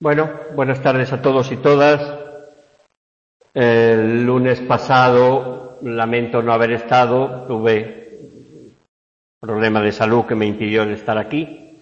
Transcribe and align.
Bueno, 0.00 0.30
buenas 0.54 0.80
tardes 0.80 1.12
a 1.12 1.20
todos 1.20 1.50
y 1.50 1.56
todas. 1.56 2.00
El 3.52 4.24
lunes 4.24 4.60
pasado 4.60 5.80
lamento 5.82 6.40
no 6.40 6.52
haber 6.52 6.70
estado, 6.70 7.46
tuve 7.48 8.70
problema 9.40 9.82
de 9.82 9.90
salud 9.90 10.24
que 10.24 10.36
me 10.36 10.46
impidió 10.46 10.84
estar 10.84 11.18
aquí, 11.18 11.80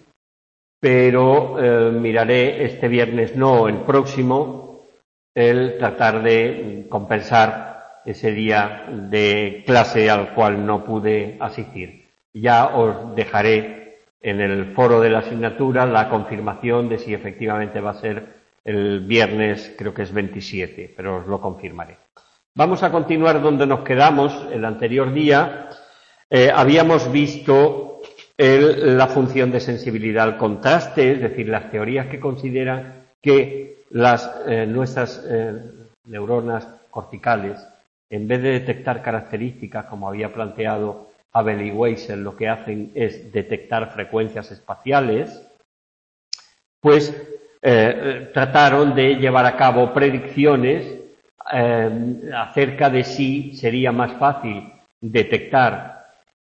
pero 0.79 1.59
eh, 1.59 1.91
miraré 1.91 2.65
este 2.65 2.87
viernes 2.87 3.35
no, 3.35 3.67
el 3.67 3.81
próximo, 3.81 4.87
el 5.35 5.77
tratar 5.77 6.23
de 6.23 6.87
compensar 6.89 8.01
ese 8.03 8.31
día 8.31 8.87
de 8.89 9.63
clase 9.63 10.09
al 10.09 10.33
cual 10.33 10.65
no 10.65 10.83
pude 10.83 11.37
asistir. 11.39 12.09
Ya 12.33 12.75
os 12.75 13.15
dejaré 13.15 13.86
en 14.21 14.41
el 14.41 14.73
foro 14.73 14.99
de 14.99 15.09
la 15.09 15.19
asignatura 15.19 15.85
la 15.85 16.09
confirmación 16.09 16.89
de 16.89 16.97
si 16.97 17.13
efectivamente 17.13 17.81
va 17.81 17.91
a 17.91 18.01
ser 18.01 18.37
el 18.63 19.01
viernes, 19.01 19.73
creo 19.77 19.93
que 19.93 20.01
es 20.01 20.11
27, 20.11 20.93
pero 20.95 21.17
os 21.17 21.27
lo 21.27 21.39
confirmaré. 21.39 21.97
Vamos 22.55 22.83
a 22.83 22.91
continuar 22.91 23.41
donde 23.41 23.67
nos 23.67 23.81
quedamos 23.81 24.45
el 24.51 24.65
anterior 24.65 25.13
día. 25.13 25.69
Eh, 26.29 26.51
habíamos 26.53 27.11
visto 27.11 28.01
la 28.37 29.07
función 29.07 29.51
de 29.51 29.59
sensibilidad 29.59 30.25
al 30.25 30.37
contraste, 30.37 31.13
es 31.13 31.21
decir, 31.21 31.47
las 31.47 31.71
teorías 31.71 32.07
que 32.07 32.19
consideran 32.19 33.05
que 33.21 33.85
las, 33.91 34.41
eh, 34.47 34.65
nuestras 34.67 35.23
eh, 35.27 35.53
neuronas 36.05 36.67
corticales, 36.89 37.65
en 38.09 38.27
vez 38.27 38.41
de 38.41 38.51
detectar 38.51 39.01
características 39.01 39.85
como 39.85 40.07
había 40.07 40.33
planteado 40.33 41.09
Abel 41.33 41.61
y 41.61 41.71
Weissel 41.71 42.23
lo 42.23 42.35
que 42.35 42.49
hacen 42.49 42.91
es 42.95 43.31
detectar 43.31 43.91
frecuencias 43.91 44.51
espaciales, 44.51 45.43
pues 46.79 47.15
eh, 47.61 48.29
trataron 48.33 48.95
de 48.95 49.15
llevar 49.15 49.45
a 49.45 49.57
cabo 49.57 49.93
predicciones 49.93 50.85
eh, 51.53 52.31
acerca 52.35 52.89
de 52.89 53.03
si 53.03 53.55
sería 53.55 53.91
más 53.91 54.13
fácil 54.13 54.71
detectar 54.99 55.97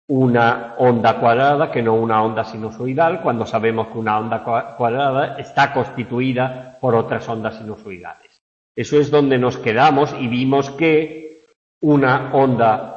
una 0.10 0.76
onda 0.78 1.20
cuadrada 1.20 1.70
que 1.70 1.82
no 1.82 1.96
una 1.96 2.24
onda 2.24 2.46
sinusoidal, 2.46 3.22
cuando 3.22 3.46
sabemos 3.46 3.88
que 3.88 3.98
una 3.98 4.18
onda 4.18 4.44
cuadrada 4.78 5.38
está 5.38 5.74
constituida 5.74 6.78
por 6.80 6.96
otras 6.96 7.28
ondas 7.28 7.58
sinusoidales. 7.58 8.42
Eso 8.76 9.00
es 9.00 9.12
donde 9.12 9.38
nos 9.38 9.58
quedamos 9.58 10.16
y 10.20 10.28
vimos 10.28 10.70
que 10.72 11.46
una 11.82 12.34
onda 12.34 12.97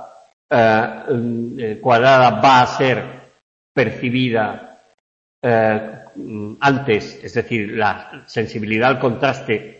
eh, 0.52 1.04
eh, 1.58 1.78
cuadrada 1.80 2.40
va 2.40 2.62
a 2.62 2.66
ser 2.66 3.04
percibida 3.72 4.82
eh, 5.40 5.98
antes, 6.60 7.20
es 7.22 7.34
decir, 7.34 7.76
la 7.76 8.24
sensibilidad 8.26 8.90
al 8.90 8.98
contraste 8.98 9.78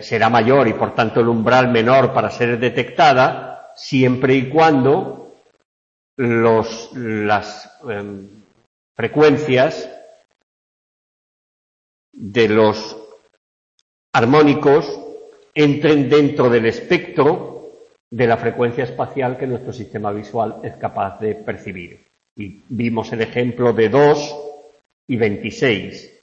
será 0.00 0.28
mayor 0.28 0.66
y 0.66 0.72
por 0.72 0.92
tanto 0.92 1.20
el 1.20 1.28
umbral 1.28 1.68
menor 1.70 2.12
para 2.12 2.30
ser 2.30 2.58
detectada, 2.58 3.70
siempre 3.76 4.34
y 4.34 4.48
cuando 4.48 5.36
los, 6.16 6.90
las 6.94 7.78
em, 7.88 8.28
frecuencias 8.96 9.88
de 12.12 12.48
los 12.48 12.96
armónicos 14.12 15.00
entren 15.54 16.08
dentro 16.08 16.50
del 16.50 16.66
espectro 16.66 17.57
de 18.10 18.26
la 18.26 18.36
frecuencia 18.36 18.84
espacial 18.84 19.36
que 19.36 19.46
nuestro 19.46 19.72
sistema 19.72 20.10
visual 20.12 20.60
es 20.62 20.74
capaz 20.76 21.20
de 21.20 21.34
percibir. 21.34 22.06
Y 22.36 22.62
vimos 22.68 23.12
el 23.12 23.22
ejemplo 23.22 23.72
de 23.72 23.88
2 23.88 24.36
y 25.08 25.16
26. 25.16 26.14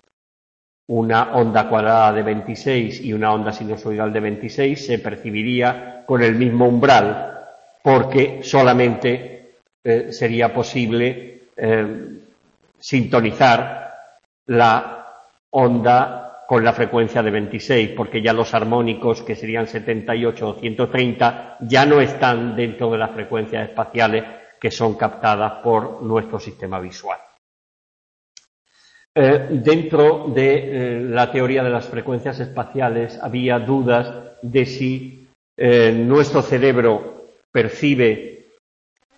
Una 0.88 1.35
onda 1.35 1.68
cuadrada 1.68 2.13
de 2.13 2.24
26 2.24 3.01
y 3.01 3.13
una 3.13 3.34
onda 3.34 3.51
sinusoidal 3.51 4.13
de 4.13 4.19
26 4.19 4.85
se 4.85 5.00
percibiría 5.00 6.03
con 6.06 6.22
el 6.22 6.35
mismo 6.35 6.68
umbral, 6.68 7.40
porque 7.84 8.41
solamente 8.44 9.53
eh, 9.84 10.12
sería 10.12 10.53
posible 10.53 11.50
eh, 11.57 12.19
sintonizar 12.79 13.94
la 14.47 15.07
onda 15.51 16.34
con 16.47 16.63
la 16.63 16.73
frecuencia 16.73 17.23
de 17.23 17.31
26, 17.31 17.89
porque 17.91 18.22
ya 18.22 18.33
los 18.33 18.53
armónicos, 18.53 19.23
que 19.23 19.35
serían 19.35 19.67
78 19.67 20.50
o 20.50 20.53
130, 20.59 21.57
ya 21.61 21.85
no 21.85 22.01
están 22.01 22.56
dentro 22.56 22.91
de 22.91 22.97
las 22.97 23.11
frecuencias 23.11 23.69
espaciales 23.69 24.23
que 24.59 24.72
son 24.72 24.95
captadas 24.95 25.63
por 25.63 26.01
nuestro 26.03 26.39
sistema 26.39 26.79
visual. 26.79 27.19
Eh, 29.17 29.47
dentro 29.63 30.25
de 30.28 30.97
eh, 30.97 31.01
la 31.01 31.31
teoría 31.31 31.63
de 31.63 31.69
las 31.69 31.88
frecuencias 31.88 32.39
espaciales 32.39 33.17
había 33.22 33.59
dudas 33.59 34.13
de 34.41 34.66
si 34.66 35.29
eh, 35.56 35.91
nuestro 35.91 36.41
cerebro 36.41 37.27
percibe. 37.50 38.47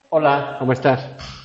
Hola, 0.10 0.58
¿cómo 0.60 0.74
estás? 0.74 1.37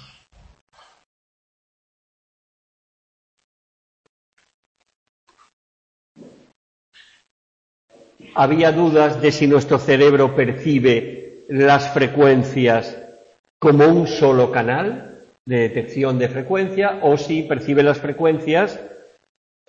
Había 8.35 8.73
dudas 8.73 9.21
de 9.21 9.33
si 9.33 9.47
nuestro 9.47 9.79
cerebro 9.79 10.35
percibe 10.35 11.45
las 11.49 11.93
frecuencias 11.93 12.99
como 13.59 13.87
un 13.87 14.07
solo 14.07 14.51
canal 14.51 15.21
de 15.45 15.57
detección 15.61 16.19
de 16.19 16.29
frecuencia 16.29 17.01
o 17.03 17.17
si 17.17 17.43
percibe 17.43 17.83
las 17.83 17.99
frecuencias 17.99 18.81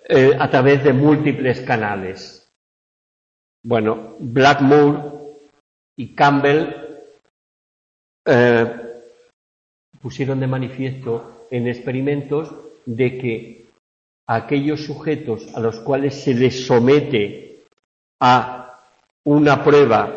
eh, 0.06 0.36
a 0.38 0.50
través 0.50 0.84
de 0.84 0.92
múltiples 0.92 1.60
canales. 1.60 2.52
Bueno, 3.62 4.16
Blackmore 4.18 5.14
y 5.96 6.14
Campbell 6.14 6.66
eh, 8.26 8.66
pusieron 10.00 10.40
de 10.40 10.46
manifiesto 10.46 11.46
en 11.50 11.68
experimentos 11.68 12.54
de 12.84 13.18
que 13.18 13.66
aquellos 14.26 14.84
sujetos 14.84 15.54
a 15.54 15.60
los 15.60 15.80
cuales 15.80 16.14
se 16.14 16.34
les 16.34 16.66
somete 16.66 17.53
a 18.26 18.80
una 19.24 19.62
prueba 19.62 20.10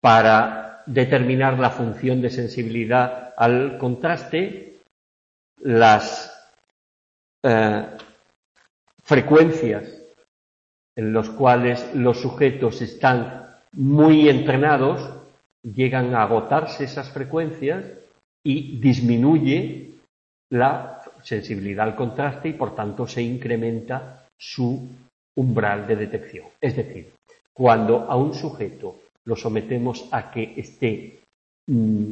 para 0.00 0.82
determinar 0.86 1.56
la 1.56 1.70
función 1.70 2.20
de 2.20 2.30
sensibilidad. 2.30 3.32
Al 3.36 3.78
contraste, 3.78 4.80
las 5.60 6.32
eh, 7.44 7.86
frecuencias 9.04 9.84
en 10.96 11.12
las 11.12 11.30
cuales 11.30 11.94
los 11.94 12.20
sujetos 12.20 12.82
están 12.82 13.54
muy 13.70 14.28
entrenados, 14.28 15.08
llegan 15.62 16.16
a 16.16 16.24
agotarse 16.24 16.84
esas 16.84 17.08
frecuencias 17.10 17.84
y 18.44 18.80
disminuye 18.80 19.94
la 20.50 21.00
sensibilidad 21.22 21.86
al 21.86 21.94
contraste 21.94 22.48
y 22.48 22.54
por 22.54 22.74
tanto 22.74 23.06
se 23.06 23.22
incrementa 23.22 24.26
su 24.36 24.88
umbral 25.36 25.86
de 25.86 25.96
detección. 25.96 26.46
Es 26.60 26.76
decir, 26.76 27.12
cuando 27.52 28.10
a 28.10 28.16
un 28.16 28.34
sujeto 28.34 29.00
lo 29.24 29.36
sometemos 29.36 30.08
a 30.12 30.30
que 30.30 30.54
esté 30.56 31.20
mm, 31.68 32.10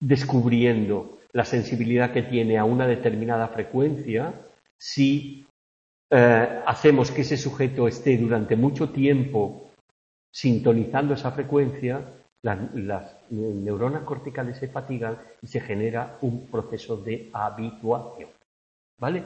descubriendo 0.00 1.18
la 1.32 1.44
sensibilidad 1.44 2.12
que 2.12 2.22
tiene 2.22 2.58
a 2.58 2.64
una 2.64 2.86
determinada 2.86 3.48
frecuencia, 3.48 4.34
si 4.78 5.46
eh, 6.10 6.62
hacemos 6.66 7.10
que 7.10 7.22
ese 7.22 7.36
sujeto 7.36 7.88
esté 7.88 8.16
durante 8.18 8.56
mucho 8.56 8.90
tiempo 8.90 9.70
sintonizando 10.30 11.14
esa 11.14 11.32
frecuencia, 11.32 12.04
las, 12.42 13.16
neuronas 13.30 14.02
corticales 14.02 14.58
se 14.58 14.68
fatigan 14.68 15.18
y 15.40 15.46
se 15.46 15.60
genera 15.60 16.18
un 16.22 16.46
proceso 16.48 16.96
de 16.96 17.30
habituación. 17.32 18.30
¿Vale? 18.98 19.22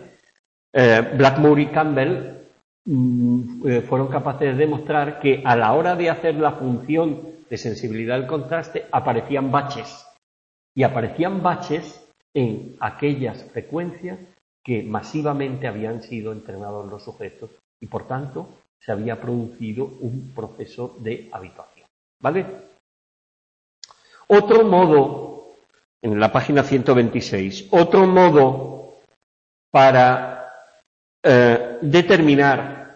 Eh, 0.73 1.15
Blackmore 1.17 1.63
y 1.63 1.67
Campbell 1.67 2.46
fueron 2.87 4.09
capaces 4.09 4.57
de 4.57 4.65
demostrar 4.65 5.19
que 5.19 5.43
a 5.45 5.57
la 5.57 5.73
hora 5.73 5.97
de 5.97 6.09
hacer 6.09 6.37
la 6.37 6.53
función 6.53 7.23
de 7.51 7.59
sensibilidad 7.59 8.17
al 8.17 8.27
contraste 8.27 8.87
aparecían 8.93 9.51
baches. 9.51 10.07
Y 10.75 10.83
aparecían 10.83 11.43
baches 11.43 12.07
en 12.35 12.77
aquellas 12.81 13.45
frecuencias 13.51 14.19
que 14.63 14.83
masivamente 14.83 15.67
habían 15.67 16.03
sido 16.03 16.33
entrenados 16.33 16.87
los 16.91 17.03
sujetos 17.03 17.51
y 17.81 17.87
por 17.87 18.07
tanto 18.07 18.49
se 18.79 18.93
había 18.93 19.21
producido 19.21 19.85
un 20.01 20.33
proceso 20.35 20.97
de 21.01 21.29
habituación. 21.33 21.87
¿Vale? 22.21 22.47
Otro 24.29 24.65
modo, 24.65 25.55
en 26.03 26.19
la 26.21 26.31
página 26.31 26.63
126, 26.63 27.69
otro 27.71 28.07
modo 28.07 28.97
para 29.71 30.53
eh, 31.23 31.66
determinar 31.83 32.87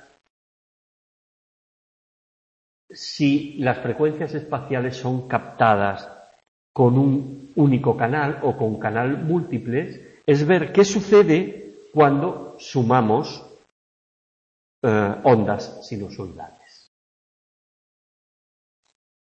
si 2.91 3.55
las 3.59 3.79
frecuencias 3.79 4.35
espaciales 4.35 4.97
son 4.97 5.29
captadas 5.29 6.09
con 6.73 6.99
un 6.99 7.53
único 7.56 7.97
canal 7.97 8.41
o 8.43 8.56
con 8.56 8.79
canal 8.79 9.19
múltiples, 9.19 10.00
es 10.27 10.47
ver 10.47 10.73
qué 10.73 10.85
sucede 10.85 11.77
cuando 11.93 12.56
sumamos 12.59 13.44
eh, 14.82 15.15
ondas 15.25 15.87
sinusoidales. 15.87 16.91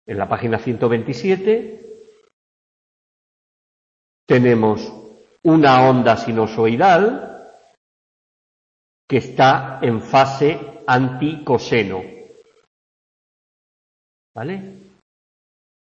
En 0.07 0.19
la 0.19 0.29
página 0.29 0.59
127 0.59 1.85
tenemos 4.27 4.93
una 5.43 5.89
onda 5.89 6.17
sinusoidal 6.17 7.34
que 9.09 9.19
está 9.19 9.79
en 9.83 10.01
fase 10.01 10.83
anticoseno. 10.87 12.03
¿Vale? 14.35 14.79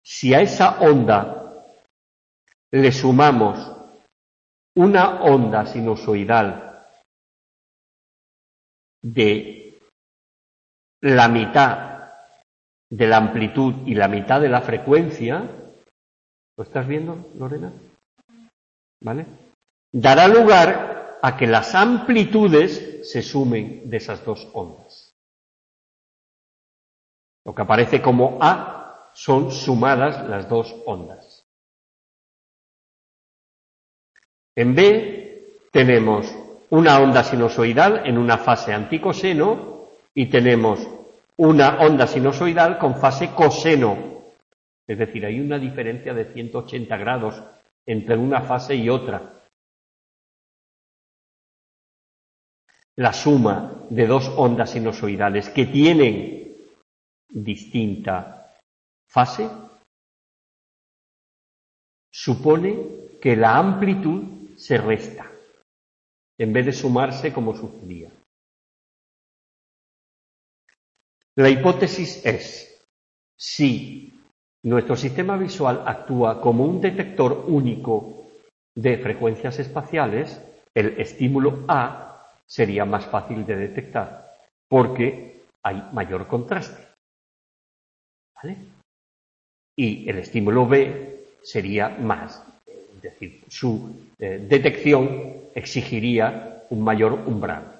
Si 0.04 0.32
a 0.32 0.40
esa 0.40 0.80
onda 0.80 1.74
le 2.72 2.92
sumamos 2.92 3.72
una 4.76 5.22
onda 5.22 5.66
sinusoidal 5.66 6.86
de 9.02 9.78
la 11.02 11.28
mitad 11.28 11.88
de 12.90 13.06
la 13.06 13.18
amplitud 13.18 13.86
y 13.86 13.94
la 13.94 14.08
mitad 14.08 14.40
de 14.40 14.48
la 14.48 14.62
frecuencia, 14.62 15.42
¿lo 16.56 16.64
estás 16.64 16.86
viendo, 16.86 17.30
Lorena? 17.36 17.72
¿Vale? 19.02 19.26
Dará 19.92 20.26
lugar 20.26 20.97
a 21.22 21.36
que 21.36 21.46
las 21.46 21.74
amplitudes 21.74 23.10
se 23.10 23.22
sumen 23.22 23.88
de 23.88 23.96
esas 23.96 24.24
dos 24.24 24.48
ondas. 24.52 25.14
Lo 27.44 27.54
que 27.54 27.62
aparece 27.62 28.02
como 28.02 28.38
A 28.40 29.10
son 29.14 29.50
sumadas 29.50 30.28
las 30.28 30.48
dos 30.48 30.74
ondas. 30.86 31.46
En 34.54 34.74
B 34.74 35.56
tenemos 35.70 36.34
una 36.70 36.98
onda 37.00 37.22
sinusoidal 37.24 38.06
en 38.06 38.18
una 38.18 38.38
fase 38.38 38.72
anticoseno 38.72 39.88
y 40.14 40.26
tenemos 40.26 40.86
una 41.36 41.78
onda 41.78 42.06
sinusoidal 42.06 42.78
con 42.78 42.96
fase 42.96 43.30
coseno. 43.34 43.96
Es 44.86 44.98
decir, 44.98 45.24
hay 45.24 45.40
una 45.40 45.58
diferencia 45.58 46.12
de 46.12 46.32
180 46.32 46.96
grados 46.96 47.42
entre 47.86 48.16
una 48.16 48.42
fase 48.42 48.74
y 48.74 48.88
otra. 48.88 49.37
La 52.98 53.12
suma 53.12 53.86
de 53.90 54.08
dos 54.08 54.28
ondas 54.36 54.70
sinusoidales 54.70 55.50
que 55.50 55.66
tienen 55.66 56.56
distinta 57.30 58.52
fase 59.08 59.48
supone 62.10 63.18
que 63.20 63.36
la 63.36 63.56
amplitud 63.56 64.56
se 64.56 64.78
resta 64.78 65.30
en 66.40 66.52
vez 66.52 66.66
de 66.66 66.72
sumarse 66.72 67.32
como 67.32 67.54
sucedía. 67.54 68.10
La 71.36 71.50
hipótesis 71.50 72.26
es, 72.26 72.84
si 73.38 74.12
nuestro 74.64 74.96
sistema 74.96 75.36
visual 75.36 75.84
actúa 75.86 76.40
como 76.40 76.64
un 76.64 76.80
detector 76.80 77.44
único 77.46 78.26
de 78.74 78.98
frecuencias 78.98 79.60
espaciales, 79.60 80.42
el 80.74 81.00
estímulo 81.00 81.64
A 81.68 82.07
sería 82.48 82.84
más 82.84 83.06
fácil 83.06 83.44
de 83.44 83.56
detectar 83.56 84.34
porque 84.68 85.42
hay 85.62 85.82
mayor 85.92 86.26
contraste. 86.26 86.86
¿Vale? 88.34 88.56
Y 89.76 90.08
el 90.08 90.18
estímulo 90.18 90.66
B 90.66 91.26
sería 91.42 91.88
más, 91.88 92.44
es 92.66 93.02
decir, 93.02 93.44
su 93.48 94.10
eh, 94.18 94.44
detección 94.48 95.50
exigiría 95.54 96.64
un 96.70 96.82
mayor 96.82 97.12
umbral. 97.12 97.78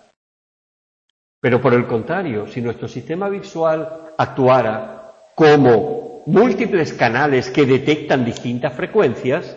Pero 1.40 1.60
por 1.60 1.74
el 1.74 1.86
contrario, 1.86 2.46
si 2.48 2.60
nuestro 2.60 2.88
sistema 2.88 3.28
visual 3.28 4.12
actuara 4.16 5.12
como 5.34 6.22
múltiples 6.26 6.92
canales 6.92 7.50
que 7.50 7.64
detectan 7.64 8.24
distintas 8.24 8.74
frecuencias, 8.74 9.56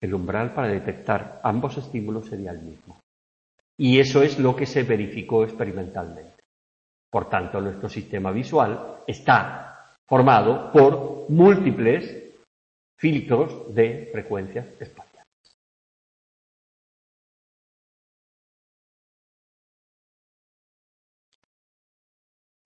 el 0.00 0.14
umbral 0.14 0.52
para 0.52 0.68
detectar 0.68 1.40
ambos 1.42 1.76
estímulos 1.78 2.26
sería 2.26 2.50
el 2.50 2.60
mismo. 2.60 2.98
Y 3.78 4.00
eso 4.00 4.22
es 4.22 4.38
lo 4.38 4.56
que 4.56 4.66
se 4.66 4.82
verificó 4.82 5.44
experimentalmente. 5.44 6.42
Por 7.10 7.30
tanto, 7.30 7.60
nuestro 7.60 7.88
sistema 7.88 8.32
visual 8.32 9.02
está 9.06 9.96
formado 10.06 10.72
por 10.72 11.30
múltiples 11.30 12.34
filtros 12.96 13.72
de 13.74 14.08
frecuencias 14.10 14.66
espaciales. 14.80 15.08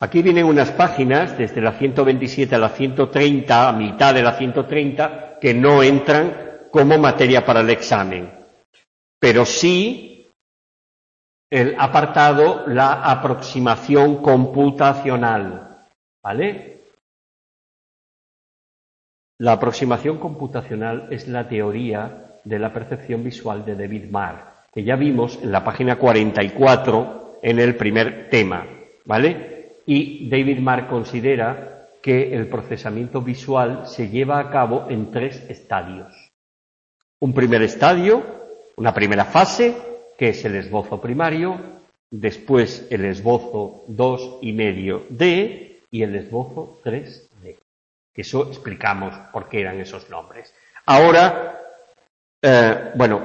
Aquí 0.00 0.22
vienen 0.22 0.46
unas 0.46 0.72
páginas, 0.72 1.38
desde 1.38 1.60
la 1.60 1.72
127 1.72 2.56
a 2.56 2.58
la 2.58 2.70
130, 2.70 3.68
a 3.68 3.72
mitad 3.72 4.14
de 4.14 4.22
la 4.22 4.32
130, 4.32 5.38
que 5.40 5.54
no 5.54 5.82
entran 5.82 6.68
como 6.72 6.98
materia 6.98 7.44
para 7.44 7.60
el 7.60 7.70
examen. 7.70 8.28
Pero 9.20 9.44
sí 9.44 10.11
el 11.52 11.76
apartado, 11.78 12.66
la 12.66 13.10
aproximación 13.10 14.22
computacional. 14.22 15.84
¿Vale? 16.22 16.80
La 19.38 19.52
aproximación 19.52 20.18
computacional 20.18 21.08
es 21.10 21.28
la 21.28 21.46
teoría 21.46 22.38
de 22.42 22.58
la 22.58 22.72
percepción 22.72 23.22
visual 23.22 23.66
de 23.66 23.76
David 23.76 24.10
Marr, 24.10 24.66
que 24.72 24.82
ya 24.82 24.96
vimos 24.96 25.38
en 25.42 25.52
la 25.52 25.62
página 25.62 25.98
44 25.98 27.40
en 27.42 27.58
el 27.58 27.76
primer 27.76 28.30
tema. 28.30 28.66
¿Vale? 29.04 29.52
y 29.84 30.30
David 30.30 30.60
Mark 30.60 30.88
considera 30.88 31.88
que 32.00 32.34
el 32.34 32.48
procesamiento 32.48 33.20
visual 33.20 33.86
se 33.86 34.08
lleva 34.08 34.38
a 34.38 34.48
cabo 34.48 34.86
en 34.88 35.10
tres 35.10 35.44
estadios. 35.50 36.30
Un 37.20 37.34
primer 37.34 37.62
estadio, 37.62 38.22
una 38.76 38.94
primera 38.94 39.24
fase, 39.24 39.91
que 40.16 40.30
es 40.30 40.44
el 40.44 40.56
esbozo 40.56 41.00
primario, 41.00 41.58
después 42.10 42.86
el 42.90 43.04
esbozo 43.04 43.84
2 43.88 44.38
y 44.42 44.52
medio 44.52 45.06
D 45.08 45.80
y 45.90 46.02
el 46.02 46.14
esbozo 46.16 46.80
3D. 46.84 47.56
Eso 48.14 48.48
explicamos 48.48 49.14
por 49.32 49.48
qué 49.48 49.60
eran 49.60 49.80
esos 49.80 50.08
nombres. 50.10 50.54
Ahora, 50.86 51.60
eh, 52.42 52.92
bueno, 52.94 53.22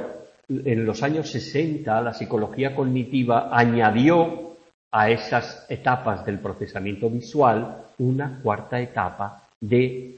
en 0.48 0.86
los 0.86 1.04
años 1.04 1.30
60 1.30 2.02
la 2.02 2.14
psicología 2.14 2.74
cognitiva 2.74 3.50
añadió 3.52 4.56
a 4.92 5.10
esas 5.10 5.66
etapas 5.70 6.26
del 6.26 6.40
procesamiento 6.40 7.10
visual 7.10 7.84
una 8.00 8.40
cuarta 8.42 8.80
etapa 8.80 9.44
de 9.60 10.16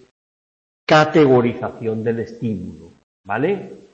categorización 0.86 2.04
del 2.04 2.20
estímulo, 2.20 2.92
¿vale? 3.26 3.89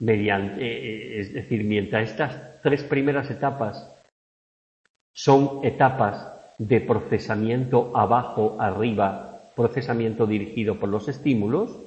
Mediante, 0.00 0.62
eh, 0.62 1.16
eh, 1.16 1.20
es 1.20 1.32
decir, 1.32 1.64
mientras 1.64 2.10
estas 2.10 2.60
tres 2.62 2.82
primeras 2.84 3.30
etapas 3.30 3.94
son 5.14 5.60
etapas 5.62 6.26
de 6.58 6.80
procesamiento 6.80 7.96
abajo, 7.96 8.56
arriba, 8.58 9.50
procesamiento 9.54 10.26
dirigido 10.26 10.78
por 10.78 10.88
los 10.88 11.08
estímulos, 11.08 11.78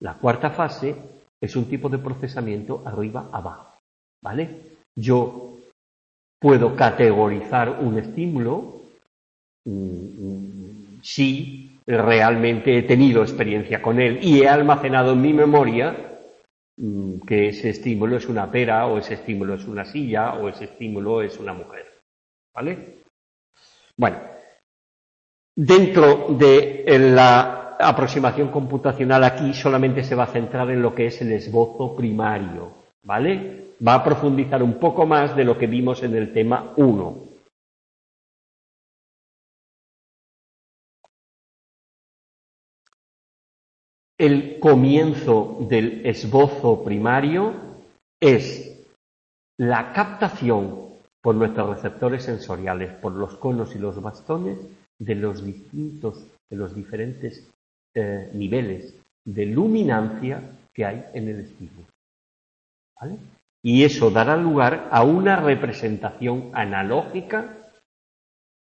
la 0.00 0.14
cuarta 0.14 0.50
fase 0.50 0.94
es 1.40 1.56
un 1.56 1.68
tipo 1.68 1.88
de 1.88 1.98
procesamiento 1.98 2.82
arriba, 2.84 3.28
abajo, 3.32 3.78
¿vale? 4.22 4.48
Yo 4.96 5.48
Puedo 6.40 6.76
categorizar 6.76 7.80
un 7.80 7.98
estímulo 7.98 8.82
mm, 9.64 11.00
si 11.02 11.78
realmente 11.84 12.78
he 12.78 12.82
tenido 12.82 13.22
experiencia 13.22 13.82
con 13.82 13.98
él 14.00 14.20
y 14.22 14.42
he 14.42 14.48
almacenado 14.48 15.14
en 15.14 15.22
mi 15.22 15.32
memoria 15.32 15.92
mm, 15.92 16.07
que 17.26 17.48
ese 17.48 17.70
estímulo 17.70 18.16
es 18.16 18.28
una 18.28 18.50
pera 18.50 18.86
o 18.86 18.98
ese 18.98 19.14
estímulo 19.14 19.54
es 19.54 19.64
una 19.66 19.84
silla 19.84 20.34
o 20.34 20.48
ese 20.48 20.64
estímulo 20.64 21.22
es 21.22 21.38
una 21.38 21.52
mujer. 21.52 22.00
¿Vale? 22.54 22.98
Bueno, 23.96 24.18
dentro 25.56 26.26
de 26.30 26.84
la 27.14 27.76
aproximación 27.80 28.48
computacional 28.48 29.24
aquí 29.24 29.54
solamente 29.54 30.04
se 30.04 30.14
va 30.14 30.24
a 30.24 30.32
centrar 30.32 30.70
en 30.70 30.82
lo 30.82 30.94
que 30.94 31.06
es 31.06 31.20
el 31.20 31.32
esbozo 31.32 31.94
primario, 31.94 32.72
¿vale? 33.02 33.68
va 33.86 33.94
a 33.94 34.04
profundizar 34.04 34.62
un 34.62 34.74
poco 34.74 35.06
más 35.06 35.36
de 35.36 35.44
lo 35.44 35.56
que 35.56 35.66
vimos 35.66 36.02
en 36.02 36.16
el 36.16 36.32
tema 36.32 36.72
1. 36.76 37.27
El 44.18 44.58
comienzo 44.58 45.58
del 45.68 46.04
esbozo 46.04 46.84
primario 46.84 47.54
es 48.20 48.84
la 49.58 49.92
captación 49.92 50.88
por 51.22 51.34
nuestros 51.34 51.76
receptores 51.76 52.24
sensoriales, 52.24 52.92
por 52.94 53.12
los 53.12 53.36
conos 53.36 53.74
y 53.76 53.78
los 53.78 54.00
bastones, 54.02 54.58
de 54.98 55.14
los 55.14 55.44
distintos, 55.44 56.26
de 56.50 56.56
los 56.56 56.74
diferentes 56.74 57.48
eh, 57.94 58.30
niveles 58.34 58.96
de 59.24 59.46
luminancia 59.46 60.42
que 60.74 60.84
hay 60.84 61.04
en 61.14 61.28
el 61.28 61.40
estímulo. 61.40 61.86
¿Vale? 63.00 63.18
y 63.62 63.84
eso 63.84 64.10
dará 64.10 64.36
lugar 64.36 64.88
a 64.90 65.02
una 65.02 65.36
representación 65.36 66.50
analógica 66.54 67.70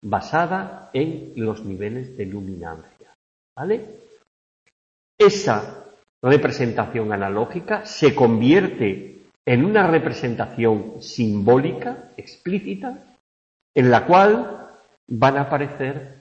basada 0.03 0.91
en 0.93 1.33
los 1.37 1.65
niveles 1.65 2.17
de 2.17 2.27
luminancia. 2.27 3.15
¿Vale? 3.57 4.01
Esa 5.19 5.85
representación 6.23 7.13
analógica 7.13 7.85
se 7.85 8.15
convierte 8.15 9.23
en 9.47 9.65
una 9.65 9.87
representación 9.87 11.03
simbólica, 11.03 12.11
explícita, 12.17 13.17
en 13.75 13.91
la 13.91 14.07
cual 14.07 14.71
van 15.07 15.37
a 15.37 15.43
aparecer 15.43 16.21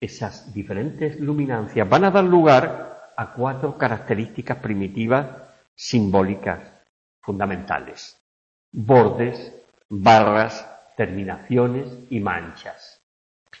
esas 0.00 0.52
diferentes 0.52 1.18
luminancias, 1.18 1.88
van 1.88 2.04
a 2.04 2.10
dar 2.10 2.24
lugar 2.24 3.12
a 3.16 3.32
cuatro 3.32 3.78
características 3.78 4.58
primitivas 4.58 5.26
simbólicas 5.74 6.60
fundamentales. 7.22 8.20
Bordes, 8.72 9.54
barras, 9.88 10.68
terminaciones 10.96 11.88
y 12.10 12.20
manchas. 12.20 13.00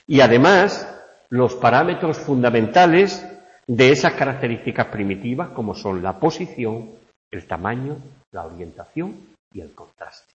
Y 0.06 0.20
además, 0.20 0.86
los 1.30 1.54
parámetros 1.54 2.18
fundamentales 2.18 3.26
de 3.66 3.90
esas 3.90 4.14
características 4.14 4.86
primitivas, 4.88 5.50
como 5.50 5.74
son 5.74 6.02
la 6.02 6.18
posición, 6.18 6.90
el 7.30 7.46
tamaño, 7.46 7.96
la 8.32 8.44
orientación 8.44 9.16
y 9.52 9.60
el 9.60 9.72
contraste. 9.72 10.32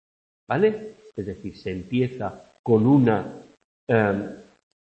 ¿Vale? 0.47 0.93
Es 1.15 1.25
decir, 1.25 1.57
se 1.57 1.71
empieza 1.71 2.43
con 2.63 2.85
una 2.85 3.41
em, 3.87 4.29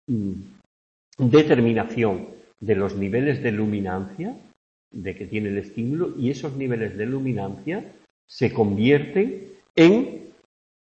mm, 0.06 0.32
determinación 1.18 2.28
de 2.60 2.74
los 2.74 2.94
niveles 2.94 3.42
de 3.42 3.52
luminancia 3.52 4.36
de 4.90 5.14
que 5.14 5.26
tiene 5.26 5.48
el 5.50 5.58
estímulo 5.58 6.14
y 6.18 6.30
esos 6.30 6.56
niveles 6.56 6.96
de 6.96 7.06
luminancia 7.06 7.84
se 8.26 8.52
convierten 8.52 9.52
en 9.76 10.32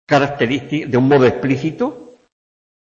características, 0.06 0.90
de 0.90 0.96
un 0.96 1.08
modo 1.08 1.26
explícito, 1.26 2.03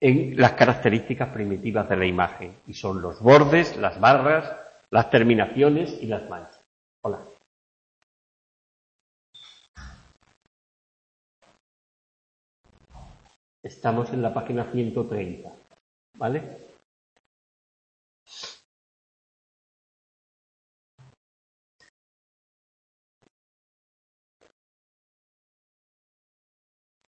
en 0.01 0.39
las 0.39 0.53
características 0.53 1.29
primitivas 1.29 1.89
de 1.89 1.97
la 1.97 2.05
imagen. 2.05 2.55
Y 2.67 2.73
son 2.73 3.01
los 3.01 3.21
bordes, 3.21 3.77
las 3.77 3.99
barras, 3.99 4.55
las 4.91 5.09
terminaciones 5.09 5.97
y 6.01 6.07
las 6.07 6.29
manchas. 6.29 6.63
Hola. 7.03 7.19
Estamos 13.61 14.11
en 14.13 14.21
la 14.21 14.33
página 14.33 14.71
130. 14.71 15.51
¿Vale? 16.17 16.68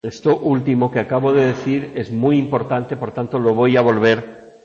Esto 0.03 0.39
último 0.39 0.89
que 0.89 0.99
acabo 0.99 1.31
de 1.31 1.47
decir 1.47 1.91
es 1.95 2.11
muy 2.11 2.39
importante, 2.39 2.97
por 2.97 3.13
tanto 3.13 3.37
lo 3.37 3.53
voy 3.53 3.77
a 3.77 3.81
volver, 3.81 4.61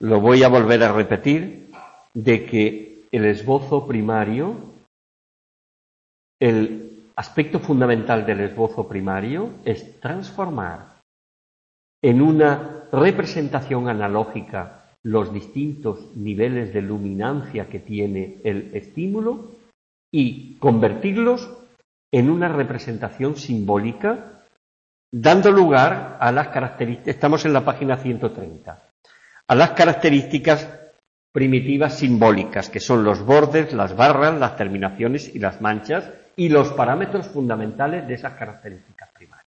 lo 0.00 0.20
voy 0.20 0.42
a 0.42 0.48
volver 0.48 0.82
a 0.82 0.92
repetir, 0.92 1.70
de 2.12 2.44
que 2.44 3.04
el 3.12 3.24
esbozo 3.24 3.86
primario, 3.86 4.56
el 6.40 7.04
aspecto 7.14 7.60
fundamental 7.60 8.26
del 8.26 8.40
esbozo 8.40 8.88
primario 8.88 9.50
es 9.64 10.00
transformar 10.00 11.00
en 12.02 12.20
una 12.20 12.84
representación 12.90 13.88
analógica 13.88 14.86
los 15.04 15.32
distintos 15.32 16.16
niveles 16.16 16.74
de 16.74 16.82
luminancia 16.82 17.68
que 17.68 17.78
tiene 17.78 18.38
el 18.42 18.74
estímulo 18.74 19.52
y 20.12 20.56
convertirlos 20.56 21.48
en 22.12 22.28
una 22.28 22.48
representación 22.48 23.36
simbólica 23.36 24.39
dando 25.12 25.50
lugar 25.50 26.16
a 26.20 26.32
las 26.32 26.48
características, 26.48 27.14
estamos 27.14 27.44
en 27.44 27.52
la 27.52 27.64
página 27.64 27.96
130, 27.96 28.88
a 29.48 29.54
las 29.54 29.70
características 29.70 30.68
primitivas 31.32 31.98
simbólicas, 31.98 32.68
que 32.68 32.80
son 32.80 33.04
los 33.04 33.24
bordes, 33.24 33.72
las 33.72 33.96
barras, 33.96 34.38
las 34.38 34.56
terminaciones 34.56 35.34
y 35.34 35.38
las 35.38 35.60
manchas, 35.60 36.10
y 36.36 36.48
los 36.48 36.72
parámetros 36.72 37.28
fundamentales 37.28 38.06
de 38.06 38.14
esas 38.14 38.34
características 38.34 39.10
primarias. 39.12 39.46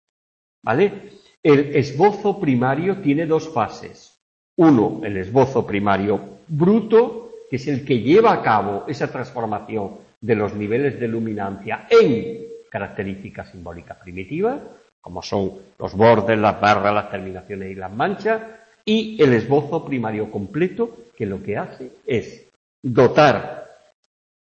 ¿Vale? 0.63 1.09
El 1.41 1.75
esbozo 1.75 2.39
primario 2.39 2.97
tiene 2.97 3.25
dos 3.25 3.51
fases. 3.53 4.17
Uno, 4.57 5.01
el 5.03 5.17
esbozo 5.17 5.65
primario 5.65 6.39
bruto, 6.47 7.31
que 7.49 7.55
es 7.55 7.67
el 7.67 7.83
que 7.83 7.99
lleva 7.99 8.31
a 8.31 8.41
cabo 8.41 8.85
esa 8.87 9.11
transformación 9.11 9.97
de 10.21 10.35
los 10.35 10.53
niveles 10.53 10.99
de 10.99 11.07
luminancia 11.07 11.87
en 11.89 12.45
características 12.69 13.51
simbólicas 13.51 13.97
primitivas, 13.97 14.59
como 15.03 15.21
son 15.21 15.59
los 15.77 15.93
bordes, 15.95 16.39
las 16.39 16.61
barras, 16.61 16.93
las 16.95 17.11
terminaciones 17.11 17.71
y 17.71 17.75
las 17.75 17.91
manchas, 17.91 18.41
y 18.85 19.21
el 19.21 19.33
esbozo 19.33 19.85
primario 19.85 20.31
completo, 20.31 20.97
que 21.15 21.25
lo 21.25 21.43
que 21.43 21.57
hace 21.57 21.91
es 22.05 22.49
dotar 22.81 23.69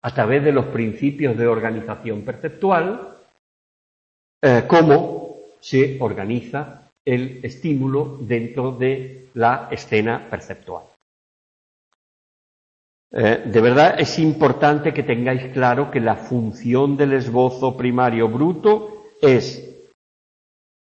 a 0.01 0.13
través 0.13 0.43
de 0.45 0.53
los 0.53 0.67
principios 0.67 1.37
de 1.37 1.45
organización 1.45 2.21
perceptual 2.23 3.17
eh, 4.41 4.63
cómo 4.67 5.39
se 5.59 5.97
organiza 5.99 6.89
el 7.03 7.43
estímulo 7.43 8.17
dentro 8.21 8.71
de 8.71 9.29
la 9.33 9.67
escena 9.71 10.29
perceptual. 10.29 10.85
Eh, 13.11 13.43
de 13.45 13.61
verdad 13.61 13.99
es 13.99 14.19
importante 14.19 14.93
que 14.93 15.03
tengáis 15.03 15.51
claro 15.53 15.91
que 15.91 15.99
la 15.99 16.15
función 16.15 16.95
del 16.95 17.13
esbozo 17.13 17.75
primario 17.75 18.29
bruto 18.29 19.05
es 19.21 19.64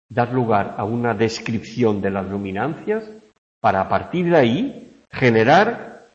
dar 0.10 0.32
lugar 0.32 0.76
a 0.78 0.84
una 0.84 1.14
descripción 1.14 2.02
de 2.02 2.12
las 2.12 2.26
luminancias 2.28 3.04
para 3.60 3.82
a 3.82 3.90
partir 3.90 4.30
de 4.30 4.38
ahí 4.38 4.92
generar 5.12 6.08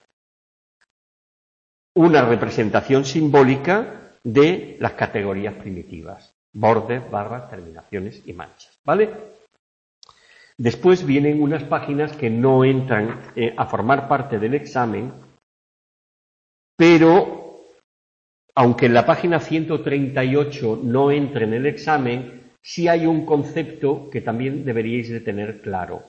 una 1.94 2.25
representación 2.25 3.04
simbólica 3.04 4.14
de 4.25 4.76
las 4.80 4.92
categorías 4.92 5.54
primitivas, 5.54 6.34
bordes, 6.52 7.11
barras, 7.11 7.50
terminaciones 7.50 8.22
y 8.26 8.32
manchas. 8.32 8.78
¿Vale? 8.84 9.11
Después 10.56 11.04
vienen 11.04 11.42
unas 11.42 11.64
páginas 11.64 12.16
que 12.16 12.30
no 12.30 12.64
entran 12.64 13.32
eh, 13.34 13.54
a 13.56 13.66
formar 13.66 14.08
parte 14.08 14.38
del 14.38 14.54
examen, 14.54 15.12
pero 16.76 17.42
aunque 18.54 18.87
en 18.87 18.94
la 18.94 19.06
página 19.06 19.40
138 19.40 20.80
no 20.82 21.11
entre 21.11 21.44
en 21.44 21.54
el 21.54 21.66
examen, 21.66 22.41
sí 22.62 22.88
hay 22.88 23.07
un 23.07 23.26
concepto 23.26 24.09
que 24.11 24.21
también 24.21 24.64
deberíais 24.64 25.09
de 25.11 25.21
tener 25.21 25.61
claro. 25.61 26.04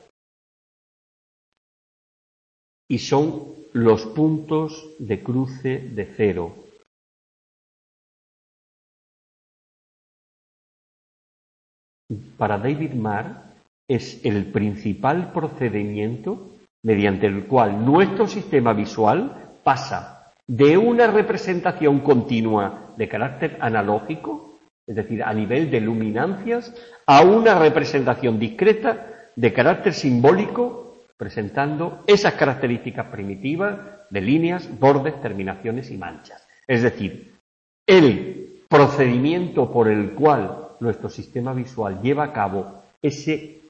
Y 2.88 3.00
son 3.00 3.56
los 3.74 4.06
puntos 4.06 4.96
de 5.00 5.24
cruce 5.24 5.80
de 5.80 6.06
cero. 6.16 6.56
Para 12.38 12.60
David 12.60 12.94
Marr 12.94 13.56
es 13.88 14.24
el 14.24 14.52
principal 14.52 15.34
procedimiento 15.34 16.52
mediante 16.84 17.26
el 17.26 17.48
cual 17.48 17.84
nuestro 17.84 18.28
sistema 18.28 18.74
visual 18.74 19.58
pasa 19.64 20.32
de 20.46 20.78
una 20.78 21.08
representación 21.08 22.02
continua 22.02 22.94
de 22.98 23.08
carácter 23.08 23.58
analógico 23.62 24.53
es 24.88 24.96
decir, 24.96 25.24
a 25.24 25.34
nivel 25.34 25.72
de 25.72 25.80
luminancias, 25.80 26.74
a 27.06 27.24
una 27.24 27.58
representación 27.58 28.40
discreta 28.40 29.30
de 29.36 29.54
carácter 29.54 29.94
simbólico, 29.94 30.98
presentando 31.18 32.04
esas 32.08 32.34
características 32.34 33.08
primitivas 33.08 33.80
de 34.10 34.22
líneas, 34.22 34.70
bordes, 34.80 35.20
terminaciones 35.22 35.90
y 35.92 35.98
manchas. 35.98 36.46
Es 36.68 36.84
decir, 36.84 37.34
el 37.88 38.64
procedimiento 38.70 39.72
por 39.72 39.88
el 39.88 40.12
cual 40.14 40.70
nuestro 40.80 41.10
sistema 41.10 41.54
visual 41.54 42.02
lleva 42.02 42.26
a 42.26 42.34
cabo 42.34 42.84
ese 43.02 43.62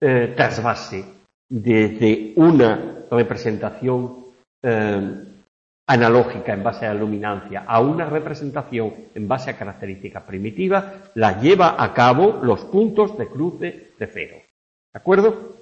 eh, 0.00 0.34
trasvase 0.36 1.04
desde 1.48 2.32
una 2.36 3.04
representación 3.10 4.26
eh, 4.62 5.35
analógica 5.88 6.52
en 6.52 6.64
base 6.64 6.84
a 6.84 6.92
la 6.92 7.00
luminancia 7.00 7.64
a 7.66 7.80
una 7.80 8.06
representación 8.06 8.92
en 9.14 9.28
base 9.28 9.50
a 9.50 9.56
características 9.56 10.24
primitivas, 10.24 10.84
la 11.14 11.40
lleva 11.40 11.82
a 11.82 11.94
cabo 11.94 12.40
los 12.42 12.64
puntos 12.64 13.16
de 13.16 13.28
cruce 13.28 13.92
de 13.98 14.06
cero. 14.06 14.36
¿De 14.92 14.98
acuerdo? 14.98 15.56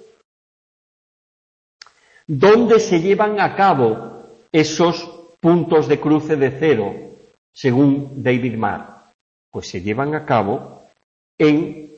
¿Dónde 2.27 2.79
se 2.79 3.01
llevan 3.01 3.39
a 3.39 3.55
cabo 3.55 4.23
esos 4.51 5.03
puntos 5.39 5.87
de 5.87 5.99
cruce 5.99 6.35
de 6.35 6.51
cero, 6.51 6.95
según 7.53 8.23
David 8.23 8.55
Marr? 8.55 9.11
Pues 9.51 9.69
se 9.69 9.81
llevan 9.81 10.15
a 10.15 10.25
cabo 10.25 10.87
en 11.37 11.91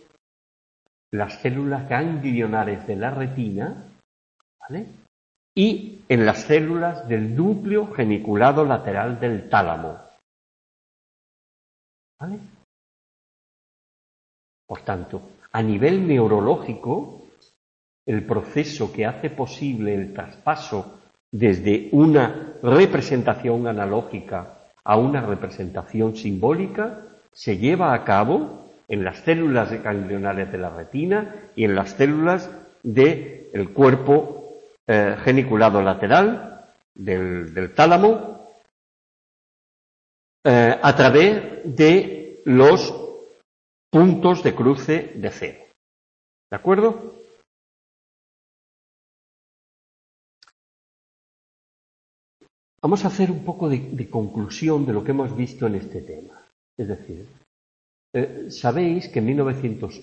las 1.11 1.39
células 1.39 1.87
ganglionares 1.87 2.85
de 2.85 2.95
la 2.97 3.11
retina, 3.11 3.85
¿vale? 4.59 4.87
Y 5.57 6.03
en 6.07 6.23
las 6.23 6.43
células 6.43 7.07
del 7.07 7.35
núcleo 7.35 7.91
geniculado 7.91 8.63
lateral 8.63 9.19
del 9.19 9.49
tálamo. 9.49 9.97
¿Vale? 12.19 12.37
Por 14.67 14.81
tanto, 14.81 15.31
a 15.51 15.63
nivel 15.63 16.07
neurológico, 16.07 17.23
el 18.05 18.23
proceso 18.23 18.93
que 18.93 19.07
hace 19.07 19.31
posible 19.31 19.95
el 19.95 20.13
traspaso 20.13 20.99
desde 21.31 21.89
una 21.91 22.53
representación 22.61 23.65
analógica 23.65 24.59
a 24.83 24.95
una 24.95 25.21
representación 25.21 26.15
simbólica 26.15 27.01
se 27.31 27.57
lleva 27.57 27.95
a 27.95 28.03
cabo 28.03 28.69
en 28.87 29.03
las 29.03 29.17
células 29.21 29.71
ganglionales 29.81 30.51
de 30.51 30.57
la 30.59 30.69
retina 30.69 31.49
y 31.55 31.63
en 31.63 31.73
las 31.73 31.93
células 31.93 32.51
del 32.83 33.73
cuerpo 33.73 34.36
eh, 34.89 35.17
geniculado 35.23 35.81
lateral 35.81 36.71
del, 36.95 37.73
tálamo 37.75 38.47
eh, 40.45 40.79
a 40.81 40.95
través 40.95 41.75
de 41.75 42.41
los 42.45 42.93
puntos 43.91 44.43
de 44.43 44.55
cruce 44.55 45.11
de 45.15 45.29
cero. 45.29 45.65
¿De 46.49 46.55
acuerdo? 46.55 47.17
Vamos 52.81 53.03
a 53.03 53.09
hacer 53.09 53.29
un 53.31 53.43
poco 53.43 53.67
de, 53.67 54.09
conclusión 54.09 54.85
de 54.85 54.93
lo 54.93 55.03
que 55.03 55.11
hemos 55.11 55.35
visto 55.35 55.67
en 55.67 55.75
este 55.75 56.01
tema. 56.01 56.41
Es 56.77 56.87
decir, 56.87 57.27
eh, 58.13 58.49
sabéis 58.49 59.09
que 59.09 59.19
en 59.19 59.25
1900, 59.25 60.01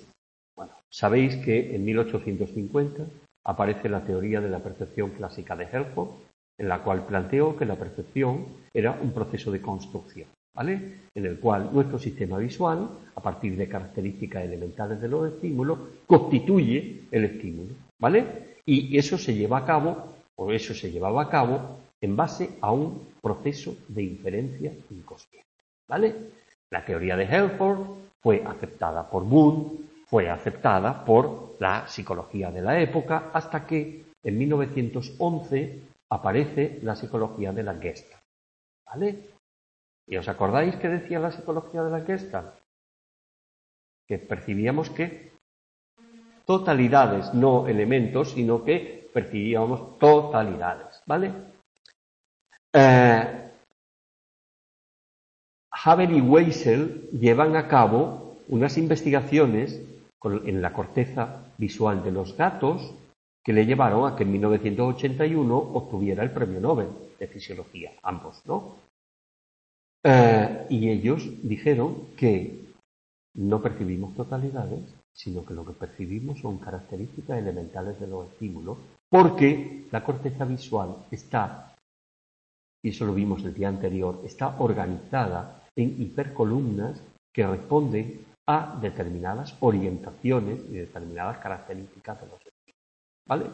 bueno, 0.55 0.75
sabéis 0.91 1.37
que 1.37 1.75
en 1.75 1.85
1850 1.87 3.07
aparece 3.45 3.89
la 3.89 4.05
teoría 4.05 4.41
de 4.41 4.49
la 4.49 4.61
percepción 4.61 5.11
clásica 5.11 5.55
de 5.57 5.65
Helford, 5.65 6.11
en 6.59 6.69
la 6.69 6.83
cual 6.83 7.05
planteó 7.07 7.57
que 7.57 7.67
la 7.67 7.77
percepción 7.77 8.47
era 8.73 8.93
un 8.93 9.13
proceso 9.13 9.51
de 9.51 9.61
construcción, 9.61 10.29
¿vale? 10.55 11.01
En 11.15 11.27
el 11.27 11.39
cual 11.39 11.71
nuestro 11.73 11.99
sistema 11.99 12.39
visual, 12.39 12.89
a 13.15 13.21
partir 13.21 13.57
de 13.57 13.69
características 13.69 14.45
elementales 14.45 15.01
de 15.01 15.09
los 15.09 15.33
estímulos, 15.33 15.79
constituye 16.07 17.03
el 17.11 17.25
estímulo, 17.25 17.75
¿vale? 18.01 18.57
Y 18.65 18.97
eso 18.97 19.19
se 19.19 19.35
lleva 19.35 19.59
a 19.59 19.65
cabo, 19.65 20.15
o 20.37 20.53
eso 20.53 20.75
se 20.75 20.91
llevaba 20.91 21.23
a 21.23 21.29
cabo 21.29 21.79
en 22.01 22.17
base 22.17 22.51
a 22.61 22.73
un 22.73 23.09
proceso 23.21 23.77
de 23.89 24.03
inferencia 24.03 24.73
inconsciente. 24.91 25.49
¿Vale? 25.89 26.15
La 26.71 26.85
teoría 26.85 27.17
de 27.17 27.25
Helford 27.25 27.81
fue 28.21 28.43
aceptada 28.45 29.09
por 29.09 29.25
Boone, 29.25 29.85
fue 30.15 30.31
aceptada 30.31 31.05
por 31.05 31.57
la 31.59 31.89
psicología 31.89 32.53
de 32.53 32.63
la 32.63 32.79
época, 32.79 33.33
hasta 33.33 33.67
que 33.67 34.05
en 34.23 34.39
1911 34.39 35.81
aparece 36.09 36.79
la 36.85 36.95
psicología 36.95 37.51
de 37.51 37.65
la 37.65 37.75
Gestalt. 37.75 38.23
¿Vale? 38.87 39.31
¿Y 40.07 40.17
os 40.17 40.29
acordáis 40.29 40.77
qué 40.77 40.89
decía 40.89 41.19
la 41.19 41.33
psicología 41.33 41.83
de 41.83 41.91
la 41.91 42.03
Gestalt? 42.03 42.55
Que 44.07 44.19
percibíamos 44.19 44.89
que 44.91 45.33
totalidades, 46.45 47.35
no 47.35 47.67
elementos, 47.67 48.35
sino 48.35 48.63
que 48.63 49.11
percibíamos 49.13 49.99
totalidades. 49.99 51.03
¿Vale? 51.07 51.33
Eh, 52.73 53.51
Haber 55.73 56.13
y 56.13 56.21
Weissel 56.21 57.11
llevan 57.11 57.57
a 57.57 57.67
cabo 57.67 58.37
unas 58.47 58.79
investigaciones 58.79 59.81
en 60.25 60.63
la 60.63 60.73
corteza 60.73 61.53
visual 61.59 62.03
de 62.03 62.13
los 62.13 62.37
gatos 62.37 62.95
que 63.45 63.53
le 63.53 63.67
llevaron 63.67 64.11
a 64.11 64.17
que 64.17 64.23
en 64.23 64.33
1981 64.33 65.57
obtuviera 65.57 66.23
el 66.23 66.31
premio 66.31 66.61
Nobel 66.61 66.89
de 67.19 67.27
Fisiología, 67.27 67.93
ambos, 68.03 68.41
¿no? 68.47 68.77
Eh, 70.03 70.67
y 70.71 70.89
ellos 70.89 71.23
dijeron 71.43 72.09
que 72.17 72.65
no 73.35 73.61
percibimos 73.63 74.15
totalidades, 74.15 74.81
sino 75.13 75.45
que 75.45 75.55
lo 75.55 75.65
que 75.65 75.73
percibimos 75.73 76.41
son 76.41 76.59
características 76.59 77.39
elementales 77.39 77.99
de 78.01 78.07
los 78.07 78.29
estímulos, 78.29 78.79
porque 79.11 79.85
la 79.91 80.05
corteza 80.05 80.45
visual 80.45 80.97
está 81.11 81.75
y 82.85 82.91
eso 82.91 83.07
lo 83.07 83.15
vimos 83.15 83.43
el 83.45 83.55
día 83.55 83.69
anterior, 83.69 84.21
está 84.25 84.57
organizada 84.59 85.63
en 85.75 86.03
hipercolumnas 86.03 87.03
que 87.33 87.47
responden 87.47 88.27
a 88.47 88.79
determinadas 88.81 89.57
orientaciones 89.61 90.61
y 90.69 90.75
determinadas 90.75 91.39
características 91.39 92.21
de 92.21 92.27
los 92.27 92.37
estímulos. 92.37 92.83
¿Vale? 93.27 93.51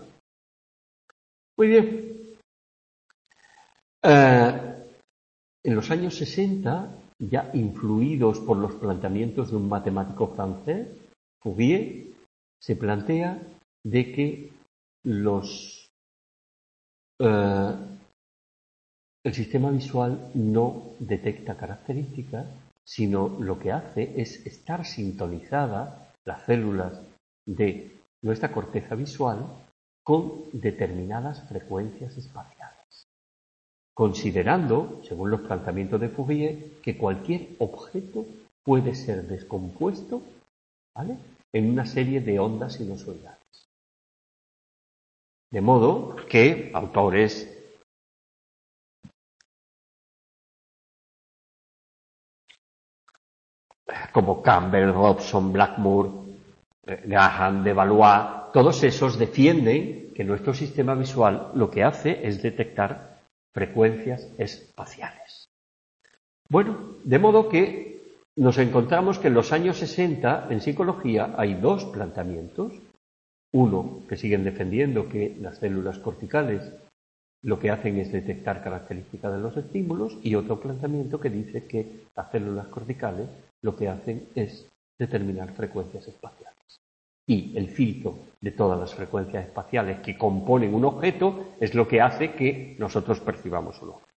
Muy 1.56 1.68
bien. 1.68 2.20
Eh, 4.02 4.86
en 5.64 5.74
los 5.74 5.90
años 5.90 6.16
60, 6.16 6.88
ya 7.18 7.50
influidos 7.52 8.40
por 8.40 8.56
los 8.56 8.74
planteamientos 8.74 9.50
de 9.50 9.56
un 9.56 9.68
matemático 9.68 10.28
francés, 10.28 10.88
Fourier, 11.42 12.06
se 12.60 12.76
plantea 12.76 13.40
de 13.84 14.12
que 14.12 14.52
los 15.04 15.88
eh, 17.20 17.74
el 19.22 19.34
sistema 19.34 19.70
visual 19.70 20.30
no 20.34 20.94
detecta 20.98 21.56
características, 21.56 22.46
sino 22.90 23.28
lo 23.38 23.56
que 23.60 23.70
hace 23.70 24.20
es 24.20 24.44
estar 24.44 24.84
sintonizada 24.84 26.12
las 26.26 26.44
células 26.44 27.00
de 27.46 27.96
nuestra 28.20 28.50
corteza 28.50 28.96
visual 28.96 29.46
con 30.04 30.50
determinadas 30.52 31.48
frecuencias 31.48 32.16
espaciales, 32.16 33.06
considerando, 33.94 35.00
según 35.04 35.30
los 35.30 35.42
planteamientos 35.42 36.00
de 36.00 36.08
Fourier, 36.08 36.80
que 36.82 36.98
cualquier 36.98 37.50
objeto 37.60 38.26
puede 38.64 38.96
ser 38.96 39.22
descompuesto 39.22 40.20
en 41.52 41.70
una 41.70 41.86
serie 41.86 42.20
de 42.20 42.40
ondas 42.40 42.74
sinusoidales. 42.74 43.38
De 45.52 45.60
modo 45.60 46.16
que 46.28 46.72
autores 46.74 47.59
como 54.12 54.42
Campbell, 54.42 54.92
Robson, 54.92 55.52
Blackmore, 55.52 56.10
eh, 56.86 57.02
Graham, 57.06 57.64
de 57.64 57.72
Valois, 57.72 58.52
todos 58.52 58.82
esos 58.82 59.18
defienden 59.18 60.12
que 60.14 60.24
nuestro 60.24 60.54
sistema 60.54 60.94
visual 60.94 61.52
lo 61.54 61.70
que 61.70 61.84
hace 61.84 62.26
es 62.26 62.42
detectar 62.42 63.18
frecuencias 63.52 64.28
espaciales. 64.38 65.48
Bueno, 66.48 66.96
de 67.04 67.18
modo 67.18 67.48
que 67.48 67.90
nos 68.36 68.58
encontramos 68.58 69.18
que 69.18 69.28
en 69.28 69.34
los 69.34 69.52
años 69.52 69.78
60 69.78 70.48
en 70.50 70.60
psicología 70.60 71.34
hay 71.36 71.54
dos 71.54 71.84
planteamientos. 71.86 72.72
Uno, 73.52 74.02
que 74.08 74.16
siguen 74.16 74.44
defendiendo 74.44 75.08
que 75.08 75.36
las 75.40 75.58
células 75.58 75.98
corticales 75.98 76.72
lo 77.42 77.58
que 77.58 77.70
hacen 77.70 77.98
es 77.98 78.12
detectar 78.12 78.62
características 78.62 79.32
de 79.32 79.40
los 79.40 79.56
estímulos 79.56 80.18
y 80.22 80.34
otro 80.34 80.60
planteamiento 80.60 81.18
que 81.18 81.30
dice 81.30 81.66
que 81.66 82.04
las 82.14 82.30
células 82.30 82.68
corticales 82.68 83.28
lo 83.62 83.76
que 83.76 83.88
hacen 83.88 84.28
es 84.34 84.66
determinar 84.98 85.52
frecuencias 85.54 86.06
espaciales. 86.08 86.54
Y 87.26 87.56
el 87.56 87.68
filtro 87.68 88.18
de 88.40 88.50
todas 88.50 88.78
las 88.78 88.94
frecuencias 88.94 89.44
espaciales 89.44 90.00
que 90.00 90.18
componen 90.18 90.74
un 90.74 90.84
objeto 90.84 91.54
es 91.60 91.74
lo 91.74 91.86
que 91.86 92.00
hace 92.00 92.34
que 92.34 92.76
nosotros 92.78 93.20
percibamos 93.20 93.80
un 93.82 93.90
objeto. 93.90 94.10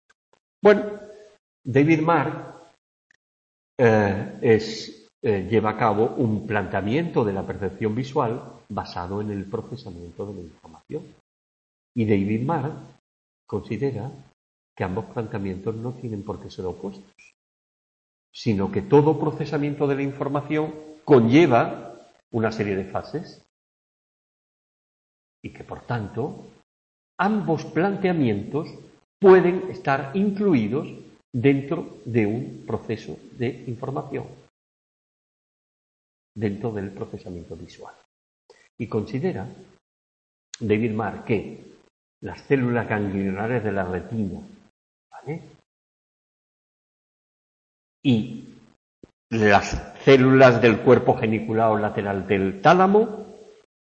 Bueno, 0.62 0.84
David 1.64 2.00
Mark 2.00 2.54
eh, 3.78 4.38
eh, 4.40 5.46
lleva 5.48 5.70
a 5.70 5.76
cabo 5.76 6.14
un 6.16 6.46
planteamiento 6.46 7.24
de 7.24 7.32
la 7.32 7.46
percepción 7.46 7.94
visual 7.94 8.42
basado 8.68 9.20
en 9.20 9.30
el 9.30 9.44
procesamiento 9.44 10.26
de 10.26 10.34
la 10.34 10.40
información. 10.40 11.02
Y 11.94 12.06
David 12.06 12.42
Mark 12.42 12.72
considera 13.46 14.10
que 14.74 14.84
ambos 14.84 15.04
planteamientos 15.06 15.74
no 15.74 15.92
tienen 15.92 16.22
por 16.22 16.40
qué 16.40 16.50
ser 16.50 16.64
opuestos, 16.64 17.31
sino 18.32 18.72
que 18.72 18.82
todo 18.82 19.20
procesamiento 19.20 19.86
de 19.86 19.96
la 19.96 20.02
información 20.02 20.74
conlleva 21.04 21.94
una 22.30 22.50
serie 22.50 22.76
de 22.76 22.84
fases 22.84 23.44
y 25.44 25.52
que 25.52 25.64
por 25.64 25.82
tanto 25.82 26.46
ambos 27.18 27.64
planteamientos 27.66 28.68
pueden 29.20 29.70
estar 29.70 30.12
incluidos 30.14 30.88
dentro 31.32 31.98
de 32.04 32.26
un 32.26 32.64
proceso 32.66 33.18
de 33.32 33.64
información, 33.66 34.26
dentro 36.34 36.72
del 36.72 36.90
procesamiento 36.90 37.56
visual. 37.56 37.94
Y 38.78 38.88
considera 38.88 39.46
David 40.58 40.92
Marr 40.92 41.24
que 41.24 41.72
las 42.22 42.40
células 42.42 42.88
ganglionares 42.88 43.62
de 43.64 43.72
la 43.72 43.84
retina, 43.84 44.40
¿vale? 45.10 45.42
Y 48.02 48.48
las 49.30 49.94
células 50.04 50.60
del 50.60 50.80
cuerpo 50.80 51.16
geniculado 51.16 51.78
lateral 51.78 52.26
del 52.26 52.60
tálamo 52.60 53.26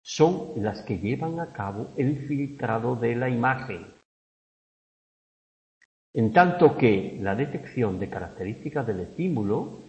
son 0.02 0.52
las 0.56 0.82
que 0.82 0.98
llevan 0.98 1.40
a 1.40 1.52
cabo 1.52 1.92
el 1.96 2.26
filtrado 2.28 2.94
de 2.94 3.16
la 3.16 3.28
imagen. 3.28 3.86
En 6.14 6.32
tanto 6.32 6.76
que 6.76 7.18
la 7.20 7.34
detección 7.34 7.98
de 7.98 8.08
características 8.08 8.86
del 8.86 9.00
estímulo 9.00 9.80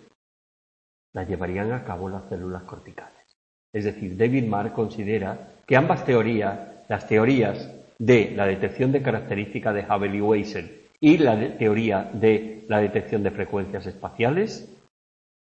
la 1.13 1.23
llevarían 1.23 1.71
a 1.71 1.83
cabo 1.83 2.09
las 2.09 2.27
células 2.27 2.63
corticales. 2.63 3.37
Es 3.71 3.83
decir, 3.83 4.17
David 4.17 4.47
Marr 4.47 4.73
considera 4.73 5.53
que 5.67 5.75
ambas 5.75 6.03
teorías, 6.03 6.85
las 6.89 7.07
teorías 7.07 7.71
de 7.99 8.31
la 8.31 8.47
detección 8.47 8.91
de 8.91 9.03
características 9.03 9.75
de 9.75 9.85
Hubble 9.85 10.17
y 10.17 10.21
Weisel 10.21 10.84
y 10.99 11.17
la 11.17 11.57
teoría 11.57 12.09
de 12.13 12.65
la 12.67 12.79
detección 12.79 13.23
de 13.23 13.31
frecuencias 13.31 13.85
espaciales, 13.85 14.75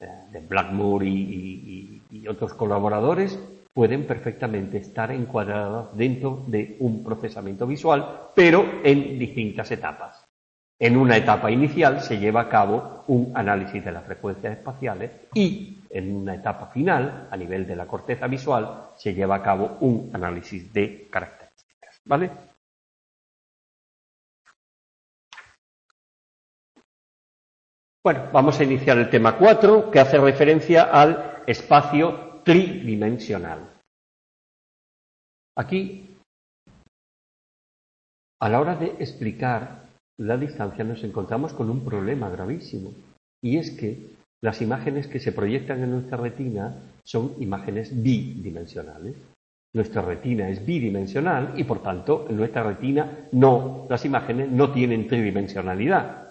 eh, 0.01 0.07
de 0.33 0.41
Blackmore 0.41 1.07
y, 1.07 2.03
y 2.11 2.29
otros 2.29 2.55
colaboradores, 2.55 3.39
pueden 3.75 4.07
perfectamente 4.07 4.79
estar 4.79 5.11
encuadradas 5.11 5.97
dentro 5.97 6.45
de 6.47 6.77
un 6.81 7.03
procesamiento 7.03 7.67
visual, 7.67 8.29
pero 8.35 8.81
en 8.85 9.19
distintas 9.19 9.71
etapas. 9.71 10.25
En 10.79 10.97
una 10.97 11.17
etapa 11.17 11.51
inicial 11.51 12.01
se 12.01 12.19
lleva 12.19 12.41
a 12.41 12.49
cabo 12.49 13.05
un 13.07 13.31
análisis 13.35 13.85
de 13.85 13.93
las 13.93 14.05
frecuencias 14.05 14.59
espaciales 14.59 15.13
y 15.33 15.79
en 15.91 16.17
una 16.17 16.35
etapa 16.35 16.67
final, 16.67 17.29
a 17.31 17.37
nivel 17.37 17.67
de 17.67 17.77
la 17.77 17.87
corteza 17.87 18.27
visual, 18.27 18.89
se 18.97 19.15
lleva 19.15 19.37
a 19.37 19.43
cabo 19.43 19.77
un 19.81 20.11
análisis 20.13 20.73
de 20.73 21.07
características. 21.11 22.01
¿Vale? 22.05 22.31
Bueno, 28.05 28.31
vamos 28.33 28.59
a 28.59 28.65
iniciar 28.65 28.99
el 28.99 29.11
tema 29.11 29.39
4, 29.39 29.93
que 29.93 30.01
hace 30.01 30.19
referencia 30.19 30.83
al 30.83 31.45
espacio 31.47 32.41
tridimensional. 32.45 33.61
Aquí, 35.57 36.17
a 38.41 38.49
la 38.49 38.61
hora 38.61 38.75
de 38.75 38.87
explicar 38.99 39.87
la 40.19 40.37
distancia 40.37 40.83
nos 40.83 41.05
encontramos 41.05 41.53
con 41.53 41.71
un 41.71 41.85
problema 41.85 42.29
gravísimo 42.29 42.93
y 43.41 43.59
es 43.59 43.71
que 43.71 44.11
las 44.43 44.61
imágenes 44.61 45.07
que 45.07 45.21
se 45.21 45.31
proyectan 45.31 45.85
en 45.85 45.93
nuestra 45.93 46.17
retina 46.17 46.75
son 47.05 47.37
imágenes 47.39 48.03
bidimensionales. 48.03 49.15
Nuestra 49.75 50.03
retina 50.03 50.49
es 50.49 50.67
bidimensional 50.67 51.55
y 51.57 51.63
por 51.63 51.81
tanto 51.85 52.27
en 52.29 52.37
nuestra 52.37 52.65
retina 52.65 53.29
no, 53.31 53.87
las 53.89 54.05
imágenes 54.05 54.51
no 54.51 54.73
tienen 54.73 55.07
tridimensionalidad. 55.07 56.22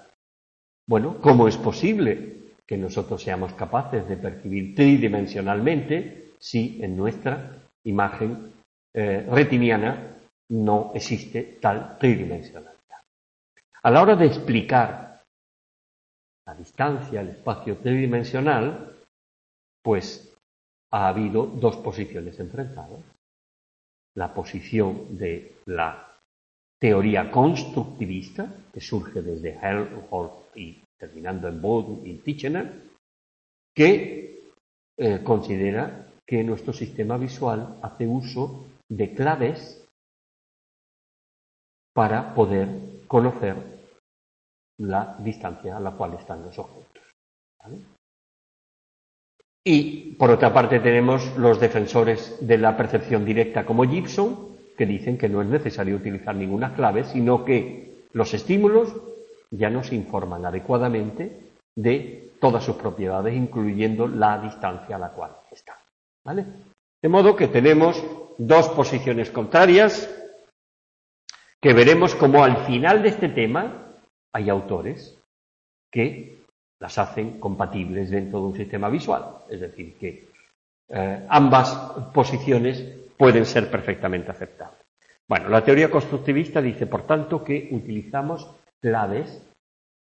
Bueno, 0.87 1.17
¿cómo 1.21 1.47
es 1.47 1.57
posible 1.57 2.53
que 2.65 2.77
nosotros 2.77 3.21
seamos 3.23 3.53
capaces 3.53 4.07
de 4.07 4.17
percibir 4.17 4.75
tridimensionalmente 4.75 6.33
si 6.39 6.79
en 6.81 6.97
nuestra 6.97 7.57
imagen 7.83 8.53
eh, 8.93 9.27
retiniana 9.29 10.17
no 10.49 10.91
existe 10.93 11.57
tal 11.61 11.97
tridimensional? 11.99 12.75
A 13.83 13.89
la 13.89 14.01
hora 14.01 14.15
de 14.15 14.27
explicar 14.27 15.23
la 16.45 16.53
distancia, 16.53 17.21
el 17.21 17.29
espacio 17.29 17.77
tridimensional, 17.77 18.95
pues 19.81 20.35
ha 20.91 21.07
habido 21.07 21.45
dos 21.45 21.77
posiciones 21.77 22.39
enfrentadas. 22.39 22.99
La 24.15 24.33
posición 24.33 25.17
de 25.17 25.55
la 25.65 26.15
teoría 26.79 27.31
constructivista, 27.31 28.53
que 28.73 28.81
surge 28.81 29.21
desde 29.21 29.57
Helmholtz 29.61 30.40
y 30.55 30.83
terminando 30.97 31.47
en 31.47 31.61
Bode 31.61 32.07
y 32.09 32.17
Titchener, 32.17 32.89
que 33.75 34.43
eh, 34.97 35.23
considera 35.23 36.07
que 36.25 36.43
nuestro 36.43 36.73
sistema 36.73 37.17
visual 37.17 37.79
hace 37.81 38.07
uso 38.07 38.65
de 38.89 39.13
claves 39.13 39.85
para 41.93 42.33
poder 42.33 42.67
conocer 43.07 43.55
la 44.79 45.15
distancia 45.19 45.77
a 45.77 45.79
la 45.79 45.91
cual 45.91 46.13
están 46.13 46.43
los 46.43 46.57
objetos. 46.57 47.03
Y 49.63 50.13
por 50.13 50.31
otra 50.31 50.53
parte 50.53 50.79
tenemos 50.79 51.37
los 51.37 51.59
defensores 51.59 52.37
de 52.41 52.57
la 52.57 52.75
percepción 52.75 53.25
directa 53.25 53.65
como 53.65 53.83
Gibson, 53.83 54.57
que 54.77 54.85
dicen 54.85 55.17
que 55.17 55.29
no 55.29 55.41
es 55.41 55.47
necesario 55.47 55.97
utilizar 55.97 56.35
ninguna 56.35 56.73
clave, 56.73 57.03
sino 57.03 57.45
que 57.45 58.05
los 58.13 58.33
estímulos 58.33 58.93
ya 59.51 59.69
nos 59.69 59.91
informan 59.91 60.45
adecuadamente 60.45 61.51
de 61.75 62.31
todas 62.39 62.63
sus 62.63 62.75
propiedades, 62.75 63.35
incluyendo 63.35 64.07
la 64.07 64.39
distancia 64.39 64.95
a 64.95 64.99
la 64.99 65.09
cual 65.09 65.31
están. 65.51 65.75
De 67.01 67.09
modo 67.09 67.35
que 67.35 67.47
tenemos 67.47 68.03
dos 68.37 68.69
posiciones 68.69 69.29
contrarias 69.29 70.09
que 71.61 71.73
veremos 71.73 72.15
como 72.15 72.43
al 72.43 72.65
final 72.65 73.03
de 73.03 73.09
este 73.09 73.29
tema 73.29 73.93
hay 74.33 74.49
autores 74.49 75.17
que 75.91 76.39
las 76.79 76.97
hacen 76.97 77.39
compatibles 77.39 78.09
dentro 78.09 78.39
de 78.39 78.45
un 78.47 78.55
sistema 78.55 78.89
visual. 78.89 79.35
Es 79.49 79.59
decir, 79.59 79.95
que 79.97 80.27
eh, 80.89 81.25
ambas 81.29 81.73
posiciones 82.13 82.83
pueden 83.17 83.45
ser 83.45 83.69
perfectamente 83.69 84.31
aceptables. 84.31 84.81
Bueno, 85.27 85.49
la 85.49 85.63
teoría 85.63 85.91
constructivista 85.91 86.61
dice, 86.61 86.87
por 86.87 87.05
tanto, 87.05 87.43
que 87.43 87.69
utilizamos 87.71 88.49
claves 88.81 89.41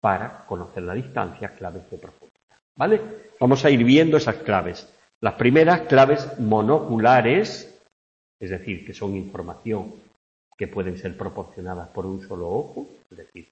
para 0.01 0.45
conocer 0.45 0.83
la 0.83 0.93
distancia, 0.93 1.55
claves 1.55 1.89
de 1.89 1.97
profundidad. 1.97 2.31
¿Vale? 2.75 3.01
Vamos 3.39 3.63
a 3.63 3.69
ir 3.69 3.83
viendo 3.83 4.17
esas 4.17 4.37
claves. 4.37 4.91
Las 5.21 5.35
primeras 5.35 5.81
claves 5.81 6.39
monoculares, 6.39 7.79
es 8.39 8.49
decir, 8.49 8.85
que 8.85 8.93
son 8.93 9.15
información 9.15 9.93
que 10.57 10.67
pueden 10.67 10.97
ser 10.97 11.15
proporcionadas 11.15 11.89
por 11.89 12.05
un 12.05 12.21
solo 12.27 12.49
ojo, 12.49 12.87
es 13.09 13.17
decir, 13.17 13.51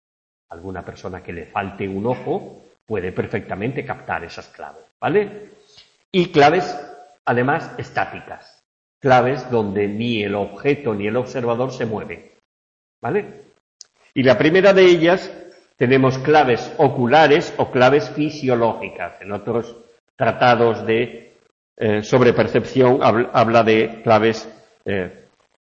alguna 0.49 0.83
persona 0.83 1.21
que 1.21 1.33
le 1.33 1.45
falte 1.45 1.87
un 1.87 2.07
ojo 2.07 2.61
puede 2.85 3.11
perfectamente 3.11 3.85
captar 3.85 4.23
esas 4.23 4.47
claves, 4.47 4.83
¿vale? 4.99 5.51
Y 6.11 6.31
claves, 6.31 6.75
además, 7.25 7.71
estáticas, 7.77 8.63
claves 8.99 9.49
donde 9.51 9.87
ni 9.87 10.23
el 10.23 10.33
objeto 10.33 10.95
ni 10.95 11.05
el 11.05 11.17
observador 11.17 11.71
se 11.71 11.85
mueven, 11.85 12.31
¿vale? 13.01 13.48
Y 14.13 14.23
la 14.23 14.37
primera 14.37 14.73
de 14.73 14.85
ellas 14.85 15.31
tenemos 15.75 16.17
claves 16.19 16.73
oculares 16.77 17.53
o 17.57 17.71
claves 17.71 18.09
fisiológicas. 18.09 19.21
En 19.21 19.31
otros 19.31 19.75
tratados 20.15 20.85
de 20.85 21.29
eh, 21.77 22.03
sobre 22.03 22.33
percepción 22.33 22.99
habla, 23.01 23.63
de 23.63 24.01
claves 24.03 24.49
eh, 24.83 25.27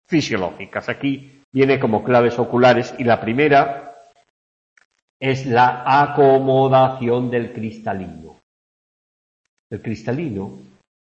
fisiológicas. 0.09 0.88
Aquí 0.88 1.42
viene 1.53 1.79
como 1.79 2.03
claves 2.03 2.37
oculares 2.38 2.92
y 2.98 3.05
la 3.05 3.20
primera 3.20 3.94
es 5.20 5.46
la 5.46 5.85
acomodación 6.03 7.31
del 7.31 7.53
cristalino. 7.53 8.40
El 9.70 9.81
cristalino 9.83 10.59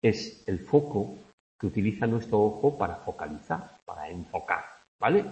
es 0.02 0.44
el 0.48 0.60
foco 0.60 1.16
que 1.58 1.68
utiliza 1.68 2.08
nuestro 2.08 2.42
ojo 2.42 2.78
para 2.78 2.96
focalizar, 2.96 3.78
para 3.86 4.10
enfocar, 4.10 4.66
¿vale? 5.00 5.24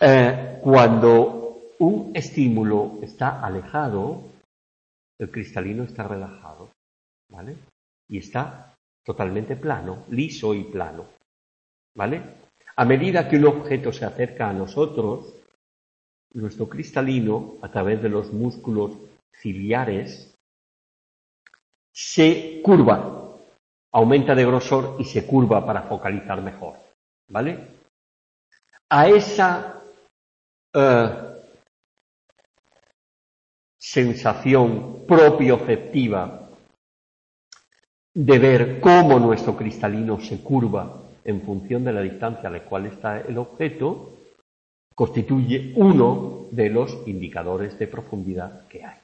Eh, 0.00 0.58
cuando 0.62 1.74
un 1.78 2.12
estímulo 2.14 2.98
está 3.02 3.44
alejado, 3.44 4.22
el 5.18 5.30
cristalino 5.30 5.84
está 5.84 6.08
relajado, 6.08 6.70
¿vale? 7.28 7.56
Y 8.08 8.18
está 8.18 8.74
totalmente 9.04 9.56
plano, 9.56 10.04
liso 10.08 10.54
y 10.54 10.64
plano. 10.64 11.06
¿Vale? 11.94 12.22
A 12.76 12.84
medida 12.86 13.28
que 13.28 13.36
un 13.36 13.46
objeto 13.46 13.92
se 13.92 14.06
acerca 14.06 14.48
a 14.48 14.54
nosotros, 14.54 15.34
nuestro 16.32 16.68
cristalino, 16.68 17.56
a 17.60 17.70
través 17.70 18.00
de 18.02 18.08
los 18.08 18.32
músculos 18.32 18.92
ciliares, 19.34 20.34
se 21.92 22.62
curva, 22.62 23.36
aumenta 23.92 24.34
de 24.34 24.46
grosor 24.46 24.96
y 24.98 25.04
se 25.04 25.26
curva 25.26 25.66
para 25.66 25.82
focalizar 25.82 26.40
mejor. 26.40 26.76
¿Vale? 27.28 27.68
A 28.88 29.08
esa 29.08 29.79
eh, 30.74 31.30
sensación 33.78 35.04
propioceptiva 35.06 36.48
de 38.14 38.38
ver 38.38 38.80
cómo 38.80 39.18
nuestro 39.18 39.56
cristalino 39.56 40.20
se 40.20 40.42
curva 40.42 41.02
en 41.24 41.42
función 41.42 41.84
de 41.84 41.92
la 41.92 42.00
distancia 42.00 42.48
a 42.48 42.52
la 42.52 42.64
cual 42.64 42.86
está 42.86 43.20
el 43.20 43.38
objeto, 43.38 44.16
constituye 44.94 45.72
uno 45.76 46.46
de 46.50 46.68
los 46.68 47.06
indicadores 47.06 47.78
de 47.78 47.86
profundidad 47.86 48.66
que 48.68 48.84
hay. 48.84 48.98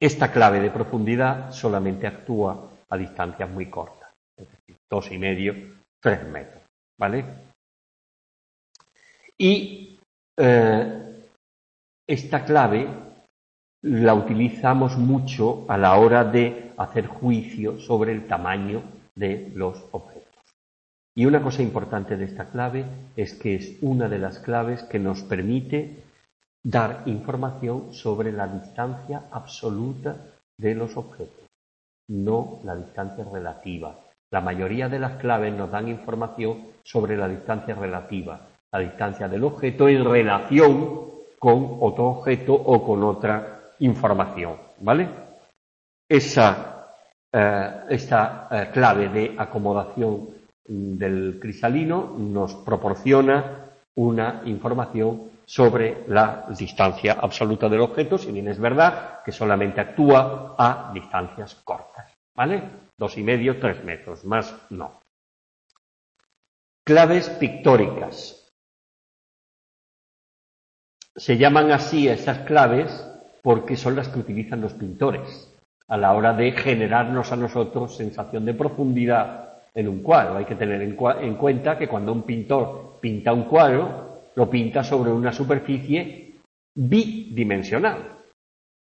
Esta 0.00 0.32
clave 0.32 0.60
de 0.60 0.70
profundidad 0.70 1.52
solamente 1.52 2.06
actúa 2.06 2.70
a 2.88 2.96
distancias 2.96 3.48
muy 3.48 3.70
cortas, 3.70 4.10
es 4.36 4.48
decir, 4.50 4.76
dos 4.90 5.12
y 5.12 5.18
medio, 5.18 5.54
tres 6.00 6.26
metros, 6.26 6.62
¿vale? 6.98 7.24
Y 9.38 9.91
eh, 10.36 11.26
esta 12.06 12.44
clave 12.44 12.88
la 13.82 14.14
utilizamos 14.14 14.96
mucho 14.96 15.64
a 15.68 15.76
la 15.76 15.96
hora 15.96 16.24
de 16.24 16.72
hacer 16.76 17.06
juicio 17.06 17.78
sobre 17.78 18.12
el 18.12 18.26
tamaño 18.26 18.82
de 19.14 19.52
los 19.54 19.84
objetos. 19.92 20.22
Y 21.14 21.26
una 21.26 21.42
cosa 21.42 21.62
importante 21.62 22.16
de 22.16 22.24
esta 22.24 22.48
clave 22.48 22.86
es 23.16 23.34
que 23.34 23.54
es 23.54 23.78
una 23.82 24.08
de 24.08 24.18
las 24.18 24.38
claves 24.38 24.82
que 24.84 24.98
nos 24.98 25.22
permite 25.22 26.04
dar 26.64 27.02
información 27.06 27.92
sobre 27.92 28.32
la 28.32 28.46
distancia 28.46 29.24
absoluta 29.30 30.16
de 30.58 30.74
los 30.74 30.96
objetos. 30.96 31.40
no 32.08 32.60
la 32.64 32.74
distancia 32.74 33.24
relativa. 33.24 33.96
La 34.30 34.40
mayoría 34.40 34.88
de 34.88 34.98
las 34.98 35.18
claves 35.18 35.54
nos 35.54 35.70
dan 35.70 35.88
información 35.88 36.66
sobre 36.84 37.16
la 37.16 37.28
distancia 37.28 37.74
relativa, 37.74 38.40
la 38.72 38.78
distancia 38.78 39.28
del 39.28 39.44
objeto 39.44 39.88
en 39.88 40.04
relación 40.04 41.12
con 41.38 41.78
otro 41.80 42.06
objeto 42.06 42.54
o 42.54 42.84
con 42.84 43.02
otra 43.04 43.74
información. 43.80 44.56
¿Vale? 44.80 45.08
Esa, 46.08 46.88
eh, 47.32 47.70
esta 47.90 48.48
eh, 48.50 48.70
clave 48.72 49.08
de 49.08 49.34
acomodación 49.36 50.28
del 50.64 51.38
crisalino 51.40 52.14
nos 52.16 52.54
proporciona 52.54 53.70
una 53.96 54.42
información 54.46 55.30
sobre 55.44 56.04
la 56.08 56.46
distancia 56.56 57.18
absoluta 57.20 57.68
del 57.68 57.80
objeto, 57.80 58.16
si 58.16 58.32
bien 58.32 58.48
es 58.48 58.58
verdad 58.58 59.22
que 59.24 59.32
solamente 59.32 59.80
actúa 59.80 60.54
a 60.56 60.90
distancias 60.94 61.56
cortas. 61.56 62.10
¿Vale? 62.34 62.62
Dos 62.96 63.18
y 63.18 63.22
medio, 63.22 63.60
tres 63.60 63.84
metros, 63.84 64.24
más 64.24 64.54
no. 64.70 65.00
Claves 66.84 67.28
pictóricas. 67.30 68.41
Se 71.16 71.36
llaman 71.36 71.70
así 71.70 72.08
esas 72.08 72.40
claves 72.40 73.08
porque 73.42 73.76
son 73.76 73.96
las 73.96 74.08
que 74.08 74.20
utilizan 74.20 74.60
los 74.60 74.72
pintores 74.72 75.52
a 75.88 75.96
la 75.96 76.14
hora 76.14 76.32
de 76.32 76.52
generarnos 76.52 77.32
a 77.32 77.36
nosotros 77.36 77.96
sensación 77.96 78.46
de 78.46 78.54
profundidad 78.54 79.42
en 79.74 79.88
un 79.88 80.02
cuadro. 80.02 80.36
Hay 80.36 80.44
que 80.44 80.54
tener 80.54 80.80
en, 80.80 81.36
cuenta 81.36 81.76
que 81.76 81.88
cuando 81.88 82.12
un 82.12 82.22
pintor 82.22 82.98
pinta 83.00 83.32
un 83.32 83.44
cuadro, 83.44 84.22
lo 84.34 84.48
pinta 84.48 84.82
sobre 84.84 85.10
una 85.10 85.32
superficie 85.32 86.34
bidimensional. 86.74 88.20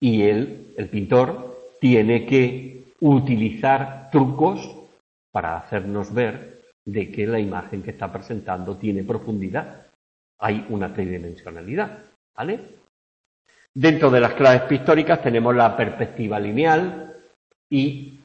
Y 0.01 0.23
él, 0.23 0.75
el 0.77 0.89
pintor, 0.89 1.75
tiene 1.81 2.27
que 2.27 2.85
utilizar 3.01 4.09
trucos 4.13 4.77
para 5.33 5.57
hacernos 5.57 6.15
ver 6.15 6.61
de 6.85 7.11
que 7.11 7.27
la 7.27 7.41
imagen 7.41 7.83
que 7.83 7.91
está 7.91 8.13
presentando 8.13 8.77
tiene 8.77 9.03
profundidad. 9.03 9.87
Hay 10.39 10.67
una 10.69 10.93
tridimensionalidad. 10.93 12.12
¿Vale? 12.37 12.83
Dentro 13.75 14.11
de 14.11 14.21
las 14.21 14.35
claves 14.35 14.63
pictóricas 14.63 15.23
tenemos 15.23 15.55
la 15.55 15.77
perspectiva 15.77 16.39
lineal 16.39 17.17
y 17.71 18.21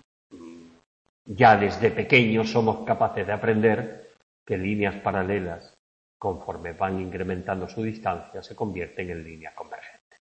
ya 1.26 1.58
desde 1.58 1.92
pequeños 1.92 2.52
somos 2.52 2.86
capaces 2.86 3.26
de 3.26 3.34
aprender 3.34 4.12
que 4.46 4.58
líneas 4.58 4.96
paralelas, 5.02 5.74
conforme 6.18 6.74
van 6.74 7.00
incrementando 7.00 7.68
su 7.68 7.84
distancia, 7.84 8.42
se 8.42 8.56
convierten 8.56 9.10
en 9.10 9.24
líneas 9.24 9.54
convergentes, 9.54 10.20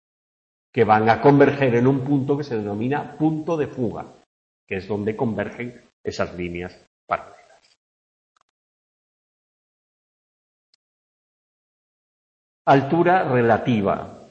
que 0.71 0.83
van 0.83 1.09
a 1.09 1.21
converger 1.21 1.75
en 1.75 1.87
un 1.87 2.03
punto 2.03 2.37
que 2.37 2.43
se 2.43 2.57
denomina 2.57 3.15
punto 3.17 3.55
de 3.55 3.67
fuga, 3.67 4.05
que 4.67 4.77
es 4.77 4.87
donde 4.87 5.15
convergen 5.15 5.81
esas 6.03 6.35
líneas 6.35 6.85
Altura 12.67 13.29
relativa. 13.29 14.27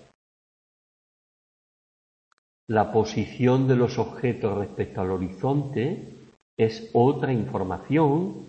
La 2.67 2.91
posición 2.91 3.69
de 3.69 3.77
los 3.77 3.97
objetos 3.97 4.59
respecto 4.59 5.01
al 5.01 5.13
horizonte 5.13 6.17
es 6.59 6.91
otra 6.95 7.33
información 7.33 8.45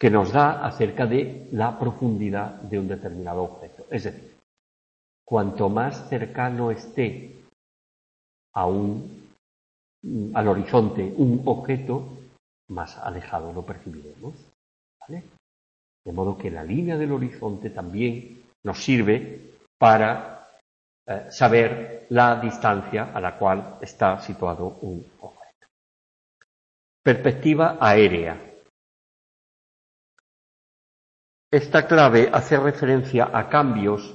que 0.00 0.08
nos 0.08 0.32
da 0.32 0.64
acerca 0.64 1.04
de 1.04 1.48
la 1.52 1.78
profundidad 1.78 2.62
de 2.62 2.78
un 2.78 2.88
determinado 2.88 3.42
objeto. 3.42 3.84
Es 3.90 4.04
decir, 4.04 4.34
cuanto 5.22 5.68
más 5.68 6.08
cercano 6.08 6.70
esté 6.70 7.36
a 8.54 8.64
un, 8.64 9.28
al 10.32 10.48
horizonte 10.48 11.12
un 11.14 11.42
objeto, 11.44 12.08
más 12.68 12.96
alejado 12.96 13.52
lo 13.52 13.66
percibiremos. 13.66 14.34
De 15.08 16.12
modo 16.12 16.38
que 16.38 16.50
la 16.50 16.64
línea 16.64 16.96
del 16.96 17.12
horizonte 17.12 17.68
también 17.68 18.47
nos 18.68 18.84
sirve 18.84 19.54
para 19.78 20.46
eh, 21.06 21.26
saber 21.30 22.06
la 22.10 22.38
distancia 22.38 23.12
a 23.14 23.20
la 23.20 23.38
cual 23.38 23.78
está 23.80 24.20
situado 24.20 24.78
un 24.82 25.10
objeto. 25.20 25.66
Perspectiva 27.02 27.78
aérea. 27.80 28.38
Esta 31.50 31.86
clave 31.86 32.28
hace 32.30 32.58
referencia 32.58 33.30
a 33.32 33.48
cambios 33.48 34.14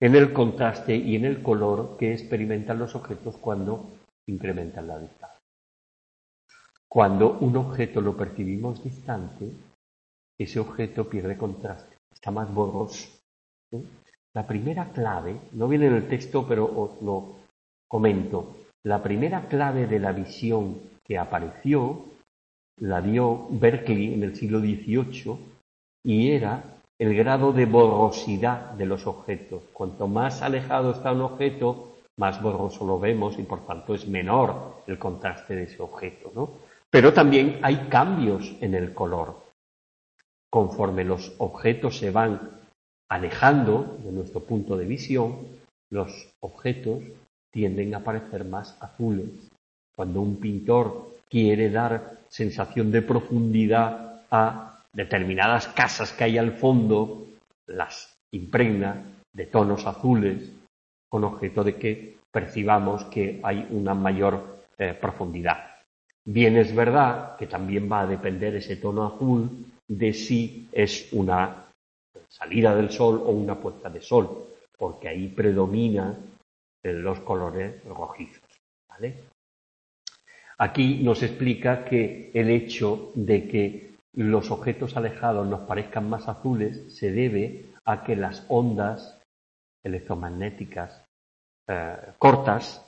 en 0.00 0.16
el 0.16 0.32
contraste 0.32 0.96
y 0.96 1.14
en 1.14 1.24
el 1.24 1.40
color 1.40 1.96
que 1.96 2.12
experimentan 2.12 2.80
los 2.80 2.96
objetos 2.96 3.36
cuando 3.36 3.92
incrementan 4.26 4.88
la 4.88 4.98
distancia. 4.98 5.38
Cuando 6.88 7.38
un 7.38 7.56
objeto 7.56 8.00
lo 8.00 8.16
percibimos 8.16 8.82
distante, 8.82 9.52
ese 10.36 10.58
objeto 10.58 11.08
pierde 11.08 11.36
contraste 11.36 12.00
está 12.20 12.30
más 12.30 12.52
borroso. 12.52 13.08
La 14.34 14.46
primera 14.46 14.90
clave, 14.92 15.36
no 15.52 15.68
viene 15.68 15.86
en 15.86 15.94
el 15.94 16.08
texto, 16.08 16.46
pero 16.46 16.64
os 16.64 17.02
lo 17.02 17.36
comento. 17.88 18.56
La 18.84 19.02
primera 19.02 19.48
clave 19.48 19.86
de 19.86 19.98
la 19.98 20.12
visión 20.12 20.78
que 21.04 21.18
apareció 21.18 22.04
la 22.80 23.00
dio 23.00 23.48
Berkeley 23.50 24.14
en 24.14 24.22
el 24.22 24.36
siglo 24.36 24.60
XVIII 24.60 25.36
y 26.04 26.30
era 26.30 26.62
el 26.98 27.14
grado 27.14 27.52
de 27.52 27.66
borrosidad 27.66 28.72
de 28.72 28.86
los 28.86 29.06
objetos. 29.06 29.64
Cuanto 29.72 30.06
más 30.06 30.42
alejado 30.42 30.92
está 30.92 31.12
un 31.12 31.22
objeto, 31.22 31.96
más 32.16 32.40
borroso 32.40 32.86
lo 32.86 32.98
vemos 32.98 33.38
y 33.38 33.42
por 33.42 33.66
tanto 33.66 33.94
es 33.94 34.06
menor 34.06 34.82
el 34.86 34.98
contraste 34.98 35.56
de 35.56 35.64
ese 35.64 35.82
objeto. 35.82 36.30
¿no? 36.34 36.50
Pero 36.90 37.12
también 37.12 37.58
hay 37.62 37.88
cambios 37.88 38.54
en 38.60 38.74
el 38.74 38.94
color 38.94 39.50
conforme 40.50 41.04
los 41.04 41.32
objetos 41.38 41.98
se 41.98 42.10
van 42.10 42.59
alejando 43.10 43.98
de 44.04 44.12
nuestro 44.12 44.40
punto 44.40 44.76
de 44.76 44.86
visión, 44.86 45.38
los 45.90 46.32
objetos 46.40 47.02
tienden 47.52 47.94
a 47.94 48.04
parecer 48.04 48.44
más 48.44 48.80
azules. 48.80 49.28
Cuando 49.94 50.20
un 50.20 50.36
pintor 50.36 51.16
quiere 51.28 51.70
dar 51.70 52.18
sensación 52.28 52.90
de 52.92 53.02
profundidad 53.02 54.22
a 54.30 54.80
determinadas 54.92 55.66
casas 55.68 56.12
que 56.12 56.24
hay 56.24 56.38
al 56.38 56.52
fondo, 56.52 57.26
las 57.66 58.16
impregna 58.32 59.02
de 59.32 59.46
tonos 59.46 59.86
azules 59.86 60.52
con 61.08 61.24
objeto 61.24 61.64
de 61.64 61.76
que 61.76 62.16
percibamos 62.30 63.04
que 63.06 63.40
hay 63.42 63.66
una 63.70 63.94
mayor 63.94 64.62
eh, 64.78 64.94
profundidad. 64.94 65.70
Bien 66.24 66.56
es 66.56 66.74
verdad 66.74 67.36
que 67.36 67.48
también 67.48 67.90
va 67.90 68.02
a 68.02 68.06
depender 68.06 68.54
ese 68.54 68.76
tono 68.76 69.04
azul 69.04 69.66
de 69.88 70.12
si 70.12 70.68
es 70.72 71.12
una 71.12 71.69
salida 72.28 72.74
del 72.74 72.90
sol 72.90 73.22
o 73.24 73.30
una 73.30 73.60
puesta 73.60 73.88
de 73.88 74.00
sol, 74.00 74.46
porque 74.76 75.08
ahí 75.08 75.28
predominan 75.28 76.16
los 76.82 77.20
colores 77.20 77.84
rojizos. 77.84 78.42
Aquí 80.58 81.02
nos 81.02 81.22
explica 81.22 81.84
que 81.84 82.30
el 82.34 82.50
hecho 82.50 83.12
de 83.14 83.48
que 83.48 83.94
los 84.14 84.50
objetos 84.50 84.96
alejados 84.96 85.46
nos 85.46 85.60
parezcan 85.60 86.08
más 86.10 86.28
azules 86.28 86.94
se 86.94 87.12
debe 87.12 87.66
a 87.84 88.04
que 88.04 88.16
las 88.16 88.44
ondas 88.48 89.18
electromagnéticas 89.82 91.02
eh, 91.66 91.96
cortas 92.18 92.86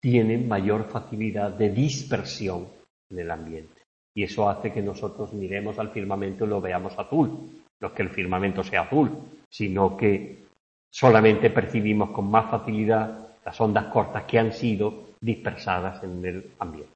tienen 0.00 0.48
mayor 0.48 0.84
facilidad 0.84 1.52
de 1.52 1.70
dispersión 1.70 2.68
en 3.10 3.18
el 3.18 3.30
ambiente. 3.30 3.82
Y 4.14 4.24
eso 4.24 4.48
hace 4.48 4.72
que 4.72 4.82
nosotros 4.82 5.32
miremos 5.32 5.78
al 5.78 5.90
firmamento 5.90 6.44
y 6.44 6.48
lo 6.48 6.60
veamos 6.60 6.98
azul. 6.98 7.62
No 7.80 7.88
es 7.88 7.94
que 7.94 8.02
el 8.02 8.10
firmamento 8.10 8.62
sea 8.62 8.82
azul, 8.82 9.10
sino 9.50 9.96
que 9.96 10.44
solamente 10.90 11.50
percibimos 11.50 12.10
con 12.10 12.30
más 12.30 12.50
facilidad 12.50 13.36
las 13.44 13.60
ondas 13.60 13.86
cortas 13.86 14.24
que 14.24 14.38
han 14.38 14.52
sido 14.52 15.10
dispersadas 15.20 16.02
en 16.02 16.24
el 16.24 16.52
ambiente. 16.58 16.94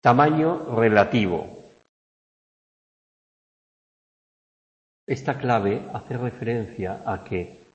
Tamaño 0.00 0.76
relativo. 0.76 1.64
Esta 5.06 5.38
clave 5.38 5.88
hace 5.92 6.16
referencia 6.16 7.02
a 7.06 7.24
que 7.24 7.66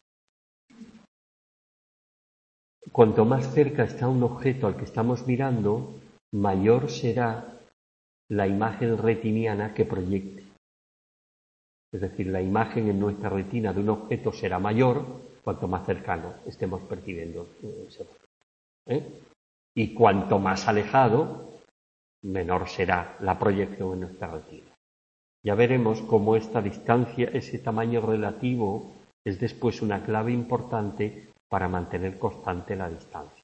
Cuanto 2.92 3.24
más 3.24 3.54
cerca 3.54 3.84
está 3.84 4.10
un 4.10 4.22
objeto 4.24 4.68
al 4.68 4.76
que 4.76 4.84
estamos 4.84 5.26
mirando, 5.26 5.94
mayor 6.34 6.90
será 6.90 7.61
la 8.32 8.48
imagen 8.48 8.98
retiniana 8.98 9.74
que 9.74 9.84
proyecte. 9.84 10.44
Es 11.92 12.00
decir, 12.00 12.28
la 12.28 12.42
imagen 12.42 12.88
en 12.88 12.98
nuestra 12.98 13.30
retina 13.30 13.74
de 13.74 13.82
un 13.82 13.90
objeto 13.90 14.32
será 14.32 14.58
mayor 14.58 15.06
cuanto 15.44 15.68
más 15.68 15.86
cercano 15.86 16.36
estemos 16.46 16.82
percibiendo 16.84 17.50
ese 17.88 18.04
objeto. 18.04 18.26
¿eh? 18.86 19.22
Y 19.76 19.94
cuanto 19.94 20.40
más 20.40 20.66
alejado, 20.70 21.60
menor 22.24 22.70
será 22.70 23.18
la 23.20 23.38
proyección 23.38 23.94
en 23.94 24.00
nuestra 24.02 24.28
retina. 24.28 24.72
Ya 25.44 25.56
veremos 25.56 26.02
cómo 26.04 26.38
esta 26.38 26.62
distancia, 26.62 27.30
ese 27.34 27.60
tamaño 27.60 28.00
relativo, 28.00 28.94
es 29.26 29.42
después 29.42 29.82
una 29.82 30.06
clave 30.06 30.32
importante 30.32 31.34
para 31.50 31.68
mantener 31.68 32.18
constante 32.18 32.78
la 32.78 32.90
distancia. 32.90 33.44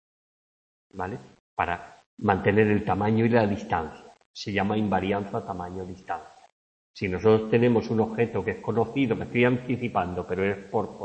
¿Vale? 0.94 1.20
Para 1.56 2.02
mantener 2.20 2.68
el 2.68 2.86
tamaño 2.86 3.26
y 3.26 3.30
la 3.30 3.46
distancia. 3.46 4.07
Se 4.38 4.54
llama 4.54 4.78
invarianza 4.78 5.44
tamaño-distancia. 5.44 6.46
Si 6.94 7.10
nosotros 7.10 7.50
tenemos 7.50 7.90
un 7.90 8.02
objeto 8.02 8.46
que 8.46 8.52
es 8.52 8.62
conocido, 8.62 9.16
me 9.16 9.26
estoy 9.26 9.46
anticipando, 9.46 10.28
pero 10.28 10.46
es 10.46 10.58
por, 10.70 10.96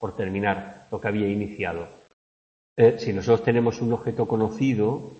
por, 0.00 0.16
terminar 0.16 0.88
lo 0.90 1.00
que 1.00 1.06
había 1.06 1.28
iniciado. 1.28 1.86
Eh, 2.76 2.98
si 2.98 3.12
nosotros 3.12 3.44
tenemos 3.44 3.80
un 3.80 3.92
objeto 3.92 4.26
conocido, 4.26 5.12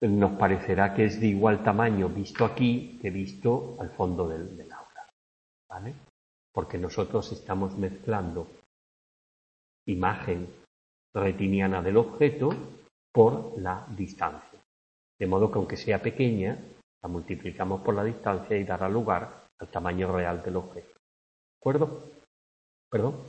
nos 0.00 0.38
parecerá 0.38 0.94
que 0.94 1.04
es 1.04 1.20
de 1.20 1.26
igual 1.26 1.62
tamaño 1.62 2.08
visto 2.08 2.46
aquí 2.46 2.98
que 3.02 3.10
visto 3.10 3.76
al 3.78 3.90
fondo 3.90 4.26
del, 4.26 4.56
del 4.56 4.72
aula. 4.72 5.06
¿Vale? 5.68 5.94
Porque 6.50 6.78
nosotros 6.78 7.30
estamos 7.30 7.76
mezclando 7.76 8.46
imagen 9.84 10.48
retiniana 11.12 11.82
del 11.82 11.98
objeto 11.98 12.48
por 13.12 13.60
la 13.60 13.86
distancia. 13.94 14.49
De 15.20 15.26
modo 15.26 15.52
que 15.52 15.58
aunque 15.58 15.76
sea 15.76 16.00
pequeña, 16.00 16.58
la 17.02 17.08
multiplicamos 17.08 17.82
por 17.82 17.94
la 17.94 18.04
distancia 18.04 18.56
y 18.56 18.64
dará 18.64 18.88
lugar 18.88 19.48
al 19.58 19.68
tamaño 19.68 20.10
real 20.10 20.42
del 20.42 20.56
objeto. 20.56 20.88
¿De 20.88 21.58
acuerdo? 21.60 22.10
¿Perdón? 22.90 23.26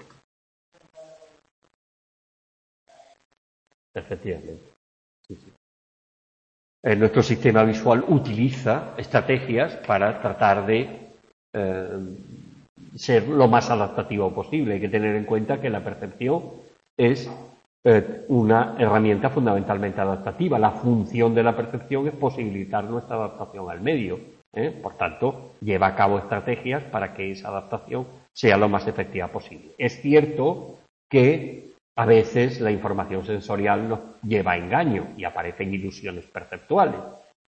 Efectivamente. 3.93 4.71
Eh, 6.83 6.95
nuestro 6.95 7.21
sistema 7.21 7.63
visual 7.65 8.05
utiliza 8.07 8.95
estrategias 8.97 9.75
para 9.85 10.21
tratar 10.21 10.65
de 10.65 11.11
eh, 11.53 12.17
ser 12.95 13.27
lo 13.27 13.49
más 13.49 13.69
adaptativo 13.69 14.33
posible. 14.33 14.75
Hay 14.75 14.81
que 14.81 14.87
tener 14.87 15.17
en 15.17 15.25
cuenta 15.25 15.59
que 15.59 15.69
la 15.69 15.83
percepción 15.83 16.53
es 16.97 17.29
eh, 17.83 18.25
una 18.27 18.75
herramienta 18.77 19.29
fundamentalmente 19.29 20.01
adaptativa. 20.01 20.59
La 20.59 20.71
función 20.71 21.33
de 21.33 21.43
la 21.43 21.55
percepción 21.55 22.07
es 22.07 22.13
posibilitar 22.13 22.83
nuestra 22.83 23.15
adaptación 23.15 23.69
al 23.69 23.81
medio. 23.81 24.19
¿eh? 24.53 24.69
Por 24.69 24.97
tanto, 24.97 25.53
lleva 25.61 25.87
a 25.87 25.95
cabo 25.95 26.19
estrategias 26.19 26.83
para 26.83 27.13
que 27.13 27.31
esa 27.31 27.49
adaptación 27.49 28.05
sea 28.33 28.57
lo 28.57 28.69
más 28.69 28.87
efectiva 28.87 29.27
posible. 29.29 29.71
Es 29.77 30.01
cierto 30.01 30.77
que 31.09 31.71
a 31.97 32.05
veces 32.05 32.61
la 32.61 32.71
información 32.71 33.25
sensorial 33.25 33.89
nos 33.89 33.99
lleva 34.23 34.53
a 34.53 34.57
engaño 34.57 35.09
y 35.17 35.25
aparecen 35.25 35.73
ilusiones 35.73 36.25
perceptuales, 36.25 37.01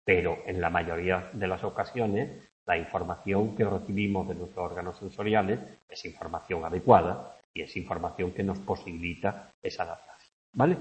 pero 0.06 0.40
en 0.46 0.62
la 0.62 0.70
mayoría 0.70 1.30
de 1.34 1.48
las 1.48 1.64
ocasiones 1.64 2.30
la 2.66 2.78
información 2.78 3.56
que 3.56 3.66
recibimos 3.66 4.28
de 4.28 4.36
nuestros 4.36 4.64
órganos 4.64 4.98
sensoriales 4.98 5.60
es 5.90 6.06
información 6.06 6.64
adecuada 6.64 7.36
y 7.54 7.62
es 7.64 7.76
información 7.76 8.32
que 8.32 8.44
nos 8.44 8.60
posibilita 8.60 9.50
esa 9.62 9.84
adaptación. 9.84 10.19
¿Vale? 10.54 10.78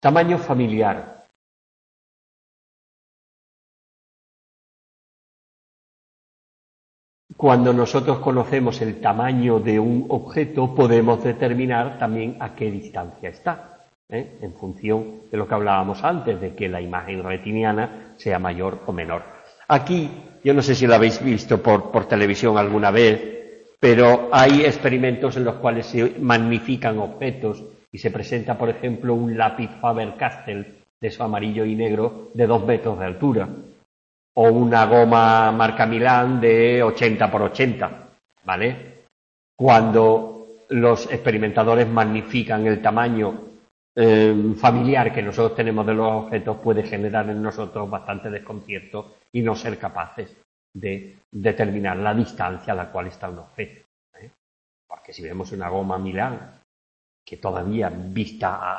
Tamaño 0.00 0.38
familiar. 0.38 1.20
Cuando 7.36 7.72
nosotros 7.72 8.18
conocemos 8.18 8.82
el 8.82 9.00
tamaño 9.00 9.60
de 9.60 9.80
un 9.80 10.06
objeto, 10.10 10.74
podemos 10.74 11.24
determinar 11.24 11.98
también 11.98 12.36
a 12.38 12.54
qué 12.54 12.70
distancia 12.70 13.30
está, 13.30 13.86
¿eh? 14.10 14.38
en 14.42 14.52
función 14.54 15.22
de 15.30 15.38
lo 15.38 15.48
que 15.48 15.54
hablábamos 15.54 16.04
antes, 16.04 16.38
de 16.38 16.54
que 16.54 16.68
la 16.68 16.82
imagen 16.82 17.22
retiniana 17.22 18.14
sea 18.18 18.38
mayor 18.38 18.82
o 18.86 18.92
menor. 18.92 19.22
Aquí, 19.68 20.10
yo 20.44 20.52
no 20.52 20.60
sé 20.60 20.74
si 20.74 20.86
lo 20.86 20.94
habéis 20.94 21.22
visto 21.22 21.62
por, 21.62 22.06
televisión 22.06 22.58
alguna 22.58 22.90
vez, 22.90 23.22
pero 23.78 24.28
hay 24.32 24.62
experimentos 24.64 25.36
en 25.36 25.44
los 25.44 25.54
cuales 25.56 25.86
se 25.86 26.16
magnifican 26.18 26.98
objetos 26.98 27.64
y 27.92 27.98
se 27.98 28.10
presenta, 28.10 28.56
por 28.56 28.68
ejemplo, 28.68 29.14
un 29.14 29.36
lápiz 29.36 29.70
Faber-Castell 29.80 30.80
de 31.00 31.10
su 31.10 31.22
amarillo 31.22 31.64
y 31.64 31.74
negro 31.74 32.30
de 32.34 32.46
dos 32.46 32.64
metros 32.64 32.98
de 32.98 33.06
altura, 33.06 33.48
o 34.34 34.50
una 34.50 34.86
goma 34.86 35.50
marca 35.52 35.86
Milán 35.86 36.40
de 36.40 36.82
80 36.82 37.30
por 37.30 37.42
80, 37.42 38.08
¿vale? 38.44 39.04
Cuando 39.56 40.46
los 40.68 41.10
experimentadores 41.10 41.88
magnifican 41.88 42.66
el 42.66 42.80
tamaño 42.80 43.50
eh, 43.96 44.54
familiar 44.56 45.12
que 45.12 45.22
nosotros 45.22 45.56
tenemos 45.56 45.84
de 45.84 45.94
los 45.94 46.24
objetos 46.24 46.58
puede 46.58 46.84
generar 46.84 47.28
en 47.28 47.42
nosotros 47.42 47.90
bastante 47.90 48.30
desconcierto 48.30 49.16
y 49.32 49.42
no 49.42 49.56
ser 49.56 49.78
capaces 49.78 50.36
de 50.72 51.18
determinar 51.32 51.96
la 51.96 52.14
distancia 52.14 52.72
a 52.72 52.76
la 52.76 52.90
cual 52.90 53.08
está 53.08 53.28
un 53.28 53.38
objeto. 53.38 53.84
¿eh? 54.20 54.30
Porque 54.86 55.12
si 55.12 55.22
vemos 55.22 55.50
una 55.50 55.68
goma 55.68 55.98
Milán 55.98 56.59
que 57.30 57.36
todavía 57.36 57.88
vista 57.88 58.56
a, 58.56 58.74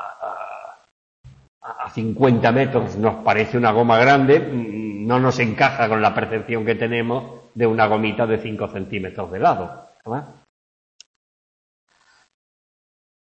a, 1.61 1.85
a 1.85 1.89
50 1.89 2.51
metros 2.51 2.97
nos 2.97 3.23
parece 3.23 3.57
una 3.57 3.71
goma 3.71 3.97
grande, 3.97 4.41
mm, 4.41 5.07
no 5.07 5.21
nos 5.21 5.39
encaja 5.39 5.87
con 5.87 6.01
la 6.01 6.13
percepción 6.13 6.65
que 6.65 6.75
tenemos 6.75 7.47
de 7.55 7.65
una 7.65 7.87
gomita 7.87 8.27
de 8.27 8.39
5 8.39 8.67
centímetros 8.67 9.31
de 9.31 9.39
lado. 9.39 9.87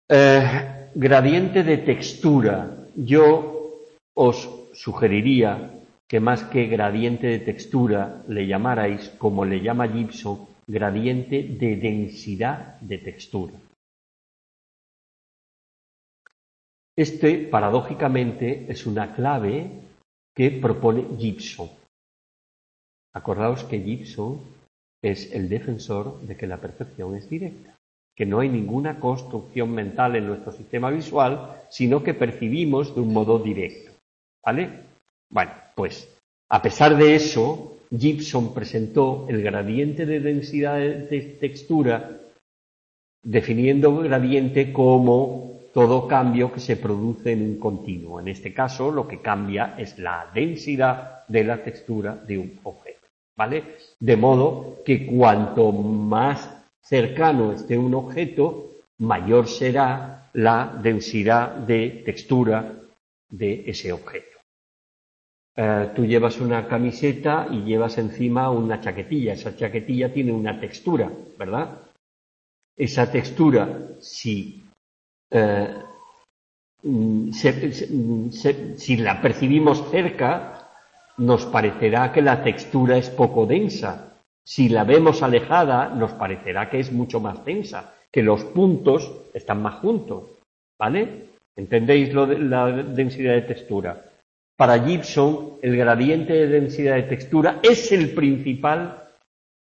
Eh, 0.08 0.90
gradiente 0.96 1.62
de 1.62 1.78
textura. 1.78 2.70
Yo 2.96 3.70
os 4.14 4.50
sugeriría 4.72 5.70
que 6.08 6.18
más 6.18 6.42
que 6.42 6.66
gradiente 6.66 7.28
de 7.28 7.38
textura 7.38 8.24
le 8.26 8.48
llamarais, 8.48 9.10
como 9.10 9.44
le 9.44 9.60
llama 9.60 9.86
Gibson, 9.86 10.40
gradiente 10.66 11.44
de 11.44 11.76
densidad 11.76 12.80
de 12.80 12.98
textura. 12.98 13.54
Este, 16.96 17.38
paradójicamente, 17.38 18.66
es 18.68 18.86
una 18.86 19.14
clave 19.14 19.70
que 20.34 20.50
propone 20.50 21.16
Gibson. 21.18 21.68
Acordaos 23.14 23.64
que 23.64 23.80
Gibson 23.80 24.40
es 25.02 25.32
el 25.32 25.48
defensor 25.48 26.20
de 26.22 26.36
que 26.36 26.46
la 26.46 26.60
percepción 26.60 27.16
es 27.16 27.28
directa 27.28 27.74
que 28.16 28.26
no 28.26 28.40
hay 28.40 28.48
ninguna 28.48 29.00
construcción 29.00 29.72
mental 29.72 30.16
en 30.16 30.26
nuestro 30.26 30.52
sistema 30.52 30.90
visual, 30.90 31.64
sino 31.68 32.02
que 32.02 32.14
percibimos 32.14 32.94
de 32.94 33.00
un 33.00 33.12
modo 33.12 33.38
directo. 33.38 33.90
¿Vale? 34.44 34.70
Bueno, 35.30 35.52
pues 35.74 36.08
a 36.48 36.62
pesar 36.62 36.96
de 36.96 37.16
eso, 37.16 37.78
Gibson 37.96 38.54
presentó 38.54 39.26
el 39.28 39.42
gradiente 39.42 40.06
de 40.06 40.20
densidad 40.20 40.78
de 40.78 41.36
textura 41.40 42.20
definiendo 43.22 43.96
gradiente 43.96 44.72
como 44.72 45.53
todo 45.74 46.06
cambio 46.06 46.52
que 46.52 46.60
se 46.60 46.76
produce 46.76 47.32
en 47.32 47.42
un 47.42 47.58
continuo. 47.58 48.20
En 48.20 48.28
este 48.28 48.54
caso, 48.54 48.92
lo 48.92 49.08
que 49.08 49.20
cambia 49.20 49.74
es 49.76 49.98
la 49.98 50.30
densidad 50.32 51.26
de 51.26 51.42
la 51.42 51.62
textura 51.64 52.14
de 52.14 52.38
un 52.38 52.60
objeto. 52.62 53.08
¿Vale? 53.36 53.76
De 53.98 54.16
modo 54.16 54.82
que 54.84 55.04
cuanto 55.04 55.72
más 55.72 56.48
cercano 56.80 57.52
esté 57.52 57.76
un 57.76 57.92
objeto, 57.94 58.70
mayor 58.98 59.48
será 59.48 60.30
la 60.34 60.78
densidad 60.80 61.56
de 61.56 62.02
textura 62.04 62.72
de 63.28 63.64
ese 63.66 63.92
objeto. 63.92 64.38
Eh, 65.56 65.90
tú 65.96 66.04
llevas 66.06 66.40
una 66.40 66.68
camiseta 66.68 67.48
y 67.50 67.62
llevas 67.62 67.98
encima 67.98 68.48
una 68.48 68.80
chaquetilla. 68.80 69.32
Esa 69.32 69.56
chaquetilla 69.56 70.12
tiene 70.12 70.30
una 70.32 70.60
textura, 70.60 71.10
¿verdad? 71.36 71.80
Esa 72.76 73.10
textura, 73.10 73.96
si, 74.00 74.63
eh, 75.34 75.68
mm, 76.84 77.30
si 78.76 78.96
la 78.96 79.20
percibimos 79.20 79.90
cerca, 79.90 80.70
nos 81.18 81.44
parecerá 81.46 82.12
que 82.12 82.22
la 82.22 82.42
textura 82.42 82.96
es 82.96 83.10
poco 83.10 83.44
densa, 83.44 84.14
si 84.46 84.68
la 84.68 84.84
vemos 84.84 85.22
alejada, 85.22 85.88
nos 85.88 86.12
parecerá 86.12 86.70
que 86.70 86.78
es 86.78 86.92
mucho 86.92 87.18
más 87.18 87.44
densa, 87.44 87.94
que 88.12 88.22
los 88.22 88.44
puntos 88.44 89.10
están 89.32 89.60
más 89.62 89.76
juntos. 89.76 90.30
¿Vale? 90.78 91.30
¿Entendéis 91.56 92.12
lo 92.12 92.26
de 92.26 92.38
la 92.38 92.70
densidad 92.70 93.34
de 93.34 93.42
textura? 93.42 94.04
Para 94.56 94.78
Gibson, 94.78 95.58
el 95.62 95.76
gradiente 95.76 96.32
de 96.32 96.46
densidad 96.46 96.96
de 96.96 97.04
textura 97.04 97.60
es 97.62 97.90
el 97.90 98.12
principal, 98.12 99.08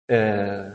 eh, 0.07 0.71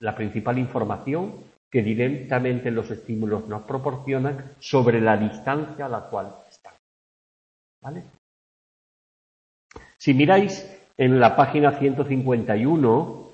la 0.00 0.14
principal 0.14 0.58
información 0.58 1.51
que 1.72 1.82
directamente 1.82 2.70
los 2.70 2.90
estímulos 2.90 3.48
nos 3.48 3.62
proporcionan 3.62 4.56
sobre 4.60 5.00
la 5.00 5.16
distancia 5.16 5.86
a 5.86 5.88
la 5.88 6.02
cual 6.02 6.34
están. 6.46 6.74
¿Vale? 7.80 8.04
Si 9.96 10.12
miráis 10.12 10.70
en 10.98 11.18
la 11.18 11.34
página 11.34 11.78
151 11.78 13.30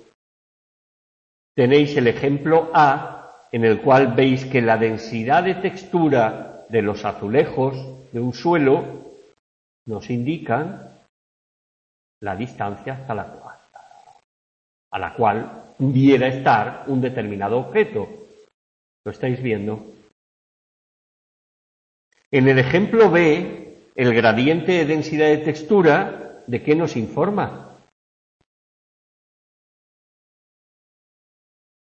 tenéis 1.57 1.97
el 1.97 2.07
ejemplo 2.07 2.71
A, 2.73 3.49
en 3.51 3.65
el 3.65 3.81
cual 3.81 4.15
veis 4.15 4.45
que 4.45 4.63
la 4.63 4.77
densidad 4.77 5.43
de 5.43 5.57
textura 5.57 6.65
de 6.69 6.83
los 6.83 7.05
azulejos 7.05 7.75
de 8.13 8.21
un 8.21 8.33
suelo 8.33 8.85
nos 9.87 10.09
indican 10.11 10.97
la 12.21 12.37
distancia 12.37 12.93
hasta 12.95 13.15
la 13.15 13.25
cual, 13.25 13.57
a 14.93 14.99
la 14.99 15.15
cual 15.15 15.75
pudiera 15.77 16.29
estar 16.29 16.85
un 16.87 17.01
determinado 17.01 17.59
objeto. 17.59 18.18
¿Lo 19.05 19.13
estáis 19.13 19.43
viendo? 19.43 19.93
En 22.31 22.47
el 22.49 22.59
ejemplo 22.59 23.11
B, 23.11 23.69
el 23.95 24.15
gradiente 24.15 24.73
de 24.73 24.85
densidad 24.85 25.29
de 25.29 25.39
textura, 25.39 26.45
¿de 26.47 26.63
qué 26.63 26.75
nos 26.75 26.97
informa? 26.97 27.79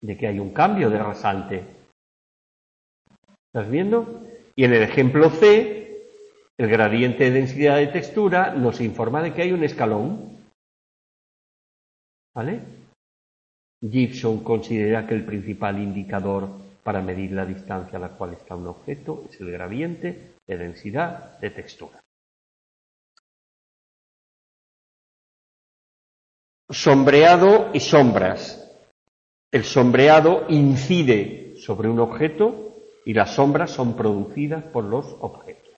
De 0.00 0.16
que 0.16 0.28
hay 0.28 0.38
un 0.38 0.52
cambio 0.52 0.90
de 0.90 0.98
rasante. 0.98 1.64
¿Estás 3.52 3.68
viendo? 3.70 4.24
Y 4.54 4.64
en 4.64 4.74
el 4.74 4.82
ejemplo 4.82 5.30
C, 5.30 6.06
el 6.56 6.68
gradiente 6.68 7.24
de 7.24 7.30
densidad 7.30 7.76
de 7.76 7.88
textura 7.88 8.54
nos 8.54 8.80
informa 8.80 9.22
de 9.22 9.34
que 9.34 9.42
hay 9.42 9.52
un 9.52 9.64
escalón. 9.64 10.38
¿Vale? 12.34 12.60
Gibson 13.80 14.44
considera 14.44 15.06
que 15.06 15.14
el 15.14 15.24
principal 15.24 15.80
indicador 15.80 16.67
para 16.88 17.02
medir 17.02 17.32
la 17.32 17.44
distancia 17.44 17.98
a 17.98 18.00
la 18.00 18.16
cual 18.16 18.32
está 18.32 18.54
un 18.54 18.66
objeto 18.66 19.26
es 19.28 19.38
el 19.42 19.52
gradiente 19.52 20.36
de 20.46 20.56
densidad 20.56 21.38
de 21.38 21.50
textura. 21.50 22.00
Sombreado 26.70 27.72
y 27.74 27.80
sombras. 27.80 28.74
El 29.52 29.64
sombreado 29.64 30.46
incide 30.48 31.56
sobre 31.58 31.90
un 31.90 32.00
objeto 32.00 32.78
y 33.04 33.12
las 33.12 33.34
sombras 33.34 33.70
son 33.70 33.94
producidas 33.94 34.64
por 34.64 34.84
los 34.84 35.14
objetos. 35.20 35.76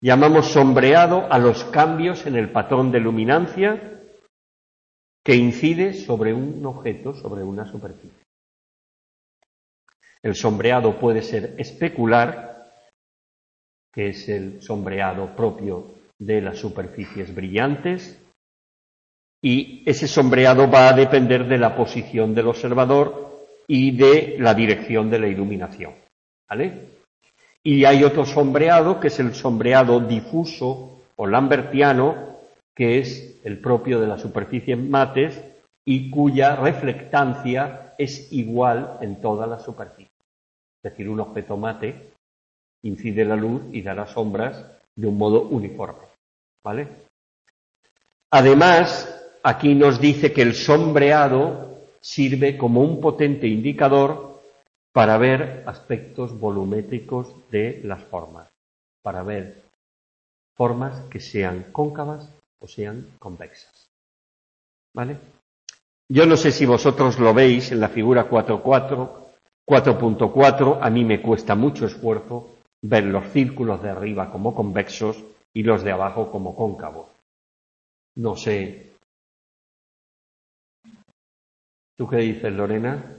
Llamamos 0.00 0.48
sombreado 0.48 1.32
a 1.32 1.38
los 1.38 1.62
cambios 1.66 2.26
en 2.26 2.34
el 2.34 2.50
patrón 2.50 2.90
de 2.90 2.98
luminancia 2.98 4.02
que 5.24 5.36
incide 5.36 5.94
sobre 5.94 6.34
un 6.34 6.66
objeto, 6.66 7.14
sobre 7.14 7.44
una 7.44 7.64
superficie. 7.70 8.25
El 10.26 10.34
sombreado 10.34 10.98
puede 10.98 11.22
ser 11.22 11.54
especular, 11.56 12.72
que 13.94 14.08
es 14.08 14.28
el 14.28 14.60
sombreado 14.60 15.36
propio 15.36 15.94
de 16.18 16.40
las 16.40 16.58
superficies 16.58 17.32
brillantes, 17.32 18.20
y 19.40 19.84
ese 19.86 20.08
sombreado 20.08 20.68
va 20.68 20.88
a 20.88 20.94
depender 20.94 21.46
de 21.46 21.58
la 21.58 21.76
posición 21.76 22.34
del 22.34 22.48
observador 22.48 23.46
y 23.68 23.96
de 23.96 24.34
la 24.40 24.52
dirección 24.52 25.10
de 25.10 25.20
la 25.20 25.28
iluminación. 25.28 25.94
Y 27.62 27.84
hay 27.84 28.02
otro 28.02 28.26
sombreado, 28.26 28.98
que 28.98 29.06
es 29.06 29.20
el 29.20 29.32
sombreado 29.32 30.00
difuso 30.00 31.02
o 31.14 31.26
lambertiano, 31.28 32.40
que 32.74 32.98
es 32.98 33.40
el 33.44 33.60
propio 33.60 34.00
de 34.00 34.08
las 34.08 34.22
superficies 34.22 34.76
mates 34.76 35.40
y 35.84 36.10
cuya 36.10 36.56
reflectancia 36.56 37.94
es 37.96 38.32
igual 38.32 38.98
en 39.00 39.20
todas 39.20 39.48
las 39.48 39.62
superficies. 39.62 40.05
Es 40.82 40.92
decir, 40.92 41.08
un 41.08 41.20
objeto 41.20 41.56
mate 41.56 42.12
incide 42.82 43.24
la 43.24 43.36
luz 43.36 43.62
y 43.72 43.82
dará 43.82 44.06
sombras 44.06 44.64
de 44.94 45.06
un 45.06 45.18
modo 45.18 45.42
uniforme. 45.42 46.06
¿Vale? 46.62 46.88
Además, 48.30 49.24
aquí 49.42 49.74
nos 49.74 50.00
dice 50.00 50.32
que 50.32 50.42
el 50.42 50.54
sombreado 50.54 51.88
sirve 52.00 52.56
como 52.56 52.82
un 52.82 53.00
potente 53.00 53.46
indicador 53.46 54.40
para 54.92 55.18
ver 55.18 55.64
aspectos 55.66 56.38
volumétricos 56.38 57.34
de 57.50 57.80
las 57.84 58.02
formas, 58.04 58.48
para 59.02 59.22
ver 59.22 59.62
formas 60.54 61.00
que 61.10 61.20
sean 61.20 61.66
cóncavas 61.70 62.32
o 62.60 62.66
sean 62.66 63.10
convexas. 63.18 63.90
¿Vale? 64.94 65.18
Yo 66.08 66.24
no 66.24 66.36
sé 66.36 66.50
si 66.52 66.64
vosotros 66.64 67.18
lo 67.18 67.34
veis 67.34 67.72
en 67.72 67.80
la 67.80 67.88
figura 67.88 68.30
4.4, 68.30 69.25
a 69.68 70.90
mí 70.90 71.04
me 71.04 71.20
cuesta 71.20 71.54
mucho 71.54 71.86
esfuerzo 71.86 72.50
ver 72.82 73.04
los 73.04 73.26
círculos 73.32 73.82
de 73.82 73.90
arriba 73.90 74.30
como 74.30 74.54
convexos 74.54 75.24
y 75.54 75.62
los 75.62 75.82
de 75.82 75.90
abajo 75.90 76.30
como 76.30 76.54
cóncavos. 76.54 77.08
No 78.16 78.36
sé. 78.36 78.92
¿Tú 81.96 82.06
qué 82.08 82.18
dices, 82.18 82.52
Lorena? 82.52 83.16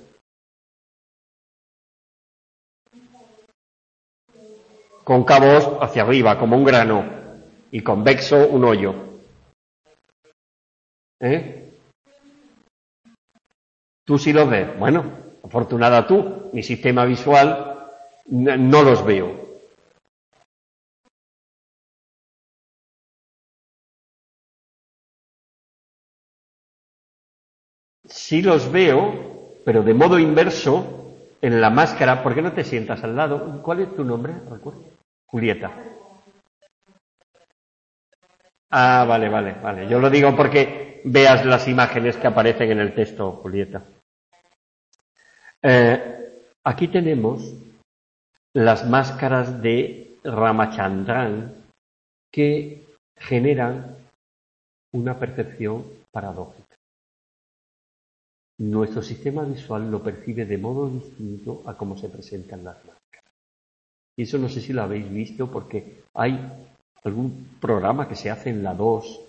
Cóncavos 5.04 5.82
hacia 5.82 6.04
arriba, 6.04 6.38
como 6.38 6.58
un 6.58 6.64
grano, 6.64 7.06
y 7.72 7.82
convexo, 7.82 8.48
un 8.48 8.66
hoyo. 8.66 8.94
¿Eh? 11.20 11.74
¿Tú 14.06 14.18
sí 14.18 14.32
los 14.32 14.50
ves? 14.50 14.78
Bueno, 14.78 15.27
afortunada 15.48 16.06
tú, 16.08 16.50
mi 16.54 16.64
sistema 16.64 17.06
visual 17.06 17.90
no 18.28 18.84
los 18.84 19.06
veo. 19.06 19.48
Sí 28.06 28.42
los 28.42 28.72
veo, 28.72 29.60
pero 29.66 29.84
de 29.84 29.94
modo 29.94 30.20
inverso, 30.20 30.98
en 31.42 31.62
la 31.62 31.70
máscara. 31.70 32.24
¿Por 32.24 32.34
qué 32.36 32.42
no 32.42 32.54
te 32.54 32.64
sientas 32.64 33.04
al 33.04 33.16
lado? 33.16 33.62
¿Cuál 33.62 33.82
es 33.82 33.96
tu 33.96 34.04
nombre? 34.04 34.34
Julieta. 35.28 35.72
Ah, 38.70 39.06
vale, 39.08 39.30
vale, 39.30 39.54
vale. 39.62 39.88
Yo 39.88 40.00
lo 40.00 40.10
digo 40.10 40.36
porque 40.36 41.02
veas 41.06 41.46
las 41.46 41.68
imágenes 41.68 42.18
que 42.18 42.28
aparecen 42.28 42.72
en 42.72 42.80
el 42.80 42.94
texto, 42.94 43.32
Julieta. 43.44 43.84
Eh, 45.64 46.44
aquí 46.64 46.88
tenemos 46.88 47.54
las 48.54 48.88
máscaras 48.88 49.62
de 49.62 50.18
Ramachandran 50.24 51.66
que 52.32 52.86
generan 53.16 53.98
una 54.94 55.18
percepción 55.18 55.86
paradójica. 56.12 56.76
Nuestro 58.60 59.02
sistema 59.02 59.44
visual 59.44 59.92
lo 59.92 60.02
percibe 60.02 60.46
de 60.46 60.58
modo 60.58 60.90
distinto 60.90 61.64
a 61.66 61.78
cómo 61.78 61.98
se 61.98 62.10
presentan 62.10 62.64
las 62.64 62.78
máscaras. 62.78 63.32
Y 64.18 64.24
eso 64.24 64.38
no 64.38 64.50
sé 64.50 64.62
si 64.62 64.74
lo 64.74 64.82
habéis 64.82 65.10
visto 65.12 65.52
porque 65.52 66.04
hay 66.16 66.40
algún 67.04 67.58
programa 67.62 68.08
que 68.08 68.16
se 68.16 68.32
hace 68.32 68.50
en 68.50 68.64
la 68.64 68.74
2 68.74 69.22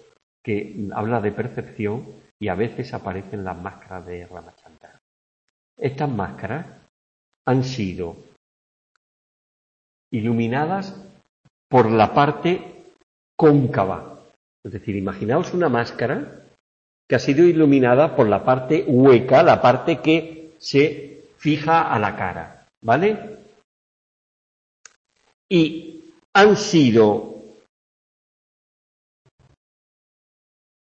que 0.42 0.88
habla 0.92 1.20
de 1.20 1.32
percepción 1.32 2.06
y 2.40 2.48
a 2.48 2.54
veces 2.54 2.94
aparecen 2.94 3.44
las 3.44 3.60
máscaras 3.60 4.06
de 4.06 4.26
Ramachandran. 4.26 4.57
Estas 5.78 6.10
máscaras 6.10 6.66
han 7.46 7.64
sido 7.64 8.16
iluminadas 10.10 10.94
por 11.68 11.90
la 11.90 12.12
parte 12.12 12.84
cóncava. 13.36 14.24
Es 14.64 14.72
decir, 14.72 14.96
imaginaos 14.96 15.54
una 15.54 15.68
máscara 15.68 16.44
que 17.08 17.16
ha 17.16 17.18
sido 17.18 17.44
iluminada 17.44 18.16
por 18.16 18.28
la 18.28 18.44
parte 18.44 18.84
hueca, 18.86 19.42
la 19.42 19.62
parte 19.62 20.00
que 20.00 20.54
se 20.58 21.24
fija 21.38 21.92
a 21.92 21.98
la 21.98 22.16
cara. 22.16 22.66
¿Vale? 22.82 23.38
Y 25.48 26.12
han 26.34 26.56
sido 26.56 27.38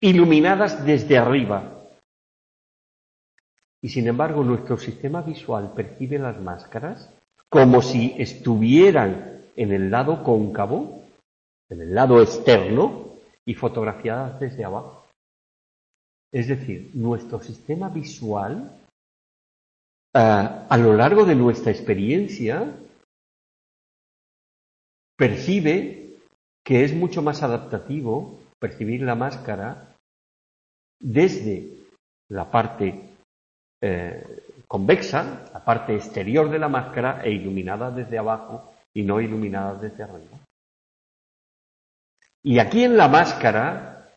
iluminadas 0.00 0.84
desde 0.84 1.18
arriba. 1.18 1.73
Y 3.84 3.90
sin 3.90 4.08
embargo, 4.08 4.42
nuestro 4.42 4.78
sistema 4.78 5.20
visual 5.20 5.74
percibe 5.74 6.18
las 6.18 6.40
máscaras 6.40 7.12
como 7.50 7.82
si 7.82 8.14
estuvieran 8.16 9.42
en 9.56 9.72
el 9.72 9.90
lado 9.90 10.24
cóncavo, 10.24 11.04
en 11.68 11.82
el 11.82 11.94
lado 11.94 12.22
externo, 12.22 13.18
y 13.44 13.52
fotografiadas 13.52 14.40
desde 14.40 14.64
abajo. 14.64 15.06
Es 16.32 16.48
decir, 16.48 16.92
nuestro 16.94 17.42
sistema 17.42 17.90
visual, 17.90 18.74
eh, 20.14 20.18
a 20.18 20.78
lo 20.78 20.94
largo 20.94 21.26
de 21.26 21.34
nuestra 21.34 21.70
experiencia, 21.70 22.74
percibe 25.14 26.16
que 26.64 26.84
es 26.84 26.94
mucho 26.94 27.20
más 27.20 27.42
adaptativo 27.42 28.40
percibir 28.58 29.02
la 29.02 29.14
máscara 29.14 29.94
desde 30.98 31.68
la 32.30 32.50
parte 32.50 33.10
eh, 33.86 34.64
convexa, 34.66 35.50
la 35.52 35.62
parte 35.62 35.94
exterior 35.94 36.48
de 36.48 36.58
la 36.58 36.68
máscara, 36.68 37.20
e 37.22 37.30
iluminada 37.30 37.90
desde 37.90 38.18
abajo 38.18 38.72
y 38.94 39.02
no 39.02 39.20
iluminada 39.20 39.74
desde 39.74 40.04
arriba. 40.04 40.38
Y 42.42 42.58
aquí 42.58 42.84
en 42.84 42.96
la 42.96 43.08
máscara, 43.08 44.08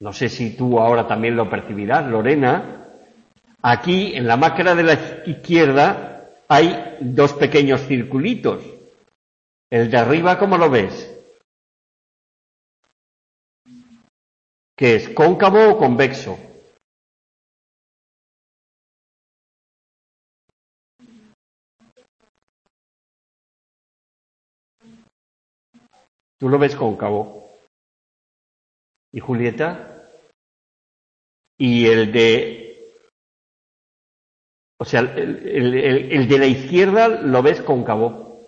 no 0.00 0.12
sé 0.12 0.28
si 0.28 0.56
tú 0.56 0.78
ahora 0.78 1.06
también 1.06 1.36
lo 1.36 1.50
percibirás, 1.50 2.06
Lorena, 2.06 2.86
aquí 3.62 4.14
en 4.14 4.26
la 4.26 4.36
máscara 4.36 4.74
de 4.74 4.82
la 4.82 4.94
izquierda 5.26 6.30
hay 6.48 6.96
dos 7.00 7.34
pequeños 7.34 7.82
circulitos. 7.82 8.64
El 9.70 9.90
de 9.90 9.98
arriba, 9.98 10.38
¿cómo 10.38 10.56
lo 10.56 10.70
ves? 10.70 11.12
que 14.76 14.96
es 14.96 15.08
cóncavo 15.08 15.70
o 15.70 15.78
convexo. 15.78 16.38
Tú 26.38 26.48
lo 26.48 26.58
ves 26.58 26.76
cóncavo. 26.76 27.50
¿Y 29.12 29.20
Julieta? 29.20 30.04
Y 31.58 31.86
el 31.86 32.12
de... 32.12 32.92
O 34.78 34.84
sea, 34.84 35.00
el, 35.00 36.28
de 36.28 36.38
la 36.38 36.46
izquierda 36.46 37.08
lo 37.08 37.42
ves 37.42 37.62
cóncavo. 37.62 38.46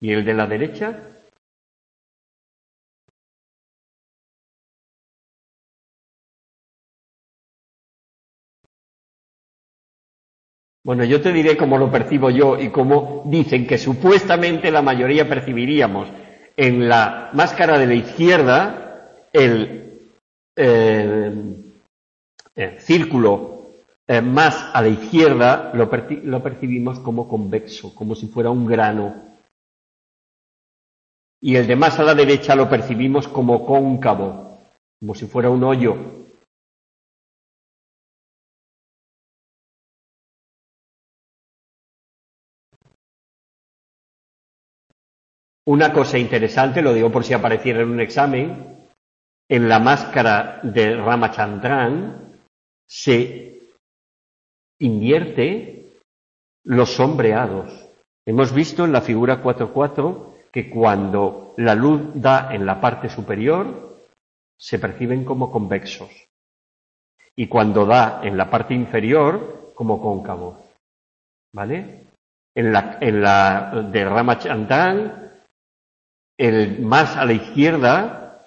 ¿Y 0.00 0.12
el 0.12 0.24
de 0.24 0.34
la 0.34 0.46
derecha? 0.46 1.09
Bueno, 10.82 11.04
yo 11.04 11.20
te 11.20 11.32
diré 11.32 11.56
cómo 11.56 11.76
lo 11.76 11.90
percibo 11.90 12.30
yo 12.30 12.58
y 12.58 12.70
cómo 12.70 13.22
dicen 13.26 13.66
que 13.66 13.76
supuestamente 13.76 14.70
la 14.70 14.80
mayoría 14.80 15.28
percibiríamos 15.28 16.08
en 16.56 16.88
la 16.88 17.30
máscara 17.34 17.78
de 17.78 17.86
la 17.86 17.94
izquierda 17.94 19.26
el, 19.32 19.98
eh, 20.56 21.32
círculo 22.78 23.66
eh, 24.06 24.20
más 24.20 24.70
a 24.74 24.82
la 24.82 24.88
izquierda 24.88 25.70
lo, 25.74 25.88
lo 26.24 26.42
percibimos 26.42 26.98
como 26.98 27.28
convexo, 27.28 27.94
como 27.94 28.14
si 28.14 28.26
fuera 28.26 28.50
un 28.50 28.66
grano. 28.66 29.14
Y 31.42 31.56
el 31.56 31.66
de 31.66 31.76
más 31.76 31.98
a 31.98 32.02
la 32.02 32.14
derecha 32.14 32.56
lo 32.56 32.68
percibimos 32.68 33.28
como 33.28 33.64
cóncavo, 33.64 34.58
como 34.98 35.14
si 35.14 35.26
fuera 35.26 35.48
un 35.48 35.62
hoyo. 35.62 35.96
Una 45.70 45.92
cosa 45.92 46.18
interesante, 46.18 46.82
lo 46.82 46.92
digo 46.92 47.12
por 47.12 47.22
si 47.22 47.32
apareciera 47.32 47.82
en 47.82 47.90
un 47.90 48.00
examen, 48.00 48.76
en 49.48 49.68
la 49.68 49.78
máscara 49.78 50.58
de 50.64 50.96
Ramachandran 50.96 52.40
se 52.88 53.60
invierte 54.80 55.92
los 56.64 56.90
sombreados. 56.90 57.88
Hemos 58.26 58.52
visto 58.52 58.84
en 58.84 58.90
la 58.90 59.00
figura 59.00 59.40
4.4 59.44 60.50
que 60.50 60.68
cuando 60.68 61.54
la 61.58 61.76
luz 61.76 62.00
da 62.14 62.52
en 62.52 62.66
la 62.66 62.80
parte 62.80 63.08
superior 63.08 63.96
se 64.58 64.80
perciben 64.80 65.24
como 65.24 65.52
convexos 65.52 66.10
y 67.36 67.46
cuando 67.46 67.86
da 67.86 68.22
en 68.24 68.36
la 68.36 68.50
parte 68.50 68.74
inferior 68.74 69.70
como 69.76 70.02
cóncavos. 70.02 70.56
¿Vale? 71.54 72.06
En 72.56 72.72
la, 72.72 72.98
en 73.00 73.22
la 73.22 73.86
de 73.88 74.04
el 76.40 76.80
más 76.80 77.18
a 77.18 77.26
la 77.26 77.34
izquierda 77.34 78.46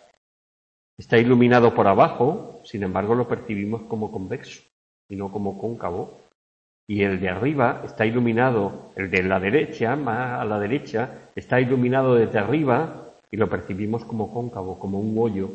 está 0.98 1.20
iluminado 1.20 1.76
por 1.76 1.88
abajo, 1.88 2.60
sin 2.64 2.82
embargo 2.82 3.14
lo 3.14 3.28
percibimos 3.28 3.84
como 3.84 4.12
convexo 4.12 4.64
y 5.08 5.16
no 5.16 5.32
como 5.32 5.60
cóncavo. 5.60 6.20
Y 6.88 7.04
el 7.04 7.22
de 7.22 7.30
arriba 7.30 7.84
está 7.86 8.06
iluminado, 8.08 8.92
el 8.96 9.12
de 9.12 9.22
la 9.22 9.40
derecha, 9.40 9.96
más 9.96 10.42
a 10.42 10.44
la 10.44 10.60
derecha, 10.60 11.30
está 11.36 11.62
iluminado 11.62 12.16
desde 12.16 12.40
arriba 12.40 13.12
y 13.30 13.38
lo 13.38 13.48
percibimos 13.48 14.04
como 14.06 14.34
cóncavo, 14.34 14.80
como 14.80 15.00
un 15.00 15.16
hoyo. 15.18 15.52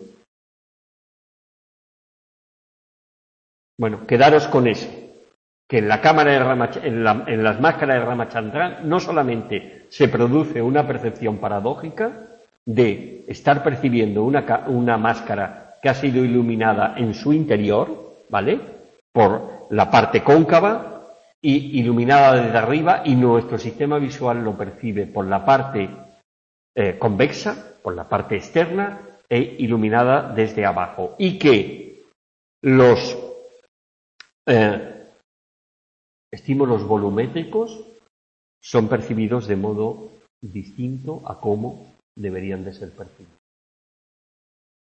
Bueno, 3.76 4.06
quedaros 4.06 4.46
con 4.46 4.68
eso, 4.68 4.88
que 5.68 5.78
en 5.78 5.88
la 5.88 6.00
cámara 6.00 6.30
de 6.30 6.88
en, 6.88 7.06
en 7.06 7.44
las 7.44 7.60
máscaras 7.60 7.98
de 7.98 8.04
Ramachandran 8.04 8.88
no 8.88 9.00
solamente 9.00 9.86
se 9.88 10.08
produce 10.08 10.62
una 10.62 10.86
percepción 10.86 11.38
paradójica, 11.38 12.27
de 12.68 13.24
estar 13.26 13.62
percibiendo 13.62 14.24
una, 14.24 14.64
una 14.66 14.98
máscara 14.98 15.78
que 15.80 15.88
ha 15.88 15.94
sido 15.94 16.22
iluminada 16.22 16.94
en 16.98 17.14
su 17.14 17.32
interior, 17.32 18.16
¿vale? 18.28 18.60
Por 19.10 19.68
la 19.70 19.90
parte 19.90 20.22
cóncava 20.22 21.16
y 21.40 21.80
iluminada 21.80 22.34
desde 22.42 22.58
arriba 22.58 23.02
y 23.06 23.14
nuestro 23.14 23.56
sistema 23.56 23.98
visual 23.98 24.44
lo 24.44 24.54
percibe 24.58 25.06
por 25.06 25.26
la 25.26 25.46
parte 25.46 25.88
eh, 26.76 26.98
convexa, 26.98 27.78
por 27.82 27.94
la 27.94 28.06
parte 28.06 28.36
externa 28.36 29.00
e 29.30 29.56
iluminada 29.60 30.34
desde 30.34 30.66
abajo. 30.66 31.14
Y 31.18 31.38
que 31.38 32.02
los 32.62 33.16
eh, 34.46 35.06
estímulos 36.30 36.86
volumétricos 36.86 37.82
son 38.62 38.88
percibidos 38.88 39.46
de 39.46 39.56
modo 39.56 40.10
distinto 40.42 41.22
a 41.24 41.40
cómo 41.40 41.97
deberían 42.18 42.64
de 42.64 42.74
ser 42.74 42.90
percibidos. 42.90 43.38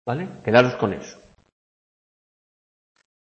¿Vale? 0.06 0.28
Quedaros 0.44 0.76
con 0.76 0.92
eso. 0.92 1.20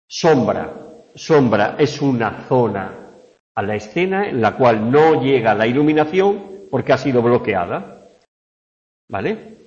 Sombra. 0.07 0.74
Sombra 1.14 1.76
es 1.78 2.01
una 2.01 2.47
zona 2.47 3.12
a 3.55 3.62
la 3.62 3.76
escena 3.76 4.30
en 4.30 4.41
la 4.41 4.55
cual 4.55 4.89
no 4.89 5.22
llega 5.22 5.53
la 5.53 5.68
iluminación 5.68 6.68
porque 6.72 6.93
ha 6.93 6.97
sido 6.97 7.22
bloqueada. 7.22 8.07
¿Vale? 9.10 9.57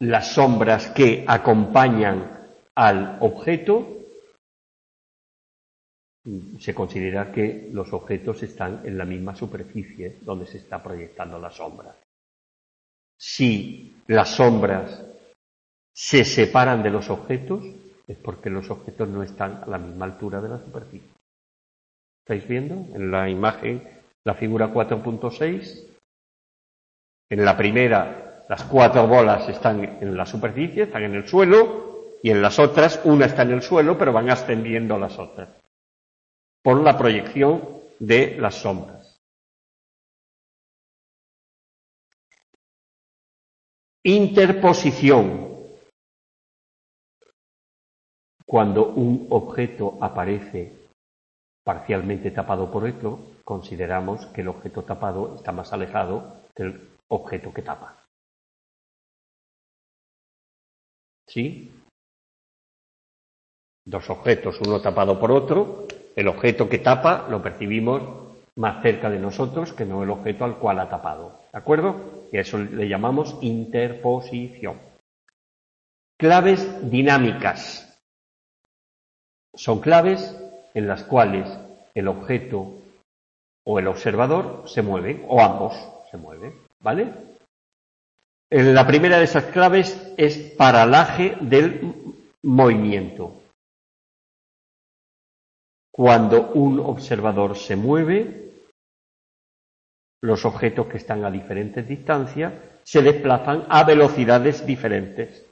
Las 0.00 0.32
sombras 0.32 0.90
que 0.90 1.24
acompañan 1.26 2.46
al 2.74 3.18
objeto 3.20 3.97
se 6.58 6.74
considera 6.74 7.32
que 7.32 7.68
los 7.72 7.92
objetos 7.92 8.42
están 8.42 8.82
en 8.84 8.98
la 8.98 9.04
misma 9.04 9.34
superficie 9.34 10.18
donde 10.22 10.46
se 10.46 10.58
está 10.58 10.82
proyectando 10.82 11.38
la 11.38 11.50
sombra. 11.50 11.94
Si 13.16 13.96
las 14.06 14.30
sombras 14.30 15.04
se 15.92 16.24
separan 16.24 16.82
de 16.82 16.90
los 16.90 17.10
objetos, 17.10 17.64
es 18.06 18.16
porque 18.18 18.50
los 18.50 18.70
objetos 18.70 19.08
no 19.08 19.22
están 19.22 19.62
a 19.64 19.66
la 19.66 19.78
misma 19.78 20.06
altura 20.06 20.40
de 20.40 20.48
la 20.48 20.58
superficie. 20.58 21.08
¿Estáis 22.24 22.46
viendo? 22.46 22.74
En 22.94 23.10
la 23.10 23.28
imagen, 23.28 23.82
la 24.24 24.34
figura 24.34 24.72
4.6, 24.72 25.86
en 27.30 27.44
la 27.44 27.56
primera, 27.56 28.44
las 28.48 28.64
cuatro 28.64 29.06
bolas 29.06 29.48
están 29.48 29.84
en 30.00 30.16
la 30.16 30.24
superficie, 30.24 30.84
están 30.84 31.02
en 31.02 31.14
el 31.14 31.26
suelo, 31.26 31.88
y 32.22 32.30
en 32.30 32.42
las 32.42 32.58
otras, 32.58 33.00
una 33.04 33.26
está 33.26 33.42
en 33.42 33.52
el 33.52 33.62
suelo, 33.62 33.98
pero 33.98 34.12
van 34.12 34.30
ascendiendo 34.30 34.98
las 34.98 35.18
otras 35.18 35.57
por 36.62 36.82
la 36.82 36.96
proyección 36.98 37.82
de 37.98 38.36
las 38.38 38.56
sombras. 38.56 38.98
Interposición. 44.04 45.48
Cuando 48.46 48.94
un 48.94 49.26
objeto 49.30 49.98
aparece 50.00 50.88
parcialmente 51.62 52.30
tapado 52.30 52.70
por 52.70 52.84
otro, 52.84 53.18
consideramos 53.44 54.24
que 54.28 54.40
el 54.40 54.48
objeto 54.48 54.84
tapado 54.84 55.34
está 55.34 55.52
más 55.52 55.70
alejado 55.74 56.44
del 56.56 56.88
objeto 57.08 57.52
que 57.52 57.60
tapa. 57.60 58.02
¿Sí? 61.26 61.70
Dos 63.84 64.08
objetos, 64.08 64.58
uno 64.62 64.80
tapado 64.80 65.20
por 65.20 65.30
otro, 65.30 65.86
el 66.18 66.26
objeto 66.26 66.68
que 66.68 66.80
tapa 66.80 67.28
lo 67.30 67.40
percibimos 67.40 68.02
más 68.56 68.82
cerca 68.82 69.08
de 69.08 69.20
nosotros 69.20 69.72
que 69.72 69.84
no 69.84 70.02
el 70.02 70.10
objeto 70.10 70.44
al 70.44 70.56
cual 70.58 70.80
ha 70.80 70.88
tapado. 70.88 71.42
¿De 71.52 71.58
acuerdo? 71.58 72.26
Y 72.32 72.38
a 72.38 72.40
eso 72.40 72.58
le 72.58 72.88
llamamos 72.88 73.38
interposición. 73.40 74.80
Claves 76.18 76.90
dinámicas. 76.90 77.96
Son 79.54 79.78
claves 79.78 80.36
en 80.74 80.88
las 80.88 81.04
cuales 81.04 81.56
el 81.94 82.08
objeto 82.08 82.74
o 83.64 83.78
el 83.78 83.86
observador 83.86 84.64
se 84.66 84.82
mueven, 84.82 85.24
o 85.28 85.40
ambos 85.40 85.74
se 86.10 86.16
mueven. 86.16 86.52
¿Vale? 86.80 87.12
La 88.50 88.88
primera 88.88 89.18
de 89.18 89.24
esas 89.24 89.44
claves 89.44 90.12
es 90.16 90.36
paralaje 90.56 91.36
del 91.40 91.94
movimiento. 92.42 93.36
Cuando 95.98 96.52
un 96.54 96.78
observador 96.78 97.56
se 97.56 97.74
mueve, 97.74 98.52
los 100.22 100.44
objetos 100.44 100.86
que 100.86 100.98
están 100.98 101.24
a 101.24 101.30
diferentes 101.32 101.88
distancias 101.88 102.52
se 102.84 103.02
desplazan 103.02 103.64
a 103.68 103.82
velocidades 103.82 104.64
diferentes. 104.64 105.44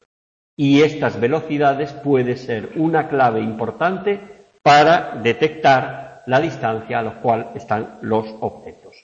Y 0.57 0.82
estas 0.82 1.18
velocidades 1.18 1.92
puede 1.94 2.36
ser 2.36 2.70
una 2.76 3.09
clave 3.09 3.40
importante 3.40 4.20
para 4.62 5.16
detectar 5.20 6.22
la 6.26 6.38
distancia 6.38 7.01
a 7.01 7.03
la 7.03 7.20
cual 7.20 7.51
están 7.57 7.99
los 8.03 8.32
objetos. 8.38 8.94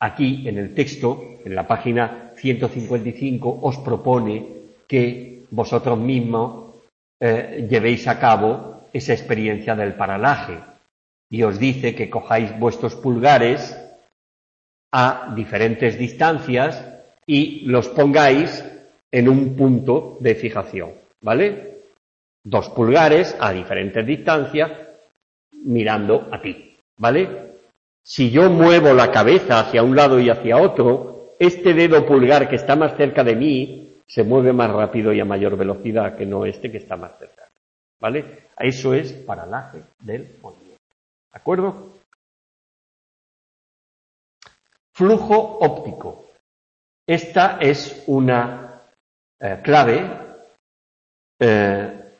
Aquí 0.00 0.48
en 0.48 0.56
el 0.56 0.74
texto, 0.74 1.22
en 1.44 1.54
la 1.54 1.66
página 1.66 2.32
155, 2.34 3.58
os 3.60 3.76
propone 3.80 4.46
que 4.86 5.44
vosotros 5.50 5.98
mismos 5.98 6.76
eh, 7.20 7.66
llevéis 7.68 8.08
a 8.08 8.18
cabo 8.18 8.88
esa 8.90 9.12
experiencia 9.12 9.76
del 9.76 9.92
paralaje 9.92 10.67
y 11.30 11.42
os 11.42 11.58
dice 11.58 11.94
que 11.94 12.10
cojáis 12.10 12.58
vuestros 12.58 12.94
pulgares 12.96 13.76
a 14.92 15.32
diferentes 15.36 15.98
distancias 15.98 16.84
y 17.26 17.60
los 17.66 17.88
pongáis 17.88 18.64
en 19.10 19.28
un 19.28 19.54
punto 19.54 20.16
de 20.20 20.34
fijación, 20.34 20.92
¿vale? 21.20 21.82
Dos 22.44 22.70
pulgares 22.70 23.36
a 23.38 23.52
diferentes 23.52 24.06
distancias 24.06 24.70
mirando 25.52 26.28
a 26.30 26.40
ti, 26.40 26.76
¿vale? 26.96 27.48
Si 28.02 28.30
yo 28.30 28.48
muevo 28.48 28.94
la 28.94 29.10
cabeza 29.10 29.60
hacia 29.60 29.82
un 29.82 29.94
lado 29.94 30.18
y 30.18 30.30
hacia 30.30 30.56
otro, 30.56 31.34
este 31.38 31.74
dedo 31.74 32.06
pulgar 32.06 32.48
que 32.48 32.56
está 32.56 32.74
más 32.74 32.96
cerca 32.96 33.22
de 33.22 33.36
mí 33.36 33.92
se 34.06 34.24
mueve 34.24 34.54
más 34.54 34.70
rápido 34.70 35.12
y 35.12 35.20
a 35.20 35.26
mayor 35.26 35.56
velocidad 35.56 36.16
que 36.16 36.24
no 36.24 36.46
este 36.46 36.72
que 36.72 36.78
está 36.78 36.96
más 36.96 37.12
cerca. 37.18 37.42
¿Vale? 38.00 38.48
Eso 38.58 38.94
es 38.94 39.12
paralaje 39.12 39.82
del 40.00 40.36
movimiento. 40.40 40.67
¿De 41.32 41.38
acuerdo? 41.38 41.98
Flujo 44.92 45.58
óptico. 45.58 46.26
Esta 47.06 47.58
es 47.58 48.04
una 48.06 48.82
eh, 49.40 49.60
clave 49.62 50.10
eh, 51.40 52.14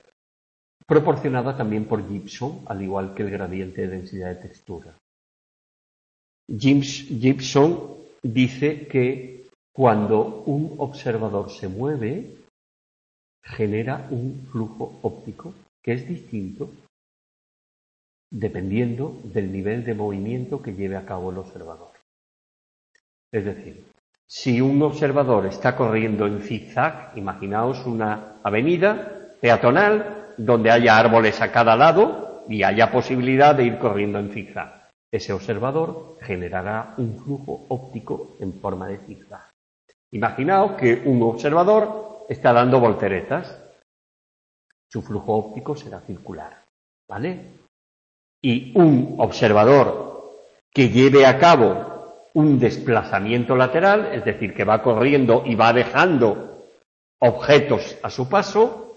proporcionada 0.86 1.56
también 1.56 1.86
por 1.86 2.06
Gibson, 2.08 2.64
al 2.66 2.82
igual 2.82 3.14
que 3.14 3.22
el 3.22 3.30
gradiente 3.30 3.82
de 3.82 3.88
densidad 3.88 4.28
de 4.28 4.48
textura. 4.48 4.94
James 6.48 7.06
Gibson 7.08 7.96
dice 8.22 8.86
que 8.86 9.48
cuando 9.72 10.42
un 10.46 10.76
observador 10.78 11.50
se 11.50 11.68
mueve, 11.68 12.36
genera 13.42 14.06
un 14.10 14.46
flujo 14.50 14.98
óptico 15.02 15.54
que 15.82 15.92
es 15.92 16.08
distinto 16.08 16.70
dependiendo 18.30 19.20
del 19.24 19.50
nivel 19.52 19.84
de 19.84 19.94
movimiento 19.94 20.62
que 20.62 20.74
lleve 20.74 20.96
a 20.96 21.04
cabo 21.04 21.30
el 21.30 21.38
observador. 21.38 21.92
Es 23.32 23.44
decir, 23.44 23.84
si 24.26 24.60
un 24.60 24.82
observador 24.82 25.46
está 25.46 25.74
corriendo 25.74 26.26
en 26.26 26.40
zigzag, 26.42 27.12
imaginaos 27.16 27.84
una 27.86 28.34
avenida 28.42 29.34
peatonal 29.40 30.34
donde 30.36 30.70
haya 30.70 30.98
árboles 30.98 31.40
a 31.40 31.50
cada 31.50 31.76
lado 31.76 32.44
y 32.48 32.62
haya 32.62 32.90
posibilidad 32.90 33.54
de 33.54 33.64
ir 33.64 33.78
corriendo 33.78 34.18
en 34.18 34.30
zigzag. 34.30 34.90
Ese 35.10 35.32
observador 35.32 36.18
generará 36.20 36.94
un 36.98 37.18
flujo 37.18 37.64
óptico 37.68 38.36
en 38.40 38.52
forma 38.60 38.86
de 38.88 38.98
zigzag. 38.98 39.50
Imaginaos 40.12 40.72
que 40.72 41.02
un 41.04 41.22
observador 41.22 42.26
está 42.28 42.52
dando 42.52 42.80
volteretas. 42.80 43.62
Su 44.90 45.02
flujo 45.02 45.34
óptico 45.34 45.74
será 45.74 46.00
circular. 46.00 46.64
¿Vale? 47.08 47.57
Y 48.40 48.72
un 48.78 49.16
observador 49.18 50.08
que 50.72 50.90
lleve 50.90 51.26
a 51.26 51.38
cabo 51.38 51.88
un 52.34 52.58
desplazamiento 52.58 53.56
lateral, 53.56 54.12
es 54.12 54.24
decir, 54.24 54.54
que 54.54 54.64
va 54.64 54.82
corriendo 54.82 55.42
y 55.44 55.54
va 55.54 55.72
dejando 55.72 56.66
objetos 57.18 57.96
a 58.02 58.10
su 58.10 58.28
paso, 58.28 58.96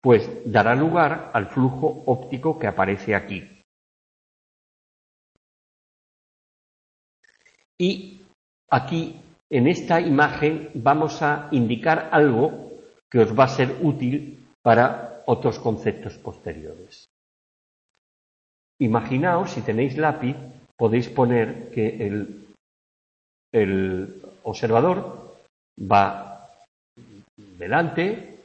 pues 0.00 0.28
dará 0.44 0.74
lugar 0.74 1.30
al 1.32 1.46
flujo 1.46 2.02
óptico 2.06 2.58
que 2.58 2.66
aparece 2.66 3.14
aquí. 3.14 3.62
Y 7.78 8.22
aquí, 8.70 9.20
en 9.50 9.68
esta 9.68 10.00
imagen, 10.00 10.70
vamos 10.74 11.22
a 11.22 11.48
indicar 11.52 12.08
algo 12.10 12.72
que 13.08 13.20
os 13.20 13.38
va 13.38 13.44
a 13.44 13.48
ser 13.48 13.78
útil 13.82 14.48
para 14.62 15.22
otros 15.26 15.58
conceptos 15.60 16.18
posteriores. 16.18 17.08
Imaginaos, 18.80 19.50
si 19.50 19.62
tenéis 19.62 19.96
lápiz, 19.96 20.36
podéis 20.76 21.08
poner 21.08 21.70
que 21.70 22.06
el, 22.06 22.46
el 23.52 24.22
observador 24.44 25.34
va 25.78 26.48
delante 27.36 28.44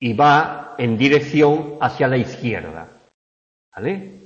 y 0.00 0.12
va 0.12 0.74
en 0.76 0.98
dirección 0.98 1.78
hacia 1.80 2.08
la 2.08 2.16
izquierda. 2.16 2.88
¿Vale? 3.76 4.20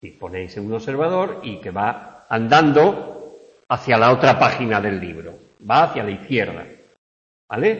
Y 0.00 0.10
ponéis 0.12 0.56
un 0.56 0.72
observador 0.72 1.40
y 1.42 1.60
que 1.60 1.70
va 1.70 2.26
andando 2.28 3.38
hacia 3.68 3.98
la 3.98 4.12
otra 4.12 4.38
página 4.38 4.80
del 4.80 4.98
libro. 4.98 5.38
Va 5.68 5.84
hacia 5.84 6.04
la 6.04 6.10
izquierda. 6.10 6.66
¿Vale? 7.48 7.70